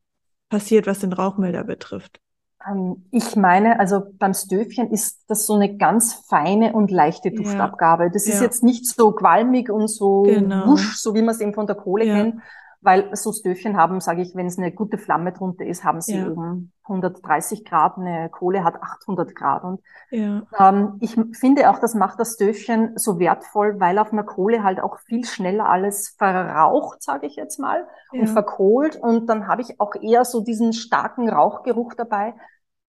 passiert, 0.49 0.87
was 0.87 0.99
den 0.99 1.13
Rauchmelder 1.13 1.63
betrifft. 1.63 2.19
Ähm, 2.67 3.05
ich 3.11 3.35
meine, 3.35 3.79
also 3.79 4.03
beim 4.13 4.33
Stöfchen 4.33 4.91
ist 4.91 5.23
das 5.27 5.45
so 5.45 5.55
eine 5.55 5.77
ganz 5.77 6.13
feine 6.13 6.73
und 6.73 6.91
leichte 6.91 7.31
Duftabgabe. 7.31 8.09
Das 8.11 8.27
ja. 8.27 8.35
ist 8.35 8.41
jetzt 8.41 8.63
nicht 8.63 8.85
so 8.85 9.11
qualmig 9.11 9.69
und 9.69 9.87
so 9.87 10.23
genau. 10.23 10.67
wusch, 10.67 10.97
so 10.97 11.15
wie 11.15 11.21
man 11.21 11.35
es 11.35 11.41
eben 11.41 11.53
von 11.53 11.67
der 11.67 11.75
Kohle 11.75 12.05
ja. 12.05 12.15
kennt, 12.15 12.41
weil 12.81 13.15
so 13.15 13.31
Stöfchen 13.31 13.77
haben, 13.77 14.01
sage 14.01 14.23
ich, 14.23 14.35
wenn 14.35 14.47
es 14.47 14.57
eine 14.57 14.71
gute 14.71 14.97
Flamme 14.97 15.31
drunter 15.31 15.65
ist, 15.65 15.83
haben 15.83 16.01
sie 16.01 16.17
ja. 16.17 16.27
oben 16.27 16.73
130 16.83 17.63
Grad, 17.63 17.97
eine 17.97 18.29
Kohle 18.29 18.63
hat 18.63 18.81
800 18.81 19.35
Grad. 19.35 19.63
Und 19.63 19.81
ja. 20.09 20.41
ähm, 20.57 20.97
ich 20.99 21.15
finde 21.33 21.69
auch, 21.69 21.79
das 21.79 21.93
macht 21.93 22.19
das 22.19 22.33
Stöfchen 22.33 22.97
so 22.97 23.19
wertvoll, 23.19 23.79
weil 23.79 23.99
auf 23.99 24.11
einer 24.11 24.23
Kohle 24.23 24.63
halt 24.63 24.81
auch 24.81 24.99
viel 24.99 25.25
schneller 25.25 25.69
alles 25.69 26.15
verraucht, 26.17 27.03
sage 27.03 27.27
ich 27.27 27.35
jetzt 27.35 27.59
mal, 27.59 27.87
ja. 28.11 28.21
und 28.21 28.27
verkohlt. 28.27 28.95
Und 28.95 29.27
dann 29.27 29.47
habe 29.47 29.61
ich 29.61 29.79
auch 29.79 29.93
eher 29.95 30.25
so 30.25 30.41
diesen 30.41 30.73
starken 30.73 31.29
Rauchgeruch 31.29 31.93
dabei. 31.93 32.33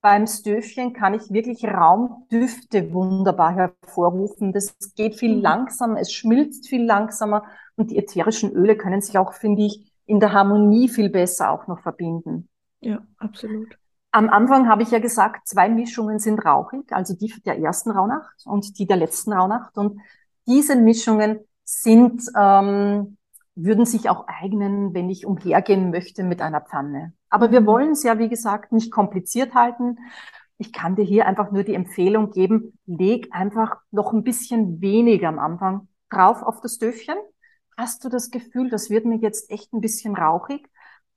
Beim 0.00 0.26
Stöfchen 0.26 0.94
kann 0.94 1.14
ich 1.14 1.30
wirklich 1.30 1.64
Raumdüfte 1.64 2.92
wunderbar 2.92 3.54
hervorrufen. 3.54 4.52
Das 4.52 4.74
geht 4.96 5.16
viel 5.16 5.36
mhm. 5.36 5.42
langsamer, 5.42 6.00
es 6.00 6.12
schmilzt 6.12 6.68
viel 6.68 6.84
langsamer 6.84 7.44
und 7.76 7.90
die 7.90 7.98
ätherischen 7.98 8.52
Öle 8.52 8.76
können 8.76 9.00
sich 9.00 9.18
auch, 9.18 9.32
finde 9.32 9.62
ich, 9.62 9.92
in 10.06 10.20
der 10.20 10.32
Harmonie 10.32 10.88
viel 10.88 11.10
besser 11.10 11.50
auch 11.50 11.66
noch 11.66 11.80
verbinden. 11.80 12.48
Ja, 12.80 13.00
absolut. 13.18 13.78
Am 14.10 14.28
Anfang 14.28 14.68
habe 14.68 14.82
ich 14.82 14.90
ja 14.90 14.98
gesagt, 14.98 15.48
zwei 15.48 15.70
Mischungen 15.70 16.18
sind 16.18 16.44
rauchig, 16.44 16.92
also 16.92 17.14
die 17.14 17.32
der 17.46 17.58
ersten 17.58 17.90
Rauhnacht 17.90 18.44
und 18.44 18.78
die 18.78 18.86
der 18.86 18.98
letzten 18.98 19.32
Rauhnacht. 19.32 19.78
Und 19.78 20.00
diese 20.46 20.76
Mischungen 20.76 21.40
sind, 21.64 22.22
ähm, 22.36 23.16
würden 23.54 23.86
sich 23.86 24.10
auch 24.10 24.26
eignen, 24.28 24.92
wenn 24.94 25.08
ich 25.08 25.24
umhergehen 25.24 25.90
möchte 25.90 26.24
mit 26.24 26.42
einer 26.42 26.60
Pfanne. 26.60 27.14
Aber 27.30 27.50
wir 27.50 27.62
mhm. 27.62 27.66
wollen 27.66 27.90
es 27.92 28.02
ja, 28.02 28.18
wie 28.18 28.28
gesagt, 28.28 28.72
nicht 28.72 28.90
kompliziert 28.90 29.54
halten. 29.54 29.98
Ich 30.58 30.72
kann 30.72 30.96
dir 30.96 31.04
hier 31.04 31.26
einfach 31.26 31.50
nur 31.50 31.64
die 31.64 31.74
Empfehlung 31.74 32.30
geben, 32.30 32.78
leg 32.86 33.28
einfach 33.32 33.76
noch 33.90 34.12
ein 34.12 34.24
bisschen 34.24 34.80
weniger 34.80 35.28
am 35.28 35.38
Anfang 35.38 35.88
drauf 36.10 36.42
auf 36.42 36.60
das 36.60 36.78
Döfchen. 36.78 37.16
Hast 37.76 38.04
du 38.04 38.08
das 38.08 38.30
Gefühl, 38.30 38.70
das 38.70 38.90
wird 38.90 39.04
mir 39.04 39.16
jetzt 39.16 39.50
echt 39.50 39.72
ein 39.72 39.80
bisschen 39.80 40.16
rauchig? 40.16 40.68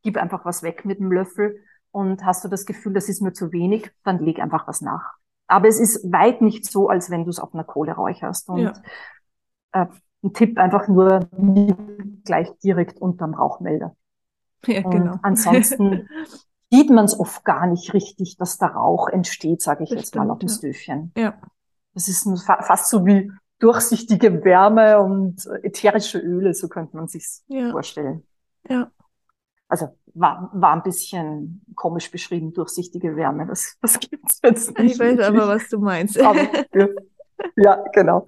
Gib 0.01 0.17
einfach 0.17 0.45
was 0.45 0.63
weg 0.63 0.85
mit 0.85 0.99
dem 0.99 1.11
Löffel. 1.11 1.59
Und 1.91 2.25
hast 2.25 2.43
du 2.43 2.49
das 2.49 2.65
Gefühl, 2.65 2.93
das 2.93 3.07
ist 3.09 3.21
mir 3.21 3.33
zu 3.33 3.51
wenig, 3.51 3.91
dann 4.03 4.19
leg 4.19 4.39
einfach 4.39 4.67
was 4.67 4.81
nach. 4.81 5.13
Aber 5.47 5.67
es 5.67 5.79
ist 5.79 6.11
weit 6.11 6.41
nicht 6.41 6.69
so, 6.69 6.89
als 6.89 7.09
wenn 7.09 7.23
du 7.23 7.29
es 7.29 7.39
auf 7.39 7.53
einer 7.53 7.63
Kohle 7.63 7.93
räucherst. 7.93 8.49
Und 8.49 8.59
ja. 8.59 8.73
äh, 9.71 9.85
ein 10.23 10.33
Tipp 10.33 10.57
einfach 10.57 10.87
nur 10.87 11.29
gleich 12.25 12.51
direkt 12.63 12.99
unterm 12.99 13.33
Rauchmelder. 13.33 13.95
Ja, 14.67 14.81
genau. 14.81 15.11
Und 15.13 15.19
ansonsten 15.21 16.09
sieht 16.71 16.89
man 16.89 17.05
es 17.05 17.19
oft 17.19 17.45
gar 17.45 17.67
nicht 17.67 17.93
richtig, 17.93 18.35
dass 18.37 18.57
der 18.57 18.69
Rauch 18.69 19.09
entsteht, 19.09 19.61
sage 19.61 19.83
ich 19.83 19.91
das 19.91 19.99
jetzt 19.99 20.07
stimmt, 20.07 20.25
mal 20.25 20.33
auf 20.33 20.39
dem 20.39 20.49
ja. 20.49 20.55
Stöfchen. 20.55 21.11
Ja. 21.15 21.37
Das 21.93 22.07
ist 22.07 22.27
fast 22.43 22.89
so 22.89 23.05
wie 23.05 23.31
durchsichtige 23.59 24.43
Wärme 24.43 24.99
und 24.99 25.45
ätherische 25.63 26.19
Öle, 26.19 26.53
so 26.53 26.67
könnte 26.67 26.95
man 26.95 27.07
sich 27.07 27.25
ja. 27.47 27.71
vorstellen. 27.71 28.23
Ja. 28.67 28.91
Also 29.67 29.97
war, 30.13 30.51
war 30.53 30.73
ein 30.73 30.83
bisschen 30.83 31.65
komisch 31.75 32.11
beschrieben, 32.11 32.53
durchsichtige 32.53 33.15
Wärme. 33.15 33.47
Das, 33.47 33.77
das 33.81 33.99
gibt's 33.99 34.39
jetzt 34.43 34.77
nicht. 34.77 34.93
Ich 34.93 34.99
weiß 34.99 35.17
wirklich. 35.17 35.27
aber, 35.27 35.47
was 35.47 35.69
du 35.69 35.79
meinst. 35.79 36.19
Aber, 36.19 36.41
ja, 36.73 36.87
ja, 37.55 37.83
genau. 37.93 38.27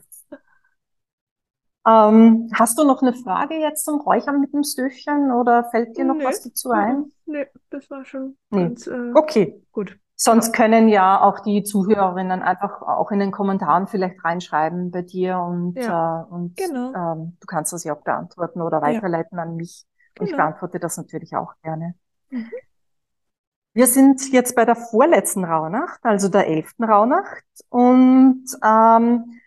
Ähm, 1.88 2.50
hast 2.54 2.78
du 2.78 2.84
noch 2.84 3.02
eine 3.02 3.14
Frage 3.14 3.56
jetzt 3.56 3.86
zum 3.86 4.02
Räuchern 4.02 4.42
mit 4.42 4.54
dem 4.54 4.64
Stöfchen 4.64 5.32
oder 5.32 5.64
fällt 5.72 5.98
dir 5.98 6.04
noch 6.04 6.18
nee. 6.18 6.26
was 6.26 6.44
dazu 6.44 6.72
ein? 6.72 7.06
Nee, 7.26 7.48
das 7.70 7.90
war 7.90 8.04
schon 8.04 8.36
nee. 8.50 8.64
ganz 8.64 8.88
äh, 8.88 9.12
okay. 9.14 9.64
Gut. 9.72 9.98
Sonst 10.20 10.52
können 10.52 10.88
ja 10.88 11.22
auch 11.22 11.40
die 11.42 11.64
Zuhörerinnen 11.64 12.42
einfach 12.42 12.82
auch 12.82 13.12
in 13.12 13.20
den 13.20 13.32
Kommentaren 13.32 13.86
vielleicht 13.88 14.24
reinschreiben 14.26 14.90
bei 14.90 15.04
dir 15.04 15.38
und, 15.40 15.76
ja. 15.76 16.24
äh, 16.24 16.34
und 16.34 16.58
genau. 16.58 16.94
ähm, 16.94 17.38
du 17.40 17.46
kannst 17.46 17.72
das 17.72 17.84
ja 17.84 17.96
auch 17.96 18.02
beantworten 18.02 18.62
oder 18.62 18.82
weiterleiten 18.82 19.38
ja. 19.38 19.44
an 19.44 19.56
mich. 19.56 19.86
Und 20.20 20.26
genau. 20.26 20.32
ich 20.32 20.36
beantworte 20.36 20.80
das 20.80 20.98
natürlich 20.98 21.36
auch 21.36 21.54
gerne. 21.62 21.94
Mhm. 22.32 22.50
Wir 23.74 23.86
sind 23.86 24.34
jetzt 24.34 24.56
bei 24.56 24.66
der 24.66 24.76
vorletzten 24.76 25.46
Rauhnacht, 25.46 26.00
also 26.02 26.30
der 26.30 26.48
elften 26.48 26.84
Rauhnacht. 26.84 27.44
Und 27.70 28.46
ähm, 28.64 29.40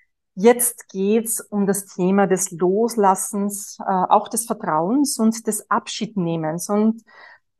Jetzt 0.42 0.88
geht's 0.88 1.40
um 1.40 1.66
das 1.66 1.84
Thema 1.84 2.26
des 2.26 2.50
Loslassens, 2.50 3.78
äh, 3.80 3.84
auch 3.84 4.26
des 4.28 4.46
Vertrauens 4.46 5.18
und 5.18 5.46
des 5.46 5.70
Abschiednehmens. 5.70 6.70
Und 6.70 7.02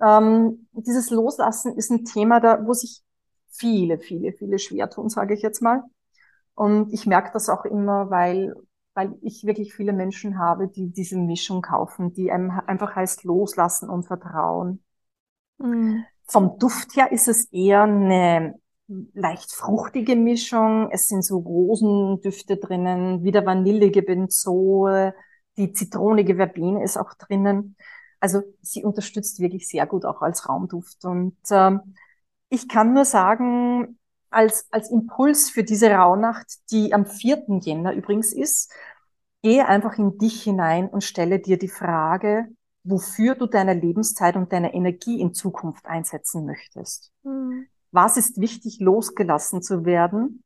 ähm, 0.02 0.68
dieses 0.72 1.10
Loslassen 1.10 1.76
ist 1.76 1.90
ein 1.90 2.04
Thema, 2.04 2.40
da, 2.40 2.64
wo 2.66 2.72
sich 2.72 3.02
viele, 3.48 3.98
viele, 3.98 4.32
viele 4.32 4.58
schwer 4.58 4.88
tun, 4.90 5.08
sage 5.08 5.34
ich 5.34 5.42
jetzt 5.42 5.62
mal. 5.62 5.82
Und 6.54 6.92
ich 6.92 7.06
merke 7.06 7.30
das 7.32 7.48
auch 7.48 7.64
immer, 7.64 8.10
weil, 8.10 8.54
weil 8.94 9.14
ich 9.22 9.44
wirklich 9.44 9.74
viele 9.74 9.92
Menschen 9.92 10.38
habe, 10.38 10.68
die 10.68 10.90
diese 10.90 11.16
Mischung 11.16 11.62
kaufen, 11.62 12.12
die 12.12 12.30
einem 12.30 12.50
einfach 12.66 12.96
heißt 12.96 13.24
Loslassen 13.24 13.88
und 13.88 14.06
Vertrauen. 14.06 14.82
Mhm. 15.58 16.04
Vom 16.26 16.58
Duft 16.58 16.96
her 16.96 17.12
ist 17.12 17.28
es 17.28 17.50
eher 17.52 17.82
eine 17.82 18.54
leicht 19.14 19.52
fruchtige 19.52 20.16
Mischung. 20.16 20.90
Es 20.90 21.06
sind 21.06 21.24
so 21.24 21.38
Rosendüfte 21.38 22.56
drinnen, 22.56 23.22
wieder 23.24 23.44
vanillige 23.46 24.02
Benzol, 24.02 25.14
die 25.56 25.72
zitronige 25.72 26.36
Verbene 26.36 26.82
ist 26.82 26.96
auch 26.96 27.14
drinnen. 27.14 27.76
Also 28.20 28.42
sie 28.60 28.84
unterstützt 28.84 29.40
wirklich 29.40 29.68
sehr 29.68 29.86
gut 29.86 30.04
auch 30.04 30.22
als 30.22 30.48
Raumduft. 30.48 31.04
Und 31.04 31.36
ähm, 31.50 31.94
ich 32.48 32.68
kann 32.68 32.92
nur 32.92 33.04
sagen, 33.04 33.98
als, 34.30 34.66
als 34.70 34.90
Impuls 34.90 35.50
für 35.50 35.64
diese 35.64 35.90
Rauhnacht, 35.90 36.70
die 36.70 36.92
am 36.92 37.06
4. 37.06 37.60
Jänner 37.62 37.94
übrigens 37.94 38.32
ist, 38.32 38.72
gehe 39.42 39.66
einfach 39.66 39.98
in 39.98 40.18
dich 40.18 40.42
hinein 40.42 40.88
und 40.88 41.02
stelle 41.02 41.40
dir 41.40 41.58
die 41.58 41.68
Frage, 41.68 42.46
wofür 42.84 43.34
du 43.34 43.46
deine 43.46 43.74
Lebenszeit 43.74 44.36
und 44.36 44.52
deine 44.52 44.74
Energie 44.74 45.20
in 45.20 45.34
Zukunft 45.34 45.86
einsetzen 45.86 46.46
möchtest. 46.46 47.12
Mhm 47.22 47.66
was 47.92 48.16
ist 48.16 48.40
wichtig, 48.40 48.80
losgelassen 48.80 49.62
zu 49.62 49.84
werden 49.84 50.42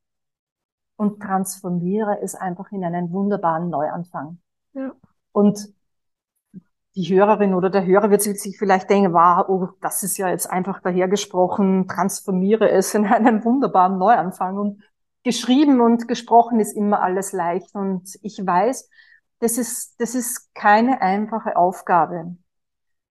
und 0.96 1.20
transformiere 1.20 2.20
es 2.22 2.34
einfach 2.34 2.70
in 2.72 2.84
einen 2.84 3.12
wunderbaren 3.12 3.68
Neuanfang. 3.68 4.38
Ja. 4.72 4.94
Und 5.32 5.72
die 6.96 7.12
Hörerin 7.12 7.54
oder 7.54 7.70
der 7.70 7.84
Hörer 7.84 8.10
wird 8.10 8.22
sich 8.22 8.56
vielleicht 8.56 8.88
denken, 8.88 9.12
wow, 9.12 9.44
oh, 9.48 9.68
das 9.80 10.02
ist 10.02 10.16
ja 10.16 10.28
jetzt 10.28 10.48
einfach 10.48 10.80
dahergesprochen, 10.80 11.88
transformiere 11.88 12.70
es 12.70 12.94
in 12.94 13.06
einen 13.06 13.44
wunderbaren 13.44 13.98
Neuanfang. 13.98 14.58
Und 14.58 14.82
geschrieben 15.24 15.80
und 15.80 16.06
gesprochen 16.06 16.60
ist 16.60 16.76
immer 16.76 17.02
alles 17.02 17.32
leicht. 17.32 17.74
Und 17.74 18.16
ich 18.22 18.38
weiß, 18.44 18.88
das 19.40 19.58
ist, 19.58 20.00
das 20.00 20.14
ist 20.14 20.54
keine 20.54 21.02
einfache 21.02 21.56
Aufgabe. 21.56 22.36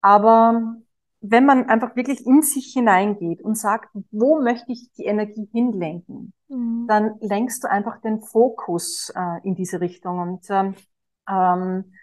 Aber 0.01 0.75
wenn 1.21 1.45
man 1.45 1.69
einfach 1.69 1.95
wirklich 1.95 2.25
in 2.25 2.41
sich 2.41 2.73
hineingeht 2.73 3.41
und 3.41 3.57
sagt, 3.57 3.89
wo 4.11 4.41
möchte 4.41 4.71
ich 4.71 4.91
die 4.93 5.05
Energie 5.05 5.47
hinlenken, 5.51 6.33
mhm. 6.49 6.85
dann 6.87 7.15
lenkst 7.19 7.63
du 7.63 7.69
einfach 7.69 7.99
den 8.01 8.21
Fokus 8.21 9.11
äh, 9.15 9.47
in 9.47 9.55
diese 9.55 9.81
Richtung. 9.81 10.19
Und 10.19 10.45
ähm, 10.49 10.75
ähm, 11.29 11.93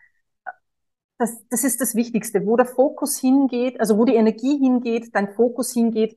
das, 1.18 1.36
das 1.48 1.64
ist 1.64 1.80
das 1.80 1.94
Wichtigste. 1.94 2.46
Wo 2.46 2.56
der 2.56 2.66
Fokus 2.66 3.18
hingeht, 3.18 3.80
also 3.80 3.98
wo 3.98 4.04
die 4.04 4.14
Energie 4.14 4.58
hingeht, 4.58 5.14
dein 5.14 5.34
Fokus 5.34 5.72
hingeht, 5.72 6.16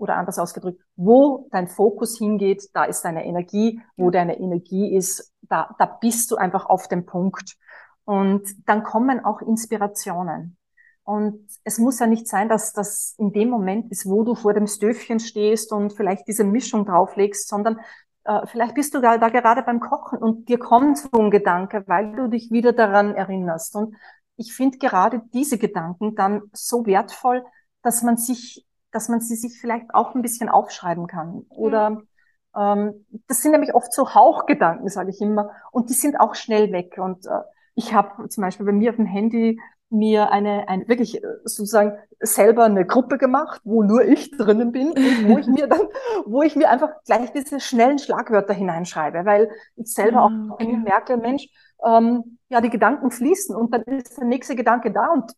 oder 0.00 0.16
anders 0.16 0.38
ausgedrückt, 0.38 0.82
wo 0.96 1.46
dein 1.50 1.68
Fokus 1.68 2.16
hingeht, 2.16 2.70
da 2.72 2.84
ist 2.84 3.02
deine 3.02 3.26
Energie. 3.26 3.80
Wo 3.96 4.10
deine 4.10 4.40
Energie 4.40 4.96
ist, 4.96 5.32
da, 5.42 5.74
da 5.78 5.84
bist 5.84 6.30
du 6.30 6.36
einfach 6.36 6.64
auf 6.66 6.88
dem 6.88 7.04
Punkt. 7.04 7.56
Und 8.04 8.48
dann 8.66 8.82
kommen 8.82 9.22
auch 9.24 9.42
Inspirationen. 9.42 10.56
Und 11.04 11.46
es 11.64 11.78
muss 11.78 11.98
ja 11.98 12.06
nicht 12.06 12.28
sein, 12.28 12.48
dass 12.48 12.72
das 12.72 13.14
in 13.18 13.32
dem 13.32 13.50
Moment 13.50 13.90
ist, 13.90 14.06
wo 14.06 14.24
du 14.24 14.34
vor 14.34 14.54
dem 14.54 14.66
Stöfchen 14.66 15.20
stehst 15.20 15.72
und 15.72 15.92
vielleicht 15.92 16.26
diese 16.28 16.44
Mischung 16.44 16.86
drauflegst, 16.86 17.48
sondern 17.48 17.80
äh, 18.24 18.46
vielleicht 18.46 18.74
bist 18.74 18.94
du 18.94 19.00
da, 19.00 19.18
da 19.18 19.28
gerade 19.28 19.62
beim 19.62 19.80
Kochen 19.80 20.18
und 20.18 20.48
dir 20.48 20.58
kommt 20.58 20.98
so 20.98 21.08
ein 21.12 21.30
Gedanke, 21.30 21.84
weil 21.86 22.14
du 22.14 22.28
dich 22.28 22.50
wieder 22.50 22.72
daran 22.72 23.14
erinnerst. 23.14 23.74
Und 23.76 23.96
ich 24.40 24.54
finde 24.54 24.78
gerade 24.78 25.20
diese 25.34 25.58
Gedanken 25.58 26.16
dann 26.16 26.42
so 26.54 26.86
wertvoll, 26.86 27.44
dass 27.82 28.02
man 28.02 28.16
sich, 28.16 28.66
dass 28.90 29.10
man 29.10 29.20
sie 29.20 29.36
sich 29.36 29.60
vielleicht 29.60 29.94
auch 29.94 30.14
ein 30.14 30.22
bisschen 30.22 30.48
aufschreiben 30.48 31.06
kann. 31.06 31.44
Oder 31.50 31.90
mhm. 31.90 32.08
ähm, 32.56 33.06
das 33.28 33.42
sind 33.42 33.52
nämlich 33.52 33.74
oft 33.74 33.92
so 33.92 34.14
Hauchgedanken, 34.14 34.88
sage 34.88 35.10
ich 35.10 35.20
immer, 35.20 35.50
und 35.72 35.90
die 35.90 35.94
sind 35.94 36.18
auch 36.18 36.34
schnell 36.34 36.72
weg. 36.72 36.96
Und 36.96 37.26
äh, 37.26 37.42
ich 37.74 37.92
habe 37.92 38.30
zum 38.30 38.40
Beispiel 38.40 38.64
bei 38.64 38.72
mir 38.72 38.90
auf 38.90 38.96
dem 38.96 39.04
Handy 39.04 39.60
mir 39.90 40.30
eine, 40.30 40.68
eine 40.68 40.88
wirklich 40.88 41.22
äh, 41.22 41.26
sozusagen 41.44 41.98
selber 42.20 42.64
eine 42.64 42.86
Gruppe 42.86 43.18
gemacht, 43.18 43.60
wo 43.64 43.82
nur 43.82 44.04
ich 44.04 44.30
drinnen 44.30 44.72
bin 44.72 44.90
und 44.90 45.28
wo 45.28 45.38
ich 45.38 45.46
mir 45.46 45.66
dann, 45.66 45.82
wo 46.26 46.42
ich 46.42 46.56
mir 46.56 46.70
einfach 46.70 46.90
gleich 47.04 47.32
diese 47.32 47.60
schnellen 47.60 47.98
Schlagwörter 47.98 48.54
hineinschreibe, 48.54 49.24
weil 49.24 49.50
ich 49.76 49.92
selber 49.92 50.20
ah, 50.20 50.48
okay. 50.50 50.66
auch 50.66 50.78
merke, 50.78 51.16
Mensch, 51.16 51.48
ähm, 51.84 52.38
ja, 52.48 52.60
die 52.60 52.70
Gedanken 52.70 53.10
fließen 53.10 53.54
und 53.54 53.74
dann 53.74 53.82
ist 53.82 54.18
der 54.18 54.26
nächste 54.26 54.54
Gedanke 54.54 54.92
da 54.92 55.08
und 55.08 55.32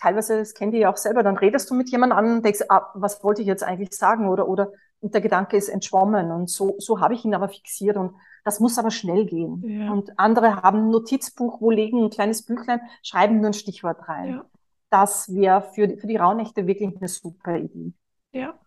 teilweise, 0.00 0.38
das 0.38 0.54
kennt 0.54 0.74
ihr 0.74 0.80
ja 0.80 0.90
auch 0.90 0.96
selber, 0.96 1.22
dann 1.22 1.36
redest 1.36 1.70
du 1.70 1.74
mit 1.74 1.90
jemandem 1.90 2.18
an 2.18 2.36
und 2.36 2.44
denkst, 2.44 2.62
ah, 2.68 2.90
was 2.94 3.22
wollte 3.22 3.42
ich 3.42 3.46
jetzt 3.46 3.62
eigentlich 3.62 3.92
sagen 3.92 4.28
oder, 4.28 4.48
oder, 4.48 4.72
und 5.00 5.14
der 5.14 5.20
Gedanke 5.20 5.56
ist 5.56 5.68
entschwommen 5.68 6.32
und 6.32 6.50
so, 6.50 6.74
so 6.78 7.00
habe 7.00 7.14
ich 7.14 7.24
ihn 7.24 7.34
aber 7.34 7.48
fixiert 7.48 7.96
und 7.96 8.14
das 8.44 8.60
muss 8.60 8.78
aber 8.78 8.90
schnell 8.90 9.26
gehen. 9.26 9.62
Ja. 9.64 9.92
Und 9.92 10.18
andere 10.18 10.62
haben 10.62 10.86
ein 10.86 10.90
Notizbuch, 10.90 11.60
wo 11.60 11.70
legen 11.70 12.04
ein 12.04 12.10
kleines 12.10 12.44
Büchlein, 12.44 12.80
schreiben 13.02 13.38
nur 13.40 13.50
ein 13.50 13.54
Stichwort 13.54 14.08
rein. 14.08 14.30
Ja. 14.30 14.44
Das 14.90 15.32
wäre 15.32 15.62
für, 15.62 15.88
die, 15.88 15.96
für 15.96 16.06
die 16.06 16.16
Rauhnächte 16.16 16.66
wirklich 16.66 16.96
eine 16.96 17.08
super 17.08 17.56
Idee. 17.56 17.92
Ja. 18.32 18.58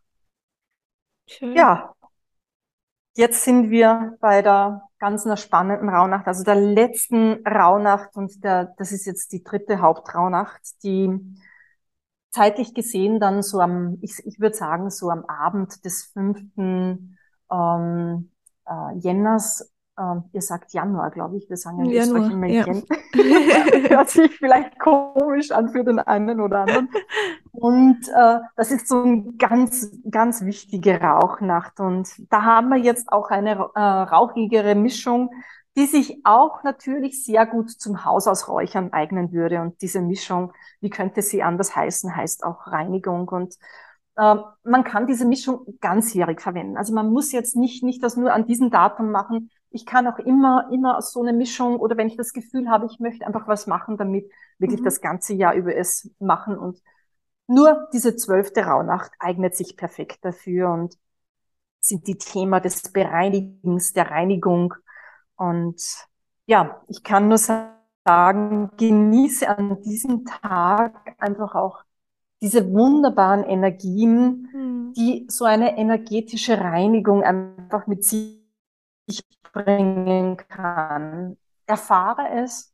Schön. 1.28 1.56
Ja. 1.56 1.94
Jetzt 3.18 3.44
sind 3.44 3.70
wir 3.70 4.18
bei 4.20 4.42
der 4.42 4.90
ganz 5.00 5.26
einer 5.26 5.38
spannenden 5.38 5.88
Rauhnacht, 5.90 6.28
also 6.28 6.44
der 6.44 6.56
letzten 6.56 7.46
Rauhnacht 7.48 8.16
und 8.16 8.44
der, 8.44 8.74
das 8.78 8.92
ist 8.92 9.06
jetzt 9.06 9.32
die 9.32 9.44
dritte 9.44 9.80
Hauptrauhnacht, 9.80 10.84
die 10.84 11.38
zeitlich 12.32 12.74
gesehen 12.74 13.20
dann 13.20 13.42
so 13.42 13.62
am, 13.62 13.98
ich, 14.02 14.20
ich 14.26 14.40
würde 14.40 14.56
sagen, 14.56 14.90
so 14.90 15.10
am 15.10 15.24
Abend 15.26 15.86
des 15.86 16.04
fünften 16.04 17.18
ähm, 17.50 18.32
äh, 18.68 18.98
Jänners, 18.98 19.74
äh, 19.98 20.16
ihr 20.34 20.42
sagt 20.42 20.74
Januar, 20.74 21.12
glaube 21.12 21.38
ich, 21.38 21.50
wir 21.50 21.58
sagen 21.58 21.86
in 21.86 21.92
Januar, 21.92 22.22
Österreich 22.22 22.34
immer 22.34 22.48
ja. 22.48 22.66
Hört 23.90 24.10
sich 24.10 24.36
vielleicht 24.38 24.80
komisch 24.80 25.52
an 25.52 25.70
für 25.70 25.84
den 25.84 26.00
einen 26.00 26.40
oder 26.42 26.62
anderen. 26.62 26.90
Und 27.52 28.08
äh, 28.10 28.40
das 28.56 28.72
ist 28.72 28.88
so 28.88 29.04
eine 29.04 29.34
ganz, 29.38 29.92
ganz 30.10 30.44
wichtige 30.44 31.00
Rauchnacht. 31.00 31.80
Und 31.80 32.10
da 32.30 32.44
haben 32.44 32.70
wir 32.70 32.78
jetzt 32.78 33.12
auch 33.12 33.30
eine 33.30 33.70
äh, 33.76 33.80
rauchigere 33.80 34.76
Mischung, 34.76 35.30
die 35.78 35.86
sich 35.86 36.22
auch 36.24 36.64
natürlich 36.64 37.24
sehr 37.26 37.46
gut 37.46 37.70
zum 37.70 38.06
Hausausräuchern 38.06 38.94
eignen 38.94 39.32
würde. 39.32 39.62
Und 39.62 39.82
diese 39.82 40.02
Mischung, 40.02 40.54
wie 40.80 40.90
könnte 40.90 41.22
sie 41.22 41.44
anders 41.44 41.76
heißen, 41.76 42.16
heißt 42.16 42.44
auch 42.44 42.68
Reinigung. 42.68 43.28
Und 43.28 43.56
man 44.18 44.84
kann 44.86 45.08
diese 45.08 45.26
Mischung 45.26 45.66
ganzjährig 45.82 46.40
verwenden. 46.40 46.78
Also 46.78 46.94
man 46.94 47.12
muss 47.12 47.32
jetzt 47.32 47.56
nicht, 47.56 47.84
nicht 47.84 48.02
das 48.02 48.16
nur 48.16 48.34
an 48.34 48.46
diesem 48.46 48.72
Datum 48.72 49.12
machen. 49.12 49.52
Ich 49.72 49.86
kann 49.86 50.08
auch 50.08 50.20
immer, 50.20 50.70
immer 50.72 51.02
so 51.02 51.22
eine 51.22 51.34
Mischung 51.34 51.78
oder 51.78 51.98
wenn 51.98 52.08
ich 52.08 52.16
das 52.16 52.32
Gefühl 52.32 52.70
habe, 52.70 52.86
ich 52.86 53.00
möchte 53.00 53.28
einfach 53.28 53.48
was 53.48 53.68
machen, 53.68 53.98
damit 53.98 54.32
wirklich 54.58 54.80
mhm. 54.80 54.86
das 54.86 55.02
ganze 55.02 55.34
Jahr 55.34 55.54
über 55.54 55.76
es 55.76 56.10
machen 56.20 56.58
und 56.58 56.82
nur 57.48 57.88
diese 57.94 58.16
zwölfte 58.16 58.66
Rauhnacht 58.66 59.12
eignet 59.20 59.56
sich 59.56 59.78
perfekt 59.78 60.20
dafür 60.24 60.72
und 60.72 60.98
sind 61.80 62.08
die 62.08 62.18
Thema 62.18 62.60
des 62.60 62.92
Bereinigens, 62.92 63.94
der 63.94 64.10
Reinigung. 64.10 64.74
Und 65.36 65.80
ja, 66.48 66.82
ich 66.88 67.04
kann 67.04 67.28
nur 67.28 67.38
sagen, 67.38 68.72
genieße 68.78 69.48
an 69.48 69.82
diesem 69.84 70.26
Tag 70.26 71.16
einfach 71.20 71.54
auch 71.54 71.84
diese 72.42 72.72
wunderbaren 72.72 73.44
Energien, 73.44 74.50
mhm. 74.54 74.94
die 74.94 75.26
so 75.30 75.46
eine 75.46 75.78
energetische 75.78 76.60
Reinigung 76.60 77.24
einfach 77.24 77.88
mit 77.88 78.04
sich 78.04 78.42
bringen 79.54 80.38
kann. 80.38 81.38
Erfahre 81.66 82.30
es 82.30 82.74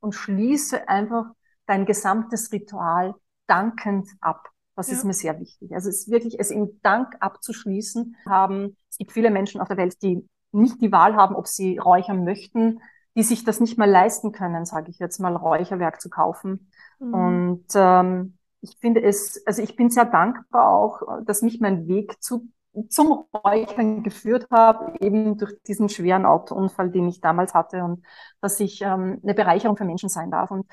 und 0.00 0.14
schließe 0.14 0.88
einfach 0.88 1.26
dein 1.66 1.86
gesamtes 1.86 2.52
Ritual 2.52 3.14
dankend 3.46 4.08
ab. 4.20 4.48
Das 4.76 4.88
ja. 4.88 4.94
ist 4.94 5.04
mir 5.04 5.12
sehr 5.12 5.38
wichtig. 5.40 5.74
Also 5.74 5.88
es 5.88 6.02
ist 6.02 6.10
wirklich, 6.10 6.38
es 6.38 6.50
in 6.50 6.80
Dank 6.82 7.16
abzuschließen 7.20 8.16
haben. 8.26 8.76
Es 8.88 8.98
gibt 8.98 9.12
viele 9.12 9.30
Menschen 9.30 9.60
auf 9.60 9.68
der 9.68 9.76
Welt, 9.76 10.00
die 10.02 10.26
nicht 10.52 10.80
die 10.80 10.92
Wahl 10.92 11.16
haben, 11.16 11.34
ob 11.34 11.46
sie 11.46 11.78
räuchern 11.78 12.24
möchten, 12.24 12.80
die 13.16 13.22
sich 13.22 13.44
das 13.44 13.60
nicht 13.60 13.78
mal 13.78 13.90
leisten 13.90 14.32
können, 14.32 14.64
sage 14.64 14.90
ich 14.90 14.98
jetzt 14.98 15.18
mal, 15.18 15.36
Räucherwerk 15.36 16.00
zu 16.00 16.10
kaufen. 16.10 16.70
Mhm. 16.98 17.14
Und 17.14 17.66
ähm, 17.74 18.38
ich 18.60 18.76
finde 18.78 19.02
es, 19.02 19.44
also 19.46 19.62
ich 19.62 19.76
bin 19.76 19.90
sehr 19.90 20.04
dankbar 20.04 20.68
auch, 20.68 21.02
dass 21.24 21.42
mich 21.42 21.60
mein 21.60 21.88
Weg 21.88 22.22
zu, 22.22 22.48
zum 22.88 23.24
Räuchern 23.34 24.02
geführt 24.02 24.48
hat, 24.50 25.00
eben 25.00 25.38
durch 25.38 25.54
diesen 25.66 25.88
schweren 25.88 26.26
Autounfall, 26.26 26.90
den 26.90 27.08
ich 27.08 27.20
damals 27.20 27.54
hatte 27.54 27.82
und 27.84 28.04
dass 28.40 28.60
ich 28.60 28.82
ähm, 28.82 29.20
eine 29.22 29.34
Bereicherung 29.34 29.76
für 29.76 29.84
Menschen 29.84 30.08
sein 30.08 30.30
darf. 30.30 30.50
Und 30.50 30.66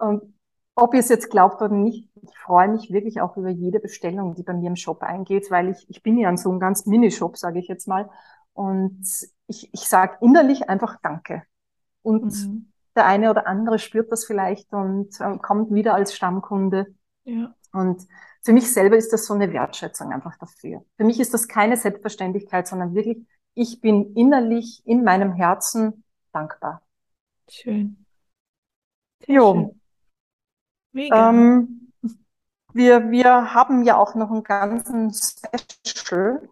ähm, 0.00 0.34
ob 0.74 0.94
ihr 0.94 1.00
es 1.00 1.08
jetzt 1.08 1.30
glaubt 1.30 1.60
oder 1.60 1.74
nicht, 1.74 2.08
ich 2.22 2.38
freue 2.38 2.68
mich 2.68 2.90
wirklich 2.90 3.20
auch 3.20 3.36
über 3.36 3.50
jede 3.50 3.80
Bestellung, 3.80 4.34
die 4.34 4.42
bei 4.42 4.54
mir 4.54 4.68
im 4.68 4.76
Shop 4.76 5.02
eingeht, 5.02 5.50
weil 5.50 5.68
ich, 5.68 5.88
ich 5.90 6.02
bin 6.02 6.16
ja 6.16 6.30
in 6.30 6.38
so 6.38 6.50
einem 6.50 6.60
ganz 6.60 6.86
Mini-Shop, 6.86 7.36
sage 7.36 7.58
ich 7.58 7.68
jetzt 7.68 7.86
mal. 7.86 8.08
Und 8.54 9.02
ich, 9.46 9.72
ich 9.72 9.88
sage 9.88 10.16
innerlich 10.20 10.68
einfach 10.70 10.96
Danke. 11.02 11.42
Und 12.02 12.32
mhm. 12.32 12.72
der 12.96 13.06
eine 13.06 13.30
oder 13.30 13.46
andere 13.46 13.78
spürt 13.78 14.10
das 14.10 14.24
vielleicht 14.24 14.72
und 14.72 15.20
äh, 15.20 15.36
kommt 15.38 15.72
wieder 15.72 15.94
als 15.94 16.14
Stammkunde. 16.14 16.86
Ja. 17.24 17.54
Und 17.72 18.06
für 18.42 18.52
mich 18.52 18.72
selber 18.72 18.96
ist 18.96 19.12
das 19.12 19.26
so 19.26 19.34
eine 19.34 19.52
Wertschätzung 19.52 20.12
einfach 20.12 20.36
dafür. 20.38 20.84
Für 20.96 21.04
mich 21.04 21.20
ist 21.20 21.32
das 21.32 21.48
keine 21.48 21.76
Selbstverständlichkeit, 21.76 22.66
sondern 22.66 22.94
wirklich, 22.94 23.26
ich 23.54 23.80
bin 23.80 24.14
innerlich 24.14 24.82
in 24.84 25.04
meinem 25.04 25.32
Herzen 25.32 26.04
dankbar. 26.32 26.82
Schön. 27.48 28.04
Sehr 29.24 29.36
jo. 29.36 29.54
Schön. 29.54 29.80
Mega. 30.92 31.30
Ähm, 31.30 31.92
wir, 32.74 33.10
wir 33.10 33.54
haben 33.54 33.84
ja 33.84 33.96
auch 33.96 34.14
noch 34.14 34.30
einen 34.30 34.42
ganzen 34.42 35.12
Special. 35.12 36.48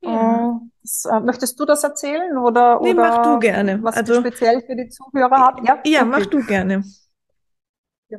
Ja. 0.00 0.50
Äh, 0.50 0.70
das, 0.82 1.04
äh, 1.04 1.20
möchtest 1.20 1.60
du 1.60 1.64
das 1.64 1.84
erzählen 1.84 2.38
oder, 2.38 2.80
nee, 2.80 2.92
oder 2.92 3.02
mach 3.02 3.22
du 3.22 3.38
gerne. 3.38 3.82
was 3.82 3.96
also, 3.96 4.20
speziell 4.20 4.62
für 4.62 4.74
die 4.74 4.88
Zuhörer 4.88 5.38
habt? 5.38 5.68
Ja, 5.68 5.78
ja 5.84 6.00
okay. 6.00 6.08
mach 6.08 6.26
du 6.26 6.44
gerne. 6.46 6.84
Ja. 8.08 8.18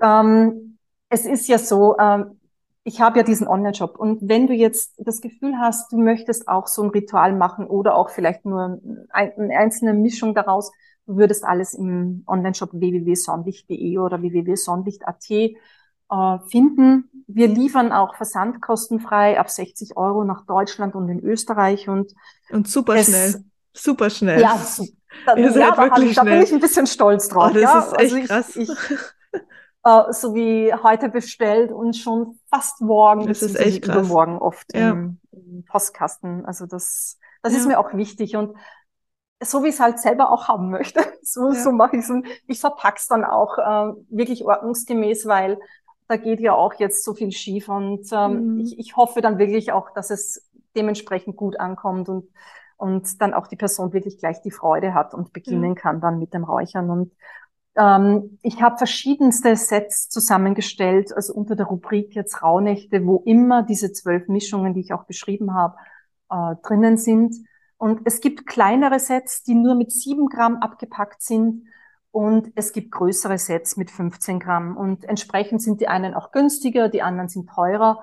Ähm, 0.00 0.67
es 1.08 1.24
ist 1.24 1.48
ja 1.48 1.58
so, 1.58 1.96
ähm, 1.98 2.38
ich 2.84 3.00
habe 3.00 3.18
ja 3.18 3.24
diesen 3.24 3.46
Online-Shop 3.46 3.98
und 3.98 4.28
wenn 4.28 4.46
du 4.46 4.54
jetzt 4.54 4.94
das 4.98 5.20
Gefühl 5.20 5.58
hast, 5.58 5.92
du 5.92 5.98
möchtest 5.98 6.48
auch 6.48 6.66
so 6.66 6.82
ein 6.82 6.90
Ritual 6.90 7.34
machen 7.34 7.66
oder 7.66 7.94
auch 7.94 8.10
vielleicht 8.10 8.44
nur 8.44 8.80
ein, 9.10 9.32
eine 9.36 9.58
einzelne 9.58 9.92
Mischung 9.92 10.34
daraus, 10.34 10.70
du 11.06 11.16
würdest 11.16 11.44
alles 11.44 11.74
im 11.74 12.22
Online-Shop 12.26 12.70
www.sonnlicht.de 12.72 13.98
oder 13.98 14.22
www.sonnlicht.at 14.22 15.30
äh, 15.30 16.38
finden. 16.50 17.10
Wir 17.26 17.48
liefern 17.48 17.92
auch 17.92 18.16
versandkostenfrei 18.16 19.38
ab 19.38 19.50
60 19.50 19.96
Euro 19.96 20.24
nach 20.24 20.46
Deutschland 20.46 20.94
und 20.94 21.08
in 21.10 21.20
Österreich 21.20 21.88
und 21.88 22.14
und 22.50 22.68
super 22.68 22.96
es, 22.96 23.08
schnell, 23.08 23.44
super 23.74 24.08
schnell. 24.08 24.40
Ja, 24.40 24.58
da, 25.26 25.36
ja, 25.36 25.50
da, 25.50 26.02
ich, 26.02 26.14
da, 26.14 26.24
bin 26.24 26.40
ich 26.40 26.52
ein 26.52 26.60
bisschen 26.60 26.86
stolz 26.86 27.28
drauf. 27.28 27.50
Oh, 27.50 27.54
das 27.54 27.62
ja? 27.62 27.78
ist 27.80 27.92
echt 27.92 28.00
also 28.00 28.16
ich, 28.16 28.26
krass. 28.28 28.56
Ich, 28.56 28.70
äh, 29.88 30.12
so 30.12 30.34
wie 30.34 30.72
heute 30.74 31.08
bestellt 31.08 31.72
und 31.72 31.96
schon 31.96 32.38
fast 32.50 32.80
morgen 32.80 33.26
das 33.26 33.42
ist 33.42 33.58
echt 33.58 33.82
krass. 33.82 33.96
übermorgen 33.96 34.38
oft 34.38 34.74
ja. 34.74 34.90
im, 34.90 35.18
im, 35.32 35.64
Postkasten. 35.64 36.44
Also 36.44 36.66
das, 36.66 37.18
das 37.42 37.52
ja. 37.52 37.58
ist 37.58 37.66
mir 37.66 37.78
auch 37.78 37.94
wichtig 37.94 38.36
und 38.36 38.56
so 39.42 39.62
wie 39.62 39.68
ich 39.68 39.74
es 39.74 39.80
halt 39.80 40.00
selber 40.00 40.30
auch 40.30 40.48
haben 40.48 40.70
möchte. 40.70 41.00
So, 41.28 41.48
ja. 41.48 41.62
so 41.62 41.72
mache 41.72 41.96
ich 41.96 42.04
es. 42.04 42.10
Und 42.10 42.26
ich 42.46 42.58
verpack's 42.58 43.06
dann 43.06 43.22
auch 43.22 43.58
äh, 43.58 43.92
wirklich 44.08 44.46
ordnungsgemäß, 44.46 45.26
weil 45.26 45.58
da 46.06 46.16
geht 46.16 46.40
ja 46.40 46.54
auch 46.54 46.72
jetzt 46.78 47.04
so 47.04 47.12
viel 47.12 47.32
schief. 47.32 47.68
Und 47.68 48.08
ähm, 48.12 48.54
mhm. 48.54 48.60
ich, 48.60 48.78
ich 48.78 48.96
hoffe 48.96 49.20
dann 49.20 49.36
wirklich 49.36 49.70
auch, 49.72 49.90
dass 49.90 50.08
es 50.08 50.48
dementsprechend 50.74 51.36
gut 51.36 51.60
ankommt 51.60 52.08
und, 52.08 52.30
und 52.78 53.20
dann 53.20 53.34
auch 53.34 53.46
die 53.46 53.56
Person 53.56 53.92
wirklich 53.92 54.16
gleich 54.16 54.40
die 54.40 54.50
Freude 54.50 54.94
hat 54.94 55.12
und 55.12 55.34
beginnen 55.34 55.74
ja. 55.74 55.80
kann 55.82 56.00
dann 56.00 56.18
mit 56.18 56.32
dem 56.32 56.44
Räuchern. 56.44 56.88
Und 56.88 57.12
ähm, 57.78 58.38
ich 58.42 58.60
habe 58.60 58.76
verschiedenste 58.76 59.54
Sets 59.56 60.08
zusammengestellt, 60.08 61.14
also 61.14 61.32
unter 61.32 61.54
der 61.54 61.66
Rubrik 61.66 62.14
jetzt 62.14 62.42
Rauhnächte, 62.42 63.06
wo 63.06 63.22
immer 63.24 63.62
diese 63.62 63.92
zwölf 63.92 64.26
Mischungen, 64.28 64.74
die 64.74 64.80
ich 64.80 64.92
auch 64.92 65.04
beschrieben 65.04 65.54
habe, 65.54 65.76
äh, 66.30 66.56
drinnen 66.62 66.96
sind. 66.96 67.36
Und 67.76 68.00
es 68.04 68.20
gibt 68.20 68.46
kleinere 68.46 68.98
Sets, 68.98 69.44
die 69.44 69.54
nur 69.54 69.76
mit 69.76 69.92
sieben 69.92 70.28
Gramm 70.28 70.56
abgepackt 70.56 71.22
sind. 71.22 71.68
Und 72.10 72.50
es 72.56 72.72
gibt 72.72 72.90
größere 72.90 73.38
Sets 73.38 73.76
mit 73.76 73.92
15 73.92 74.40
Gramm. 74.40 74.76
Und 74.76 75.04
entsprechend 75.04 75.62
sind 75.62 75.80
die 75.80 75.86
einen 75.86 76.14
auch 76.14 76.32
günstiger, 76.32 76.88
die 76.88 77.02
anderen 77.02 77.28
sind 77.28 77.48
teurer. 77.48 78.02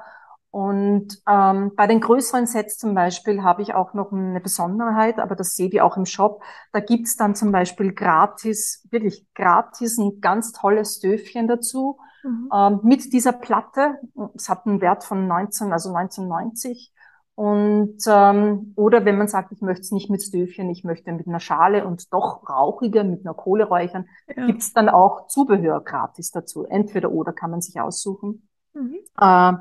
Und 0.55 1.21
ähm, 1.27 1.73
bei 1.75 1.85
den 1.85 1.99
größeren 1.99 2.47
Sets 2.47 2.77
zum 2.77 2.95
Beispiel 2.95 3.43
habe 3.43 3.61
ich 3.61 3.73
auch 3.73 3.93
noch 3.93 4.13
eine 4.13 4.39
Besonderheit, 4.39 5.19
aber 5.19 5.35
das 5.35 5.55
seht 5.55 5.73
ihr 5.73 5.83
auch 5.83 5.97
im 5.97 6.05
Shop. 6.05 6.41
Da 6.71 6.79
gibt's 6.79 7.17
dann 7.17 7.35
zum 7.35 7.51
Beispiel 7.51 7.91
gratis, 7.91 8.87
wirklich 8.89 9.27
gratis 9.35 9.97
ein 9.97 10.21
ganz 10.21 10.53
tolles 10.53 11.01
Döfchen 11.01 11.49
dazu 11.49 11.99
mhm. 12.23 12.49
ähm, 12.55 12.79
mit 12.83 13.11
dieser 13.11 13.33
Platte. 13.33 13.97
Es 14.33 14.47
hat 14.47 14.65
einen 14.65 14.79
Wert 14.79 15.03
von 15.03 15.27
19, 15.27 15.73
also 15.73 15.93
1990. 15.93 16.93
Und 17.35 17.97
ähm, 18.07 18.71
oder 18.77 19.03
wenn 19.03 19.17
man 19.17 19.27
sagt, 19.27 19.51
ich 19.51 19.59
möchte 19.59 19.81
es 19.81 19.91
nicht 19.91 20.09
mit 20.09 20.23
Stöfchen, 20.23 20.69
ich 20.69 20.85
möchte 20.85 21.11
mit 21.11 21.27
einer 21.27 21.41
Schale 21.41 21.85
und 21.85 22.13
doch 22.13 22.49
rauchiger 22.49 23.03
mit 23.03 23.25
einer 23.25 23.33
Kohle 23.33 23.65
räuchern, 23.65 24.07
ja. 24.33 24.45
gibt's 24.45 24.71
dann 24.71 24.87
auch 24.87 25.27
Zubehör 25.27 25.81
gratis 25.81 26.31
dazu. 26.31 26.63
Entweder 26.63 27.11
oder 27.11 27.33
kann 27.33 27.51
man 27.51 27.59
sich 27.59 27.81
aussuchen. 27.81 28.47
Mhm. 28.73 28.99
Äh, 29.19 29.53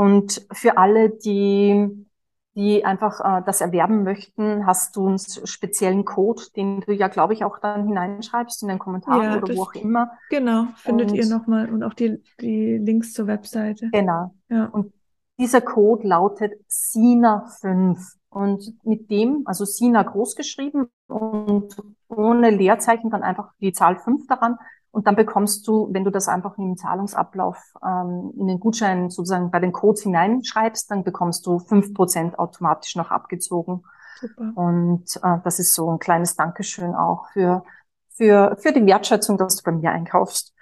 und 0.00 0.46
für 0.50 0.78
alle, 0.78 1.10
die, 1.10 2.06
die 2.54 2.86
einfach 2.86 3.20
äh, 3.20 3.42
das 3.44 3.60
erwerben 3.60 4.02
möchten, 4.02 4.64
hast 4.64 4.96
du 4.96 5.06
einen 5.06 5.18
speziellen 5.18 6.06
Code, 6.06 6.42
den 6.56 6.80
du 6.80 6.94
ja, 6.94 7.08
glaube 7.08 7.34
ich, 7.34 7.44
auch 7.44 7.58
dann 7.58 7.86
hineinschreibst 7.86 8.62
in 8.62 8.68
den 8.68 8.78
Kommentaren 8.78 9.24
ja, 9.24 9.36
oder 9.36 9.54
wo 9.54 9.64
auch 9.64 9.74
immer. 9.74 10.12
Genau, 10.30 10.68
findet 10.76 11.10
und, 11.10 11.16
ihr 11.16 11.26
nochmal 11.26 11.68
und 11.68 11.82
auch 11.82 11.92
die, 11.92 12.18
die 12.40 12.78
Links 12.78 13.12
zur 13.12 13.26
Webseite. 13.26 13.90
Genau. 13.92 14.34
Ja. 14.48 14.70
Und 14.72 14.94
dieser 15.38 15.60
Code 15.60 16.08
lautet 16.08 16.54
SINA5. 16.70 18.14
Und 18.30 18.72
mit 18.84 19.10
dem, 19.10 19.42
also 19.44 19.66
SINA 19.66 20.04
groß 20.04 20.34
geschrieben 20.34 20.86
und 21.08 21.76
ohne 22.08 22.50
Leerzeichen 22.50 23.10
dann 23.10 23.24
einfach 23.24 23.52
die 23.60 23.72
Zahl 23.72 23.98
5 23.98 24.28
daran. 24.28 24.56
Und 24.92 25.06
dann 25.06 25.14
bekommst 25.14 25.66
du, 25.68 25.88
wenn 25.92 26.04
du 26.04 26.10
das 26.10 26.28
einfach 26.28 26.58
im 26.58 26.76
Zahlungsablauf 26.76 27.56
ähm, 27.84 28.32
in 28.36 28.46
den 28.48 28.58
Gutschein 28.58 29.08
sozusagen 29.08 29.50
bei 29.50 29.60
den 29.60 29.72
Codes 29.72 30.02
hineinschreibst, 30.02 30.90
dann 30.90 31.04
bekommst 31.04 31.46
du 31.46 31.56
5% 31.58 32.34
automatisch 32.36 32.96
noch 32.96 33.10
abgezogen. 33.10 33.84
Super. 34.20 34.52
Und 34.54 35.04
äh, 35.22 35.38
das 35.44 35.60
ist 35.60 35.74
so 35.74 35.90
ein 35.90 36.00
kleines 36.00 36.34
Dankeschön 36.34 36.94
auch 36.94 37.28
für, 37.32 37.64
für, 38.08 38.56
für 38.58 38.72
die 38.72 38.84
Wertschätzung, 38.84 39.38
dass 39.38 39.56
du 39.56 39.62
bei 39.62 39.72
mir 39.72 39.92
einkaufst. 39.92 40.54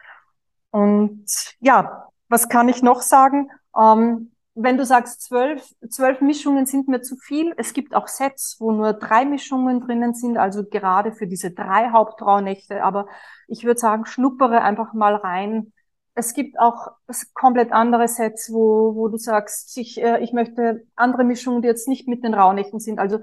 Und 0.70 1.24
ja, 1.60 2.08
was 2.28 2.48
kann 2.50 2.68
ich 2.68 2.82
noch 2.82 3.00
sagen? 3.00 3.50
Ähm, 3.76 4.32
wenn 4.60 4.76
du 4.76 4.84
sagst, 4.84 5.22
zwölf, 5.22 5.62
zwölf 5.88 6.20
Mischungen 6.20 6.66
sind 6.66 6.88
mir 6.88 7.00
zu 7.00 7.16
viel, 7.16 7.54
es 7.56 7.72
gibt 7.72 7.94
auch 7.94 8.08
Sets, 8.08 8.56
wo 8.58 8.72
nur 8.72 8.92
drei 8.92 9.24
Mischungen 9.24 9.80
drinnen 9.80 10.14
sind, 10.14 10.36
also 10.36 10.64
gerade 10.64 11.12
für 11.12 11.28
diese 11.28 11.52
drei 11.52 11.90
Hauptraunächte. 11.90 12.82
Aber 12.82 13.06
ich 13.46 13.64
würde 13.64 13.78
sagen, 13.78 14.04
schnuppere 14.04 14.62
einfach 14.62 14.94
mal 14.94 15.14
rein. 15.14 15.72
Es 16.14 16.34
gibt 16.34 16.58
auch 16.58 16.90
komplett 17.34 17.70
andere 17.70 18.08
Sets, 18.08 18.52
wo, 18.52 18.96
wo 18.96 19.06
du 19.06 19.16
sagst, 19.16 19.78
ich, 19.78 20.02
äh, 20.02 20.18
ich 20.24 20.32
möchte 20.32 20.84
andere 20.96 21.22
Mischungen, 21.22 21.62
die 21.62 21.68
jetzt 21.68 21.86
nicht 21.86 22.08
mit 22.08 22.24
den 22.24 22.34
Rauhnächten 22.34 22.80
sind. 22.80 22.98
Also 22.98 23.20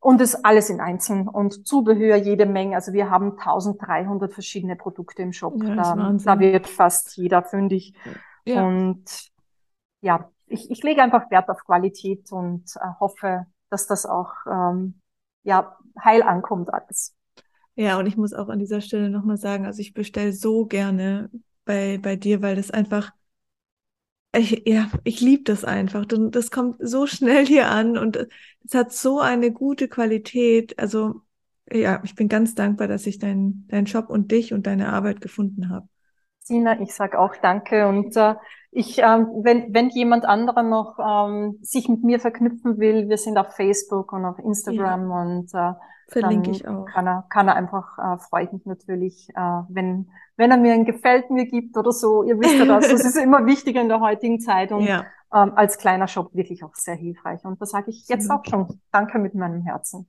und 0.00 0.20
das 0.20 0.44
alles 0.44 0.70
in 0.70 0.80
Einzelnen 0.80 1.26
und 1.26 1.66
Zubehör 1.66 2.16
jede 2.16 2.46
Menge. 2.46 2.76
Also 2.76 2.92
wir 2.92 3.10
haben 3.10 3.32
1300 3.32 4.32
verschiedene 4.32 4.76
Produkte 4.76 5.22
im 5.22 5.32
Shop. 5.32 5.60
Ja, 5.60 5.74
da, 5.74 6.12
da, 6.12 6.38
wird 6.38 6.68
fast 6.68 7.16
jeder 7.16 7.42
fündig. 7.42 7.94
Ja. 8.44 8.64
Und 8.64 9.02
ja, 10.00 10.30
ich, 10.50 10.70
ich 10.70 10.82
lege 10.82 11.02
einfach 11.02 11.30
Wert 11.30 11.48
auf 11.48 11.64
Qualität 11.64 12.30
und 12.32 12.64
äh, 12.76 12.88
hoffe, 13.00 13.46
dass 13.70 13.86
das 13.86 14.06
auch 14.06 14.32
ähm, 14.50 15.00
ja, 15.42 15.76
heil 16.02 16.22
ankommt 16.22 16.72
alles. 16.72 17.14
Ja, 17.74 17.98
und 17.98 18.06
ich 18.06 18.16
muss 18.16 18.32
auch 18.32 18.48
an 18.48 18.58
dieser 18.58 18.80
Stelle 18.80 19.08
nochmal 19.08 19.36
sagen, 19.36 19.64
also 19.64 19.80
ich 19.80 19.94
bestelle 19.94 20.32
so 20.32 20.66
gerne 20.66 21.30
bei, 21.64 21.98
bei 22.02 22.16
dir, 22.16 22.42
weil 22.42 22.56
das 22.56 22.70
einfach, 22.70 23.12
ich, 24.34 24.62
ja, 24.66 24.90
ich 25.04 25.20
liebe 25.20 25.44
das 25.44 25.64
einfach. 25.64 26.04
Und 26.12 26.32
das 26.32 26.50
kommt 26.50 26.76
so 26.80 27.06
schnell 27.06 27.46
hier 27.46 27.70
an 27.70 27.96
und 27.96 28.26
es 28.66 28.74
hat 28.74 28.92
so 28.92 29.20
eine 29.20 29.52
gute 29.52 29.88
Qualität. 29.88 30.78
Also 30.78 31.22
ja, 31.70 32.00
ich 32.04 32.14
bin 32.14 32.28
ganz 32.28 32.54
dankbar, 32.54 32.88
dass 32.88 33.06
ich 33.06 33.18
deinen 33.18 33.66
dein 33.68 33.86
Shop 33.86 34.10
und 34.10 34.32
dich 34.32 34.52
und 34.52 34.66
deine 34.66 34.92
Arbeit 34.92 35.20
gefunden 35.20 35.70
habe. 35.70 35.88
Sina, 36.40 36.80
ich 36.80 36.94
sage 36.94 37.18
auch 37.18 37.36
danke 37.36 37.86
und 37.86 38.16
äh, 38.16 38.34
ich, 38.70 38.98
ähm, 38.98 39.28
wenn, 39.42 39.72
wenn 39.72 39.88
jemand 39.90 40.24
anderer 40.24 40.62
noch 40.62 40.98
ähm, 40.98 41.58
sich 41.62 41.88
mit 41.88 42.04
mir 42.04 42.20
verknüpfen 42.20 42.78
will, 42.78 43.08
wir 43.08 43.16
sind 43.16 43.38
auf 43.38 43.54
Facebook 43.54 44.12
und 44.12 44.24
auf 44.24 44.38
Instagram 44.38 45.10
ja. 45.10 45.20
und 45.22 45.54
äh, 45.54 45.72
verlinke 46.08 46.50
ich 46.50 46.66
auch. 46.66 46.84
Kann 46.86 47.06
er, 47.06 47.26
kann 47.30 47.48
er 47.48 47.56
einfach, 47.56 47.98
äh, 47.98 48.18
freue 48.18 48.44
ich 48.44 48.52
mich 48.52 48.66
natürlich, 48.66 49.28
äh, 49.30 49.62
wenn, 49.68 50.10
wenn 50.36 50.50
er 50.50 50.56
mir 50.58 50.72
ein 50.72 50.84
Gefällt 50.84 51.30
mir 51.30 51.46
gibt 51.46 51.76
oder 51.76 51.92
so. 51.92 52.22
Ihr 52.22 52.38
wisst 52.38 52.56
ja 52.56 52.64
das, 52.66 52.88
das 52.88 53.04
ist 53.04 53.16
immer 53.16 53.46
wichtiger 53.46 53.80
in 53.80 53.88
der 53.88 54.00
heutigen 54.00 54.40
Zeit 54.40 54.70
und 54.72 54.82
ja. 54.82 55.06
ähm, 55.34 55.52
als 55.54 55.78
kleiner 55.78 56.08
Shop 56.08 56.34
wirklich 56.34 56.62
auch 56.62 56.74
sehr 56.74 56.94
hilfreich. 56.94 57.44
Und 57.44 57.60
das 57.60 57.70
sage 57.70 57.90
ich 57.90 58.06
jetzt 58.08 58.30
auch 58.30 58.44
schon. 58.44 58.80
Danke 58.92 59.18
mit 59.18 59.34
meinem 59.34 59.62
Herzen. 59.62 60.08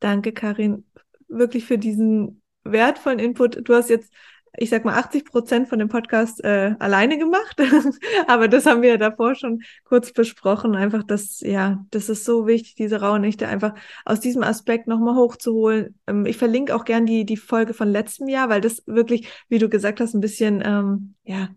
Danke, 0.00 0.32
Karin, 0.32 0.84
wirklich 1.28 1.64
für 1.64 1.78
diesen 1.78 2.42
wertvollen 2.64 3.18
Input. 3.18 3.68
Du 3.68 3.74
hast 3.74 3.90
jetzt 3.90 4.12
ich 4.58 4.70
sag 4.70 4.84
mal, 4.84 4.98
80 4.98 5.24
Prozent 5.24 5.68
von 5.68 5.78
dem 5.78 5.88
Podcast 5.88 6.42
äh, 6.44 6.74
alleine 6.78 7.18
gemacht. 7.18 7.60
Aber 8.26 8.48
das 8.48 8.66
haben 8.66 8.82
wir 8.82 8.90
ja 8.90 8.96
davor 8.96 9.34
schon 9.34 9.62
kurz 9.84 10.12
besprochen. 10.12 10.74
Einfach, 10.74 11.02
dass, 11.02 11.40
ja, 11.40 11.84
das 11.90 12.08
ist 12.08 12.24
so 12.24 12.46
wichtig, 12.46 12.74
diese 12.74 13.00
Rauhnächte 13.00 13.48
einfach 13.48 13.74
aus 14.04 14.20
diesem 14.20 14.42
Aspekt 14.42 14.86
nochmal 14.86 15.14
hochzuholen. 15.14 15.98
Ähm, 16.06 16.26
ich 16.26 16.36
verlinke 16.36 16.74
auch 16.74 16.84
gern 16.84 17.06
die, 17.06 17.24
die 17.24 17.36
Folge 17.36 17.74
von 17.74 17.88
letztem 17.88 18.28
Jahr, 18.28 18.48
weil 18.48 18.60
das 18.60 18.82
wirklich, 18.86 19.28
wie 19.48 19.58
du 19.58 19.68
gesagt 19.68 20.00
hast, 20.00 20.14
ein 20.14 20.20
bisschen, 20.20 20.62
ähm, 20.64 21.14
ja, 21.24 21.48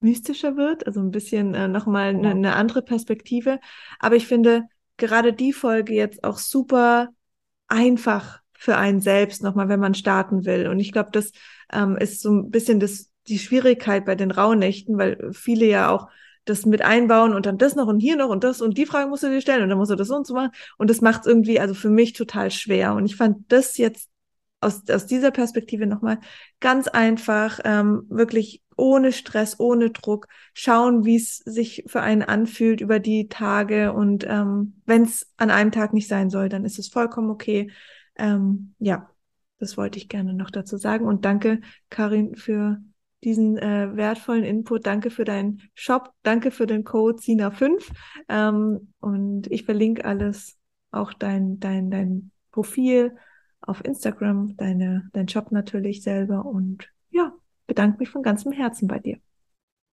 mystischer 0.00 0.56
wird, 0.56 0.86
also 0.86 1.00
ein 1.00 1.10
bisschen 1.10 1.54
äh, 1.54 1.66
nochmal 1.66 2.10
eine, 2.10 2.30
eine 2.30 2.54
andere 2.54 2.82
Perspektive. 2.82 3.58
Aber 3.98 4.16
ich 4.16 4.26
finde 4.26 4.68
gerade 4.96 5.32
die 5.32 5.52
Folge 5.52 5.94
jetzt 5.94 6.24
auch 6.24 6.38
super 6.38 7.08
einfach 7.66 8.40
für 8.58 8.76
einen 8.76 9.00
selbst 9.00 9.42
nochmal, 9.42 9.68
wenn 9.68 9.80
man 9.80 9.94
starten 9.94 10.44
will. 10.44 10.68
Und 10.68 10.80
ich 10.80 10.92
glaube, 10.92 11.10
das 11.12 11.30
ähm, 11.72 11.96
ist 11.96 12.20
so 12.20 12.30
ein 12.30 12.50
bisschen 12.50 12.80
das, 12.80 13.10
die 13.28 13.38
Schwierigkeit 13.38 14.04
bei 14.04 14.16
den 14.16 14.32
Rauhnächten, 14.32 14.98
weil 14.98 15.32
viele 15.32 15.66
ja 15.66 15.90
auch 15.90 16.08
das 16.44 16.66
mit 16.66 16.82
einbauen 16.82 17.34
und 17.34 17.46
dann 17.46 17.58
das 17.58 17.76
noch 17.76 17.86
und 17.86 18.00
hier 18.00 18.16
noch 18.16 18.30
und 18.30 18.42
das 18.42 18.60
und 18.60 18.76
die 18.76 18.86
Frage 18.86 19.08
musst 19.08 19.22
du 19.22 19.28
dir 19.28 19.40
stellen 19.40 19.62
und 19.62 19.68
dann 19.68 19.78
musst 19.78 19.90
du 19.92 19.96
das 19.96 20.08
so 20.08 20.16
und 20.16 20.26
so 20.26 20.34
machen. 20.34 20.50
Und 20.76 20.90
das 20.90 21.00
macht 21.00 21.20
es 21.20 21.26
irgendwie, 21.26 21.60
also 21.60 21.74
für 21.74 21.90
mich 21.90 22.14
total 22.14 22.50
schwer. 22.50 22.94
Und 22.94 23.06
ich 23.06 23.16
fand 23.16 23.50
das 23.52 23.76
jetzt 23.76 24.08
aus, 24.60 24.82
aus 24.90 25.06
dieser 25.06 25.30
Perspektive 25.30 25.86
nochmal 25.86 26.18
ganz 26.58 26.88
einfach, 26.88 27.60
ähm, 27.64 28.06
wirklich 28.08 28.62
ohne 28.76 29.12
Stress, 29.12 29.58
ohne 29.58 29.90
Druck, 29.90 30.26
schauen, 30.54 31.04
wie 31.04 31.16
es 31.16 31.38
sich 31.38 31.84
für 31.86 32.00
einen 32.00 32.22
anfühlt 32.22 32.80
über 32.80 32.98
die 32.98 33.28
Tage. 33.28 33.92
Und 33.92 34.24
ähm, 34.26 34.80
wenn 34.86 35.02
es 35.02 35.30
an 35.36 35.50
einem 35.50 35.70
Tag 35.70 35.92
nicht 35.92 36.08
sein 36.08 36.30
soll, 36.30 36.48
dann 36.48 36.64
ist 36.64 36.78
es 36.78 36.88
vollkommen 36.88 37.30
okay. 37.30 37.70
Ähm, 38.18 38.74
ja, 38.78 39.10
das 39.58 39.76
wollte 39.76 39.98
ich 39.98 40.08
gerne 40.08 40.34
noch 40.34 40.50
dazu 40.50 40.76
sagen. 40.76 41.06
Und 41.06 41.24
danke, 41.24 41.60
Karin, 41.90 42.36
für 42.36 42.80
diesen 43.24 43.58
äh, 43.58 43.96
wertvollen 43.96 44.44
Input. 44.44 44.86
Danke 44.86 45.10
für 45.10 45.24
deinen 45.24 45.62
Shop. 45.74 46.12
Danke 46.22 46.50
für 46.50 46.66
den 46.66 46.84
Code 46.84 47.18
SINA5. 47.18 47.90
Ähm, 48.28 48.92
und 49.00 49.50
ich 49.50 49.64
verlinke 49.64 50.04
alles, 50.04 50.56
auch 50.90 51.12
dein, 51.12 51.58
dein, 51.58 51.90
dein 51.90 52.30
Profil 52.52 53.16
auf 53.60 53.84
Instagram, 53.84 54.56
deine, 54.56 55.08
dein 55.12 55.28
Shop 55.28 55.52
natürlich 55.52 56.02
selber. 56.02 56.44
Und 56.44 56.88
ja, 57.10 57.32
bedanke 57.66 57.98
mich 57.98 58.08
von 58.08 58.22
ganzem 58.22 58.52
Herzen 58.52 58.86
bei 58.86 58.98
dir. 58.98 59.18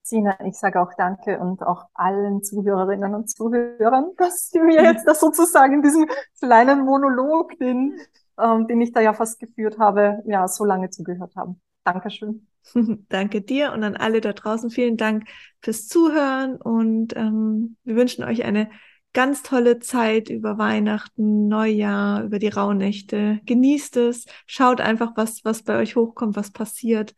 Sina, 0.06 0.38
ich 0.46 0.56
sage 0.56 0.80
auch 0.80 0.94
Danke 0.96 1.40
und 1.40 1.64
auch 1.64 1.86
allen 1.94 2.44
Zuhörerinnen 2.44 3.16
und 3.16 3.30
Zuhörern, 3.30 4.12
dass 4.18 4.50
sie 4.50 4.60
mir 4.60 4.84
jetzt 4.84 5.08
das 5.08 5.20
sozusagen 5.20 5.74
in 5.76 5.82
diesem 5.82 6.08
kleinen 6.40 6.86
Monolog, 6.86 7.58
den 7.58 8.00
ähm, 8.38 8.68
den 8.68 8.82
ich 8.82 8.92
da 8.92 9.02
ja 9.02 9.14
fast 9.14 9.40
geführt 9.40 9.80
habe, 9.80 10.22
ja, 10.26 10.48
so 10.48 10.66
lange 10.66 10.90
zugehört 10.90 11.36
haben. 11.36 11.62
Dankeschön. 11.84 12.48
Danke 13.10 13.42
dir 13.42 13.72
und 13.74 13.84
an 13.84 13.96
alle 13.96 14.22
da 14.22 14.34
draußen. 14.34 14.70
Vielen 14.70 14.98
Dank 14.98 15.26
fürs 15.62 15.88
Zuhören 15.88 16.58
und 16.58 17.16
ähm, 17.16 17.78
wir 17.84 17.96
wünschen 17.96 18.24
euch 18.24 18.44
eine 18.44 18.70
ganz 19.14 19.44
tolle 19.44 19.80
Zeit 19.80 20.30
über 20.30 20.58
Weihnachten, 20.58 21.48
Neujahr, 21.48 22.24
über 22.24 22.40
die 22.40 22.50
Rauhnächte. 22.50 23.40
Genießt 23.46 23.98
es, 23.98 24.26
schaut 24.46 24.82
einfach, 24.82 25.14
was, 25.16 25.46
was 25.46 25.64
bei 25.64 25.78
euch 25.78 25.96
hochkommt, 25.96 26.36
was 26.36 26.52
passiert 26.52 27.16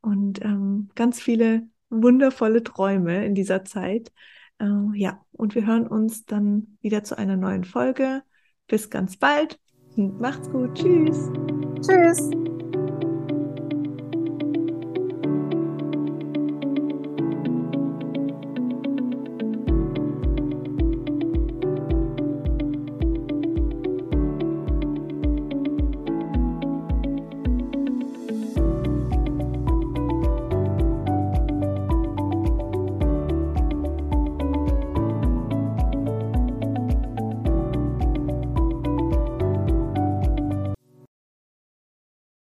und 0.00 0.42
ähm, 0.44 0.90
ganz 0.94 1.20
viele 1.20 1.66
wundervolle 1.90 2.62
Träume 2.62 3.24
in 3.26 3.34
dieser 3.34 3.64
Zeit. 3.64 4.12
Äh, 4.58 4.66
ja, 4.94 5.24
und 5.32 5.54
wir 5.54 5.66
hören 5.66 5.86
uns 5.86 6.24
dann 6.24 6.78
wieder 6.80 7.04
zu 7.04 7.18
einer 7.18 7.36
neuen 7.36 7.64
Folge. 7.64 8.22
Bis 8.66 8.90
ganz 8.90 9.16
bald. 9.16 9.58
Macht's 9.96 10.50
gut. 10.50 10.74
Tschüss. 10.74 11.30
Tschüss. 11.82 12.30